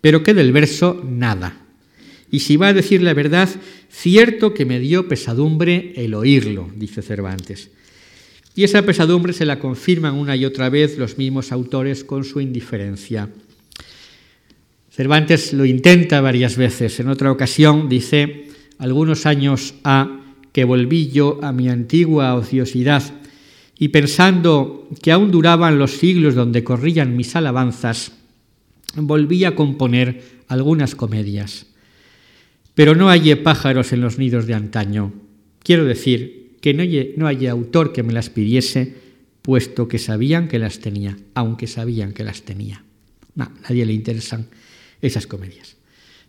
pero 0.02 0.24
que 0.24 0.34
del 0.34 0.52
verso 0.52 1.04
nada. 1.08 1.62
Y 2.32 2.40
si 2.40 2.58
va 2.58 2.70
a 2.70 2.74
decir 2.74 3.02
la 3.02 3.14
verdad, 3.14 3.50
cierto 3.90 4.54
que 4.54 4.66
me 4.66 4.80
dio 4.80 5.08
pesadumbre 5.08 5.94
el 5.96 6.14
oírlo, 6.14 6.70
dice 6.76 7.02
Cervantes. 7.02 7.70
Y 8.56 8.64
esa 8.64 8.82
pesadumbre 8.84 9.34
se 9.34 9.46
la 9.46 9.60
confirman 9.60 10.16
una 10.16 10.36
y 10.36 10.46
otra 10.46 10.70
vez 10.70 10.98
los 10.98 11.18
mismos 11.18 11.52
autores 11.52 12.04
con 12.04 12.24
su 12.24 12.42
indiferencia. 12.42 13.30
Cervantes 15.00 15.54
lo 15.54 15.64
intenta 15.64 16.20
varias 16.20 16.58
veces. 16.58 17.00
En 17.00 17.08
otra 17.08 17.32
ocasión 17.32 17.88
dice, 17.88 18.50
algunos 18.80 19.26
años 19.26 19.76
ha 19.86 20.20
que 20.52 20.66
volví 20.66 21.08
yo 21.08 21.40
a 21.42 21.54
mi 21.54 21.70
antigua 21.70 22.36
ociosidad 22.36 23.02
y 23.78 23.88
pensando 23.88 24.90
que 25.02 25.14
aún 25.14 25.32
duraban 25.32 25.80
los 25.80 25.92
siglos 25.92 26.36
donde 26.36 26.66
corrían 26.66 27.16
mis 27.16 27.34
alabanzas, 27.38 28.12
volví 28.98 29.46
a 29.46 29.56
componer 29.56 30.22
algunas 30.50 30.96
comedias. 30.96 31.68
Pero 32.76 32.94
no 32.94 33.08
hallé 33.08 33.38
pájaros 33.38 33.94
en 33.94 34.02
los 34.02 34.18
nidos 34.18 34.48
de 34.48 34.56
antaño. 34.56 35.14
Quiero 35.64 35.86
decir, 35.86 36.58
que 36.60 36.74
no, 36.74 36.84
no 37.16 37.26
haya 37.26 37.52
autor 37.52 37.94
que 37.94 38.04
me 38.04 38.12
las 38.12 38.30
pidiese, 38.30 38.96
puesto 39.44 39.88
que 39.88 39.98
sabían 39.98 40.50
que 40.50 40.60
las 40.60 40.80
tenía, 40.80 41.16
aunque 41.36 41.68
sabían 41.68 42.12
que 42.12 42.26
las 42.26 42.42
tenía. 42.42 42.84
No, 43.36 43.50
nadie 43.64 43.86
le 43.86 43.94
interesan 43.94 44.48
esas 45.02 45.28
comedias. 45.28 45.78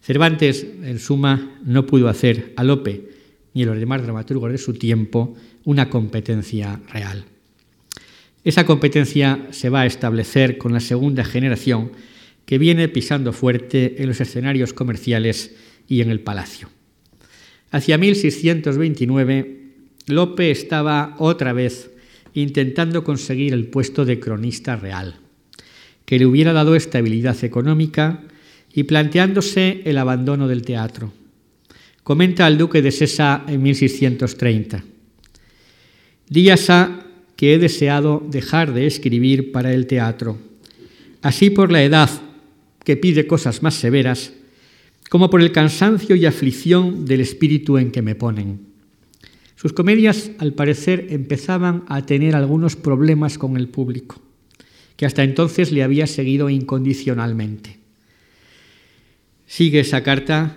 Cervantes, 0.02 0.66
en 0.82 0.98
suma, 0.98 1.60
no 1.64 1.86
pudo 1.86 2.08
hacer 2.08 2.52
a 2.56 2.64
Lope 2.64 3.10
ni 3.54 3.64
a 3.64 3.66
los 3.66 3.78
demás 3.78 4.02
dramaturgos 4.02 4.52
de 4.52 4.58
su 4.58 4.74
tiempo 4.74 5.36
una 5.64 5.90
competencia 5.90 6.80
real. 6.92 7.24
Esa 8.42 8.64
competencia 8.64 9.48
se 9.50 9.68
va 9.68 9.82
a 9.82 9.86
establecer 9.86 10.56
con 10.56 10.72
la 10.72 10.80
segunda 10.80 11.24
generación 11.24 11.92
que 12.46 12.58
viene 12.58 12.88
pisando 12.88 13.32
fuerte 13.32 14.02
en 14.02 14.08
los 14.08 14.20
escenarios 14.20 14.72
comerciales 14.72 15.54
y 15.86 16.00
en 16.00 16.10
el 16.10 16.20
palacio. 16.20 16.70
Hacia 17.70 17.98
1629 17.98 19.60
Lope 20.06 20.50
estaba 20.50 21.14
otra 21.18 21.52
vez 21.52 21.90
intentando 22.32 23.04
conseguir 23.04 23.52
el 23.52 23.66
puesto 23.66 24.04
de 24.04 24.18
cronista 24.18 24.76
real, 24.76 25.16
que 26.04 26.18
le 26.18 26.26
hubiera 26.26 26.52
dado 26.52 26.74
estabilidad 26.74 27.44
económica 27.44 28.24
y 28.72 28.84
planteándose 28.84 29.82
el 29.84 29.98
abandono 29.98 30.48
del 30.48 30.62
teatro. 30.62 31.12
Comenta 32.02 32.46
al 32.46 32.58
duque 32.58 32.82
de 32.82 32.90
Sesa 32.90 33.44
en 33.46 33.62
1630. 33.62 34.84
Días 36.28 36.70
ha 36.70 37.06
que 37.36 37.54
he 37.54 37.58
deseado 37.58 38.22
dejar 38.28 38.74
de 38.74 38.86
escribir 38.86 39.50
para 39.50 39.72
el 39.72 39.86
teatro, 39.86 40.38
así 41.22 41.50
por 41.50 41.72
la 41.72 41.82
edad 41.82 42.10
que 42.84 42.96
pide 42.96 43.26
cosas 43.26 43.62
más 43.62 43.74
severas, 43.74 44.32
como 45.08 45.28
por 45.28 45.40
el 45.40 45.50
cansancio 45.50 46.14
y 46.16 46.26
aflicción 46.26 47.04
del 47.04 47.20
espíritu 47.20 47.78
en 47.78 47.90
que 47.90 48.02
me 48.02 48.14
ponen. 48.14 48.60
Sus 49.56 49.72
comedias, 49.72 50.30
al 50.38 50.54
parecer, 50.54 51.08
empezaban 51.10 51.84
a 51.88 52.06
tener 52.06 52.36
algunos 52.36 52.76
problemas 52.76 53.36
con 53.36 53.56
el 53.56 53.68
público, 53.68 54.22
que 54.96 55.04
hasta 55.04 55.24
entonces 55.24 55.72
le 55.72 55.82
había 55.82 56.06
seguido 56.06 56.48
incondicionalmente. 56.48 57.79
Sigue 59.50 59.80
esa 59.80 60.04
carta 60.04 60.54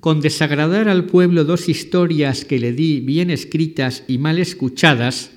con 0.00 0.20
desagradar 0.20 0.88
al 0.88 1.04
pueblo 1.04 1.44
dos 1.44 1.68
historias 1.68 2.44
que 2.44 2.58
le 2.58 2.72
di 2.72 2.98
bien 2.98 3.30
escritas 3.30 4.02
y 4.08 4.18
mal 4.18 4.40
escuchadas, 4.40 5.30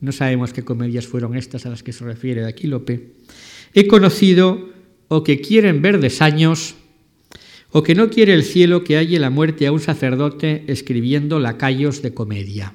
no 0.00 0.12
sabemos 0.12 0.52
qué 0.52 0.62
comedias 0.62 1.08
fueron 1.08 1.36
estas 1.36 1.66
a 1.66 1.70
las 1.70 1.82
que 1.82 1.92
se 1.92 2.04
refiere 2.04 2.46
aquí 2.46 2.68
Lope, 2.68 3.14
he 3.74 3.88
conocido 3.88 4.70
o 5.08 5.24
que 5.24 5.40
quieren 5.40 5.82
ver 5.82 5.98
desaños 5.98 6.76
o 7.72 7.82
que 7.82 7.96
no 7.96 8.10
quiere 8.10 8.32
el 8.32 8.44
cielo 8.44 8.84
que 8.84 8.96
halle 8.96 9.18
la 9.18 9.30
muerte 9.30 9.66
a 9.66 9.72
un 9.72 9.80
sacerdote 9.80 10.62
escribiendo 10.68 11.40
lacayos 11.40 12.00
de 12.00 12.14
comedia. 12.14 12.74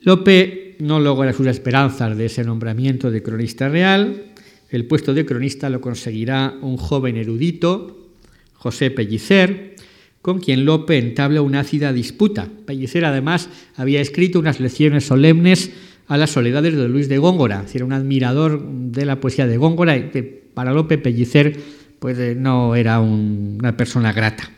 Lope 0.00 0.76
no 0.78 1.00
logra 1.00 1.34
sus 1.34 1.48
esperanzas 1.48 2.16
de 2.16 2.24
ese 2.24 2.44
nombramiento 2.44 3.10
de 3.10 3.22
cronista 3.22 3.68
real. 3.68 4.31
El 4.72 4.86
puesto 4.86 5.12
de 5.12 5.26
cronista 5.26 5.68
lo 5.68 5.82
conseguirá 5.82 6.54
un 6.62 6.78
joven 6.78 7.18
erudito, 7.18 8.08
José 8.54 8.90
Pellicer, 8.90 9.76
con 10.22 10.40
quien 10.40 10.64
Lope 10.64 10.96
entabla 10.96 11.42
una 11.42 11.60
ácida 11.60 11.92
disputa. 11.92 12.48
Pellicer 12.64 13.04
además 13.04 13.50
había 13.76 14.00
escrito 14.00 14.38
unas 14.38 14.60
lecciones 14.60 15.04
solemnes 15.04 15.72
a 16.08 16.16
las 16.16 16.30
soledades 16.30 16.74
de 16.74 16.88
Luis 16.88 17.10
de 17.10 17.18
Góngora, 17.18 17.66
era 17.72 17.84
un 17.84 17.92
admirador 17.92 18.66
de 18.66 19.04
la 19.04 19.20
poesía 19.20 19.46
de 19.46 19.58
Góngora 19.58 19.94
y 19.94 20.10
para 20.54 20.72
Lope 20.72 20.96
Pellicer 20.96 21.58
pues 21.98 22.18
eh, 22.18 22.34
no 22.34 22.74
era 22.74 22.98
una 23.00 23.76
persona 23.76 24.12
grata. 24.14 24.50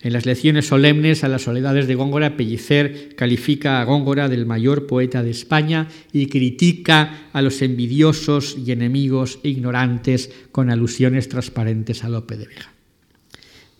En 0.00 0.12
las 0.12 0.26
lecciones 0.26 0.68
solemnes 0.68 1.24
a 1.24 1.28
las 1.28 1.42
soledades 1.42 1.88
de 1.88 1.96
Góngora, 1.96 2.36
Pellicer 2.36 3.16
califica 3.16 3.80
a 3.80 3.84
Góngora 3.84 4.28
del 4.28 4.46
mayor 4.46 4.86
poeta 4.86 5.24
de 5.24 5.30
España 5.30 5.88
y 6.12 6.26
critica 6.26 7.28
a 7.32 7.42
los 7.42 7.62
envidiosos 7.62 8.56
y 8.64 8.70
enemigos 8.70 9.40
ignorantes 9.42 10.30
con 10.52 10.70
alusiones 10.70 11.28
transparentes 11.28 12.04
a 12.04 12.08
Lope 12.08 12.36
de 12.36 12.46
Vega. 12.46 12.72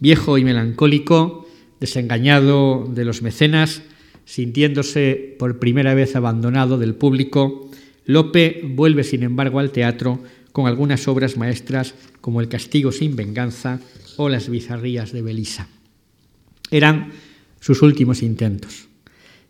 Viejo 0.00 0.38
y 0.38 0.44
melancólico, 0.44 1.48
desengañado 1.78 2.90
de 2.92 3.04
los 3.04 3.22
mecenas, 3.22 3.82
sintiéndose 4.24 5.36
por 5.38 5.60
primera 5.60 5.94
vez 5.94 6.16
abandonado 6.16 6.78
del 6.78 6.96
público, 6.96 7.70
Lope 8.06 8.62
vuelve 8.64 9.04
sin 9.04 9.22
embargo 9.22 9.60
al 9.60 9.70
teatro 9.70 10.20
con 10.50 10.66
algunas 10.66 11.06
obras 11.06 11.36
maestras 11.36 11.94
como 12.20 12.40
El 12.40 12.48
castigo 12.48 12.90
sin 12.90 13.14
venganza 13.14 13.80
o 14.16 14.28
Las 14.28 14.48
bizarrías 14.48 15.12
de 15.12 15.22
Belisa. 15.22 15.68
Eran 16.70 17.12
sus 17.60 17.82
últimos 17.82 18.22
intentos. 18.22 18.88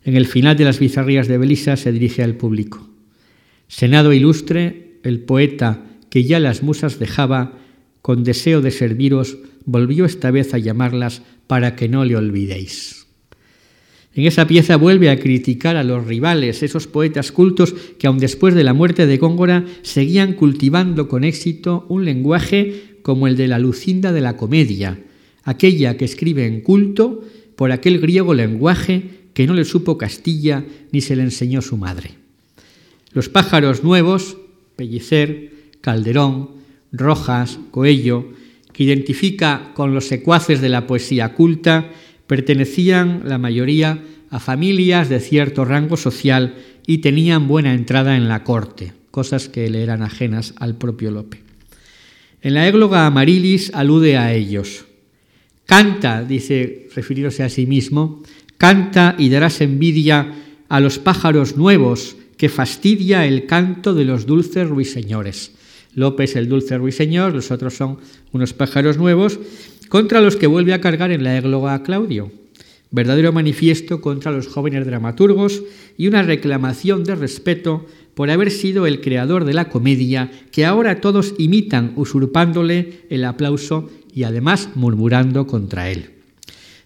En 0.04 0.16
el 0.16 0.26
final 0.26 0.56
de 0.56 0.64
Las 0.64 0.78
bizarrías 0.78 1.28
de 1.28 1.38
Belisa 1.38 1.76
se 1.76 1.92
dirige 1.92 2.22
al 2.22 2.36
público. 2.36 2.88
Senado 3.66 4.12
ilustre, 4.12 4.98
el 5.02 5.20
poeta 5.20 5.84
que 6.10 6.24
ya 6.24 6.40
las 6.40 6.62
musas 6.62 6.98
dejaba, 6.98 7.58
con 8.00 8.24
deseo 8.24 8.62
de 8.62 8.70
serviros, 8.70 9.36
volvió 9.64 10.06
esta 10.06 10.30
vez 10.30 10.54
a 10.54 10.58
llamarlas 10.58 11.22
para 11.46 11.76
que 11.76 11.88
no 11.88 12.04
le 12.04 12.16
olvidéis. 12.16 13.06
En 14.14 14.26
esa 14.26 14.46
pieza 14.46 14.76
vuelve 14.76 15.10
a 15.10 15.18
criticar 15.18 15.76
a 15.76 15.84
los 15.84 16.06
rivales, 16.06 16.62
esos 16.62 16.86
poetas 16.86 17.30
cultos 17.30 17.74
que 17.98 18.06
aun 18.06 18.18
después 18.18 18.54
de 18.54 18.64
la 18.64 18.72
muerte 18.72 19.06
de 19.06 19.18
Góngora 19.18 19.64
seguían 19.82 20.32
cultivando 20.32 21.06
con 21.06 21.22
éxito 21.22 21.84
un 21.88 22.04
lenguaje 22.04 22.96
como 23.02 23.28
el 23.28 23.36
de 23.36 23.48
la 23.48 23.58
Lucinda 23.58 24.12
de 24.12 24.20
la 24.20 24.36
comedia, 24.36 24.98
aquella 25.48 25.96
que 25.96 26.04
escribe 26.04 26.46
en 26.46 26.60
culto 26.60 27.24
por 27.56 27.72
aquel 27.72 28.00
griego 28.00 28.34
lenguaje 28.34 29.30
que 29.32 29.46
no 29.46 29.54
le 29.54 29.64
supo 29.64 29.96
Castilla 29.96 30.62
ni 30.92 31.00
se 31.00 31.16
le 31.16 31.22
enseñó 31.22 31.62
su 31.62 31.78
madre. 31.78 32.10
Los 33.14 33.30
pájaros 33.30 33.82
nuevos, 33.82 34.36
Pellicer, 34.76 35.52
Calderón, 35.80 36.50
Rojas, 36.92 37.58
Coello, 37.70 38.28
que 38.74 38.84
identifica 38.84 39.72
con 39.74 39.94
los 39.94 40.06
secuaces 40.06 40.60
de 40.60 40.68
la 40.68 40.86
poesía 40.86 41.32
culta, 41.32 41.92
pertenecían 42.26 43.22
la 43.24 43.38
mayoría 43.38 44.04
a 44.28 44.40
familias 44.40 45.08
de 45.08 45.18
cierto 45.18 45.64
rango 45.64 45.96
social 45.96 46.56
y 46.86 46.98
tenían 46.98 47.48
buena 47.48 47.72
entrada 47.72 48.18
en 48.18 48.28
la 48.28 48.44
corte, 48.44 48.92
cosas 49.10 49.48
que 49.48 49.70
le 49.70 49.82
eran 49.82 50.02
ajenas 50.02 50.52
al 50.58 50.76
propio 50.76 51.10
Lope. 51.10 51.40
En 52.42 52.52
la 52.52 52.68
égloga 52.68 53.06
Amarilis 53.06 53.72
alude 53.72 54.18
a 54.18 54.34
ellos. 54.34 54.87
Canta, 55.68 56.24
dice, 56.24 56.88
refiriéndose 56.96 57.42
a 57.42 57.50
sí 57.50 57.66
mismo, 57.66 58.22
canta 58.56 59.14
y 59.18 59.28
darás 59.28 59.60
envidia 59.60 60.32
a 60.66 60.80
los 60.80 60.98
pájaros 60.98 61.58
nuevos 61.58 62.16
que 62.38 62.48
fastidia 62.48 63.26
el 63.26 63.44
canto 63.44 63.92
de 63.92 64.06
los 64.06 64.24
dulces 64.24 64.66
ruiseñores. 64.66 65.52
Lope 65.92 66.24
es 66.24 66.36
el 66.36 66.48
dulce 66.48 66.78
ruiseñor, 66.78 67.34
los 67.34 67.50
otros 67.50 67.74
son 67.74 67.98
unos 68.32 68.54
pájaros 68.54 68.96
nuevos, 68.96 69.38
contra 69.90 70.22
los 70.22 70.36
que 70.36 70.46
vuelve 70.46 70.72
a 70.72 70.80
cargar 70.80 71.10
en 71.10 71.22
la 71.22 71.36
égloga 71.36 71.82
Claudio. 71.82 72.32
Verdadero 72.90 73.34
manifiesto 73.34 74.00
contra 74.00 74.32
los 74.32 74.46
jóvenes 74.46 74.86
dramaturgos 74.86 75.62
y 75.98 76.06
una 76.06 76.22
reclamación 76.22 77.04
de 77.04 77.14
respeto 77.14 77.84
por 78.14 78.30
haber 78.30 78.50
sido 78.50 78.86
el 78.86 79.02
creador 79.02 79.44
de 79.44 79.52
la 79.52 79.68
comedia 79.68 80.30
que 80.50 80.64
ahora 80.64 81.02
todos 81.02 81.34
imitan 81.36 81.92
usurpándole 81.96 83.02
el 83.10 83.26
aplauso 83.26 83.90
y 84.18 84.24
además 84.24 84.70
murmurando 84.74 85.46
contra 85.46 85.92
él. 85.92 86.10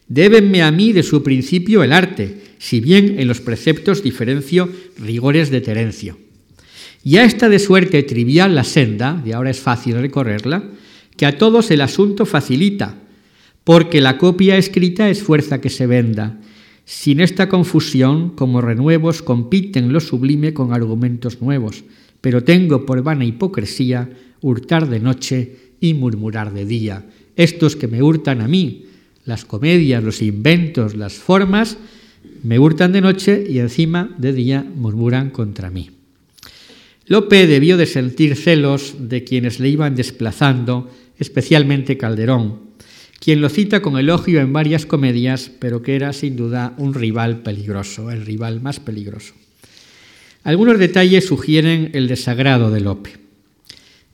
Débenme 0.07 0.63
a 0.63 0.71
mí 0.71 0.93
de 0.93 1.03
su 1.03 1.23
principio 1.23 1.83
el 1.83 1.95
arte, 1.95 2.43
si 2.59 2.79
bien 2.81 3.19
en 3.19 3.27
los 3.27 3.41
preceptos 3.41 4.03
diferencio 4.03 4.69
rigores 4.99 5.51
de 5.51 5.63
Terencio. 5.63 6.19
Ya 7.03 7.25
está 7.25 7.49
de 7.49 7.59
suerte 7.59 8.03
trivial 8.03 8.55
la 8.55 8.65
senda, 8.65 9.23
y 9.25 9.33
ahora 9.33 9.49
es 9.49 9.61
fácil 9.61 9.95
recorrerla, 9.95 10.63
que 11.17 11.25
a 11.25 11.39
todos 11.39 11.71
el 11.71 11.81
asunto 11.81 12.27
facilita, 12.27 12.99
porque 13.65 14.03
la 14.03 14.19
copia 14.19 14.59
escrita 14.59 15.09
es 15.09 15.23
fuerza 15.23 15.59
que 15.59 15.71
se 15.71 15.87
venda, 15.87 16.39
sin 16.85 17.19
esta 17.21 17.49
confusión, 17.49 18.29
como 18.37 18.61
renuevos, 18.61 19.23
compiten 19.23 19.91
lo 19.91 20.01
sublime 20.01 20.53
con 20.53 20.75
argumentos 20.75 21.41
nuevos, 21.41 21.83
pero 22.21 22.45
tengo 22.45 22.85
por 22.85 23.03
vana 23.03 23.25
hipocresía 23.25 24.11
hurtar 24.43 24.87
de 24.87 25.01
noche 25.01 25.57
y 25.83 25.95
murmurar 25.95 26.53
de 26.53 26.65
día. 26.65 27.07
Estos 27.37 27.77
que 27.77 27.89
me 27.89 28.03
hurtan 28.03 28.41
a 28.41 28.49
mí, 28.49 28.87
las 29.25 29.45
comedias, 29.45 30.03
los 30.03 30.23
inventos, 30.23 30.97
las 30.97 31.15
formas, 31.15 31.79
me 32.43 32.59
hurtan 32.59 32.93
de 32.93 33.01
noche 33.01 33.45
y 33.49 33.59
encima 33.59 34.15
de 34.19 34.33
día 34.33 34.65
murmuran 34.75 35.31
contra 35.31 35.71
mí. 35.71 35.91
Lope 37.07 37.47
debió 37.47 37.77
de 37.77 37.87
sentir 37.87 38.37
celos 38.37 38.95
de 38.99 39.25
quienes 39.25 39.61
le 39.61 39.69
iban 39.69 39.95
desplazando, 39.95 40.91
especialmente 41.19 41.97
Calderón, 41.97 42.61
quien 43.19 43.41
lo 43.41 43.49
cita 43.49 43.83
con 43.83 43.99
elogio 43.99 44.41
en 44.41 44.53
varias 44.53 44.87
comedias, 44.87 45.51
pero 45.59 45.83
que 45.83 45.95
era 45.95 46.13
sin 46.13 46.37
duda 46.37 46.75
un 46.79 46.95
rival 46.95 47.43
peligroso, 47.43 48.11
el 48.11 48.25
rival 48.25 48.61
más 48.61 48.81
peligroso. 48.81 49.35
Algunos 50.43 50.79
detalles 50.79 51.27
sugieren 51.27 51.91
el 51.93 52.09
desagrado 52.09 52.71
de 52.71 52.81
Lope. 52.81 53.22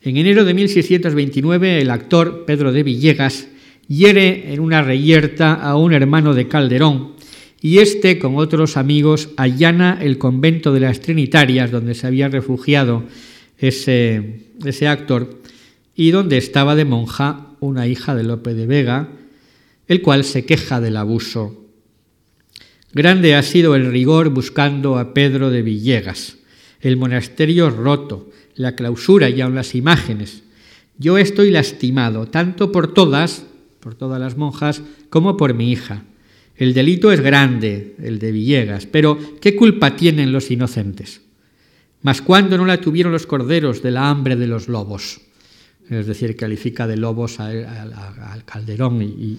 En 0.08 0.16
enero 0.16 0.46
de 0.46 0.54
1629, 0.54 1.82
el 1.82 1.90
actor 1.90 2.46
Pedro 2.46 2.72
de 2.72 2.82
Villegas 2.82 3.46
hiere 3.88 4.54
en 4.54 4.60
una 4.60 4.80
reyerta 4.80 5.52
a 5.52 5.76
un 5.76 5.92
hermano 5.92 6.32
de 6.32 6.48
Calderón, 6.48 7.12
y 7.60 7.80
éste, 7.80 8.18
con 8.18 8.38
otros 8.38 8.78
amigos, 8.78 9.28
allana 9.36 9.98
el 10.00 10.16
convento 10.16 10.72
de 10.72 10.80
las 10.80 11.00
Trinitarias, 11.00 11.70
donde 11.70 11.94
se 11.94 12.06
había 12.06 12.28
refugiado 12.28 13.04
ese, 13.58 14.46
ese 14.64 14.88
actor, 14.88 15.42
y 15.94 16.10
donde 16.10 16.38
estaba 16.38 16.74
de 16.74 16.86
monja 16.86 17.48
una 17.60 17.86
hija 17.86 18.14
de 18.14 18.24
Lope 18.24 18.54
de 18.54 18.66
Vega, 18.66 19.10
el 19.88 20.00
cual 20.00 20.24
se 20.24 20.46
queja 20.46 20.80
del 20.80 20.96
abuso. 20.96 21.66
Grande 22.94 23.34
ha 23.34 23.42
sido 23.42 23.74
el 23.74 23.92
rigor 23.92 24.30
buscando 24.30 24.98
a 24.98 25.12
Pedro 25.12 25.50
de 25.50 25.60
Villegas, 25.60 26.38
el 26.80 26.96
monasterio 26.96 27.68
roto, 27.68 28.30
la 28.58 28.76
clausura 28.76 29.30
y 29.30 29.40
aun 29.40 29.54
las 29.54 29.74
imágenes. 29.74 30.42
Yo 30.98 31.16
estoy 31.16 31.50
lastimado, 31.50 32.26
tanto 32.26 32.70
por 32.70 32.92
todas, 32.92 33.46
por 33.80 33.94
todas 33.94 34.20
las 34.20 34.36
monjas, 34.36 34.82
como 35.08 35.38
por 35.38 35.54
mi 35.54 35.72
hija. 35.72 36.04
El 36.56 36.74
delito 36.74 37.10
es 37.10 37.22
grande, 37.22 37.96
el 38.02 38.18
de 38.18 38.32
Villegas, 38.32 38.84
pero 38.84 39.18
¿qué 39.40 39.56
culpa 39.56 39.96
tienen 39.96 40.32
los 40.32 40.50
inocentes? 40.50 41.22
Mas 42.02 42.20
cuando 42.20 42.58
no 42.58 42.66
la 42.66 42.80
tuvieron 42.80 43.12
los 43.12 43.26
corderos 43.26 43.82
de 43.82 43.92
la 43.92 44.10
hambre 44.10 44.36
de 44.36 44.46
los 44.46 44.68
lobos 44.68 45.20
es 45.90 46.06
decir, 46.06 46.36
califica 46.36 46.86
de 46.86 46.96
lobos 46.96 47.40
al 47.40 48.44
Calderón 48.44 49.02
y, 49.02 49.38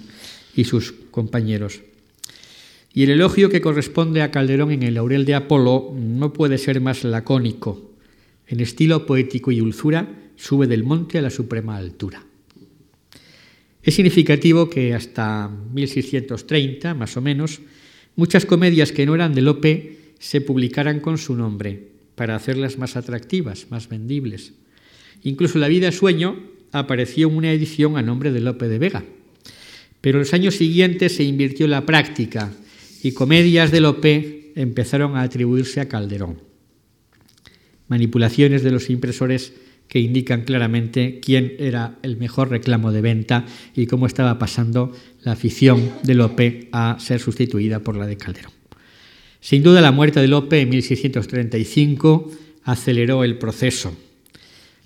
y 0.56 0.64
sus 0.64 0.94
compañeros. 1.12 1.82
Y 2.94 3.04
el 3.04 3.12
elogio 3.12 3.50
que 3.50 3.62
corresponde 3.62 4.24
a 4.24 4.32
Calderón 4.32 4.72
en 4.72 4.84
el 4.84 4.96
Laurel 4.96 5.26
de 5.26 5.36
Apolo 5.36 5.94
no 5.96 6.34
puede 6.34 6.58
ser 6.58 6.82
más 6.82 7.04
lacónico. 7.04 7.89
En 8.50 8.60
estilo 8.62 9.06
poético 9.06 9.52
y 9.52 9.60
dulzura, 9.60 10.10
sube 10.36 10.66
del 10.66 10.84
monte 10.84 11.20
a 11.20 11.22
la 11.22 11.30
suprema 11.30 11.78
altura. 11.78 12.26
Es 13.84 13.94
significativo 13.94 14.70
que 14.70 14.96
hasta 14.96 15.48
1630, 15.48 16.96
más 16.96 17.16
o 17.16 17.22
menos, 17.22 17.62
muchas 18.16 18.48
comedias 18.48 18.92
que 18.92 19.06
no 19.06 19.14
eran 19.14 19.36
de 19.36 19.44
Lope 19.44 19.98
se 20.18 20.42
publicaran 20.42 21.00
con 21.00 21.20
su 21.20 21.36
nombre, 21.36 21.90
para 22.16 22.36
hacerlas 22.36 22.80
más 22.80 22.96
atractivas, 22.96 23.68
más 23.70 23.88
vendibles. 23.88 24.54
Incluso 25.24 25.60
La 25.60 25.68
vida 25.68 25.92
sueño 25.92 26.42
apareció 26.72 27.30
en 27.30 27.38
una 27.38 27.52
edición 27.52 27.98
a 27.98 28.02
nombre 28.02 28.32
de 28.32 28.42
Lope 28.42 28.68
de 28.68 28.80
Vega. 28.80 29.06
Pero 30.02 30.18
en 30.18 30.24
los 30.24 30.34
años 30.34 30.56
siguientes 30.56 31.16
se 31.16 31.24
invirtió 31.24 31.68
la 31.68 31.86
práctica 31.86 32.52
y 33.04 33.12
comedias 33.12 33.72
de 33.72 33.82
Lope 33.82 34.54
empezaron 34.56 35.16
a 35.16 35.22
atribuirse 35.22 35.82
a 35.82 35.88
Calderón. 35.88 36.49
Manipulaciones 37.90 38.64
de 38.64 38.72
los 38.72 38.90
impresores 38.90 39.54
que 39.90 40.00
indican 40.00 40.44
claramente 40.44 41.20
quién 41.20 41.54
era 41.60 41.98
el 42.04 42.16
mejor 42.16 42.50
reclamo 42.50 42.92
de 42.92 43.02
venta 43.02 43.46
y 43.76 43.88
cómo 43.88 44.06
estaba 44.06 44.40
pasando 44.40 44.94
la 45.24 45.34
afición 45.34 45.92
de 46.04 46.14
Lope 46.14 46.70
a 46.72 46.96
ser 47.00 47.20
sustituida 47.20 47.80
por 47.80 47.98
la 47.98 48.08
de 48.08 48.16
Calderón. 48.16 48.54
Sin 49.42 49.64
duda 49.64 49.82
la 49.82 49.92
muerte 49.92 50.22
de 50.22 50.28
Lope 50.28 50.62
en 50.62 50.70
1635 50.70 52.32
aceleró 52.64 53.24
el 53.26 53.38
proceso 53.38 53.94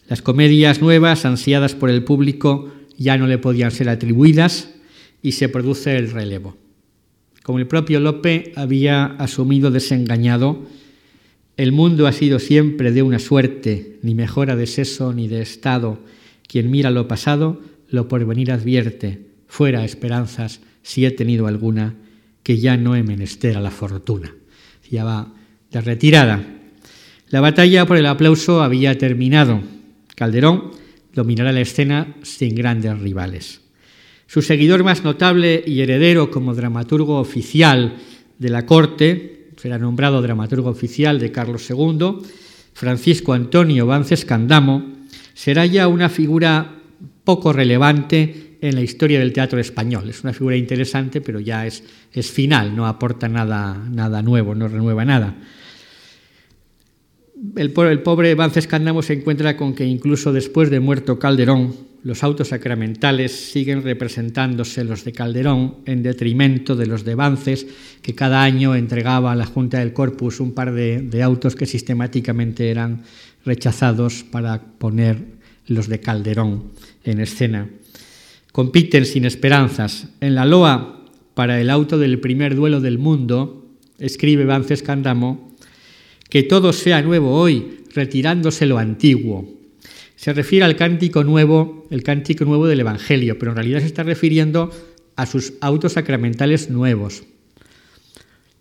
las 0.07 0.21
comedias 0.21 0.81
nuevas, 0.81 1.25
ansiadas 1.25 1.75
por 1.75 1.89
el 1.89 2.03
público, 2.03 2.71
ya 2.97 3.17
no 3.17 3.25
le 3.25 3.37
podían 3.37 3.71
ser 3.71 3.87
atribuidas 3.89 4.69
y 5.21 5.31
se 5.33 5.47
produce 5.47 5.95
el 5.95 6.11
relevo. 6.11 6.57
Como 7.41 7.59
el 7.59 7.67
propio 7.67 7.99
Lope 7.99 8.51
había 8.55 9.05
asumido 9.05 9.71
desengañado, 9.71 10.65
el 11.55 11.71
mundo 11.71 12.07
ha 12.07 12.11
sido 12.11 12.39
siempre 12.39 12.91
de 12.91 13.03
una 13.03 13.19
suerte, 13.19 13.99
ni 14.01 14.15
mejora 14.15 14.55
de 14.55 14.65
seso 14.65 15.13
ni 15.13 15.27
de 15.27 15.41
estado. 15.41 15.99
Quien 16.47 16.71
mira 16.71 16.89
lo 16.89 17.07
pasado, 17.07 17.61
lo 17.89 18.07
por 18.07 18.25
venir 18.25 18.51
advierte, 18.51 19.21
fuera 19.47 19.85
esperanzas, 19.85 20.61
si 20.81 21.05
he 21.05 21.11
tenido 21.11 21.47
alguna, 21.47 21.95
que 22.41 22.57
ya 22.57 22.75
no 22.75 22.95
he 22.95 23.03
menester 23.03 23.55
a 23.55 23.61
la 23.61 23.71
fortuna. 23.71 24.33
Ya 24.89 25.03
va 25.03 25.31
de 25.71 25.81
retirada. 25.81 26.43
La 27.29 27.39
batalla 27.39 27.85
por 27.85 27.97
el 27.97 28.05
aplauso 28.05 28.61
había 28.61 28.97
terminado. 28.97 29.61
Calderón 30.15 30.71
dominará 31.13 31.51
la 31.51 31.61
escena 31.61 32.15
sin 32.23 32.55
grandes 32.55 32.99
rivales. 32.99 33.61
Su 34.27 34.41
seguidor 34.41 34.83
más 34.83 35.03
notable 35.03 35.63
y 35.65 35.81
heredero 35.81 36.31
como 36.31 36.55
dramaturgo 36.55 37.19
oficial 37.19 37.97
de 38.39 38.49
la 38.49 38.65
corte, 38.65 39.42
será 39.63 39.77
nombrado 39.77 40.21
dramaturgo 40.21 40.69
oficial 40.69 41.19
de 41.19 41.31
Carlos 41.31 41.69
II, 41.69 42.17
Francisco 42.73 43.31
Antonio 43.31 43.85
Vances 43.85 44.25
Candamo, 44.25 44.83
será 45.33 45.65
ya 45.65 45.87
una 45.87 46.09
figura 46.09 46.81
poco 47.23 47.53
relevante 47.53 48.57
en 48.59 48.75
la 48.75 48.81
historia 48.81 49.19
del 49.19 49.31
teatro 49.31 49.61
español. 49.61 50.09
Es 50.09 50.21
una 50.25 50.33
figura 50.33 50.57
interesante, 50.57 51.21
pero 51.21 51.39
ya 51.39 51.65
es, 51.65 51.81
es 52.11 52.29
final, 52.29 52.75
no 52.75 52.87
aporta 52.87 53.29
nada, 53.29 53.81
nada 53.89 54.21
nuevo, 54.21 54.53
no 54.53 54.67
renueva 54.67 55.05
nada 55.05 55.37
el, 57.55 57.71
pobre 57.71 58.35
Vances 58.35 58.67
Candamo 58.67 59.01
se 59.01 59.13
encuentra 59.13 59.57
con 59.57 59.73
que 59.75 59.85
incluso 59.85 60.33
después 60.33 60.69
de 60.69 60.79
muerto 60.79 61.19
Calderón, 61.19 61.73
los 62.03 62.21
autos 62.21 62.49
sacramentales 62.49 63.31
siguen 63.31 63.81
representándose 63.81 64.83
los 64.83 65.05
de 65.05 65.13
Calderón 65.13 65.77
en 65.85 66.03
detrimento 66.03 66.75
de 66.75 66.85
los 66.85 67.05
de 67.05 67.15
Vances, 67.15 67.65
que 68.01 68.13
cada 68.13 68.43
año 68.43 68.75
entregaba 68.75 69.31
a 69.31 69.35
la 69.35 69.45
Junta 69.45 69.79
del 69.79 69.93
Corpus 69.93 70.41
un 70.41 70.53
par 70.53 70.73
de, 70.73 71.23
autos 71.23 71.55
que 71.55 71.65
sistemáticamente 71.65 72.69
eran 72.69 73.03
rechazados 73.45 74.23
para 74.23 74.61
poner 74.61 75.17
los 75.67 75.87
de 75.87 76.01
Calderón 76.01 76.71
en 77.05 77.21
escena. 77.21 77.69
Compiten 78.51 79.05
sin 79.05 79.23
esperanzas. 79.23 80.09
En 80.19 80.35
la 80.35 80.45
loa 80.45 81.05
para 81.33 81.61
el 81.61 81.69
auto 81.69 81.97
del 81.97 82.19
primer 82.19 82.55
duelo 82.55 82.81
del 82.81 82.97
mundo, 82.99 83.65
escribe 83.97 84.43
Vances 84.43 84.83
Candamo, 84.83 85.55
que 86.29 86.43
todo 86.43 86.73
sea 86.73 87.01
nuevo 87.01 87.33
hoy, 87.33 87.85
retirándose 87.95 88.65
lo 88.65 88.77
antiguo. 88.77 89.62
Se 90.23 90.31
refiere 90.31 90.63
al 90.63 90.77
cántico 90.77 91.25
nuevo, 91.25 91.85
el 91.89 92.01
cántico 92.01 92.45
nuevo 92.45 92.65
del 92.65 92.79
Evangelio, 92.79 93.37
pero 93.37 93.51
en 93.51 93.57
realidad 93.57 93.81
se 93.81 93.87
está 93.87 94.03
refiriendo 94.03 94.71
a 95.17 95.25
sus 95.25 95.55
autos 95.59 95.91
sacramentales 95.91 96.69
nuevos. 96.69 97.23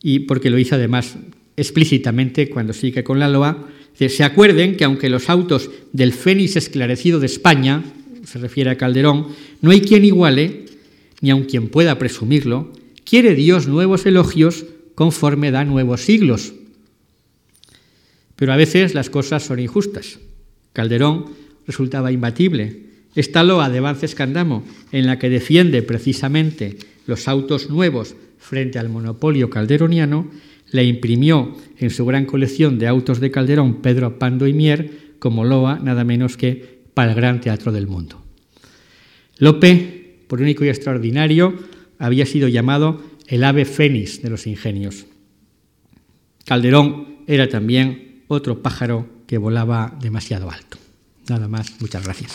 Y 0.03 0.19
porque 0.27 0.51
lo 0.51 0.59
hizo 0.59 0.75
además 0.75 1.15
explícitamente 1.57 2.51
cuando 2.51 2.73
sigue 2.73 3.05
con 3.05 3.21
la 3.21 3.29
loa, 3.29 3.69
se 3.95 4.25
acuerden 4.25 4.77
que 4.77 4.83
aunque 4.83 5.09
los 5.09 5.31
autos 5.31 5.71
del 5.93 6.13
Fénix 6.13 6.57
esclarecido 6.57 7.21
de 7.21 7.27
España, 7.27 7.85
se 8.25 8.41
refiere 8.41 8.71
a 8.71 8.77
Calderón, 8.77 9.29
no 9.61 9.71
hay 9.71 9.83
quien 9.83 10.05
iguale, 10.05 10.65
ni 11.21 11.31
aun 11.31 11.45
quien 11.45 11.69
pueda 11.69 11.97
presumirlo, 11.97 12.73
quiere 13.05 13.37
Dios 13.37 13.69
nuevos 13.69 14.05
elogios 14.05 14.65
conforme 14.97 15.53
da 15.53 15.65
nuevos 15.65 16.01
siglos. 16.01 16.55
Pero 18.35 18.53
a 18.53 18.57
veces 18.57 18.95
las 18.95 19.11
cosas 19.11 19.45
son 19.45 19.61
injustas. 19.61 20.19
Calderón 20.73 21.42
resultaba 21.67 22.13
imbatible. 22.13 22.93
Esta 23.15 23.43
loa 23.43 23.69
de 23.69 23.81
Vances 23.81 24.15
Candamo, 24.15 24.65
en 24.91 25.07
la 25.07 25.19
que 25.19 25.29
defiende 25.29 25.83
precisamente 25.83 26.77
los 27.07 27.29
autos 27.29 27.69
nuevos 27.69 28.17
frente 28.39 28.79
al 28.79 28.89
monopolio 28.89 29.51
calderoniano, 29.51 30.31
le 30.71 30.85
imprimió 30.85 31.55
en 31.79 31.91
su 31.91 32.05
gran 32.07 32.25
colección 32.25 32.79
de 32.79 32.89
autos 32.89 33.21
de 33.21 33.31
Calderón 33.31 33.83
Pedro 33.83 34.19
Pando 34.19 34.47
y 34.47 34.53
Mier 34.53 35.15
como 35.19 35.45
loa 35.45 35.79
nada 35.79 36.05
menos 36.05 36.37
que 36.37 36.83
para 36.95 37.13
el 37.13 37.17
gran 37.17 37.41
teatro 37.41 37.71
del 37.71 37.87
mundo. 37.87 38.23
Lope, 39.39 40.25
por 40.27 40.41
único 40.41 40.65
y 40.65 40.69
extraordinario, 40.69 41.55
había 41.99 42.27
sido 42.27 42.49
llamado 42.49 43.03
el 43.29 43.45
ave 43.45 43.65
fénix 43.65 44.23
de 44.23 44.31
los 44.31 44.47
ingenios. 44.47 45.07
Calderón 46.45 47.19
era 47.27 47.49
también 47.49 48.23
otro 48.29 48.63
pájaro 48.63 49.07
que 49.27 49.39
volaba 49.39 49.97
demasiado 50.01 50.51
alto. 50.51 50.82
Nada 51.29 51.49
más, 51.49 51.81
muchas 51.81 52.05
gracias. 52.05 52.33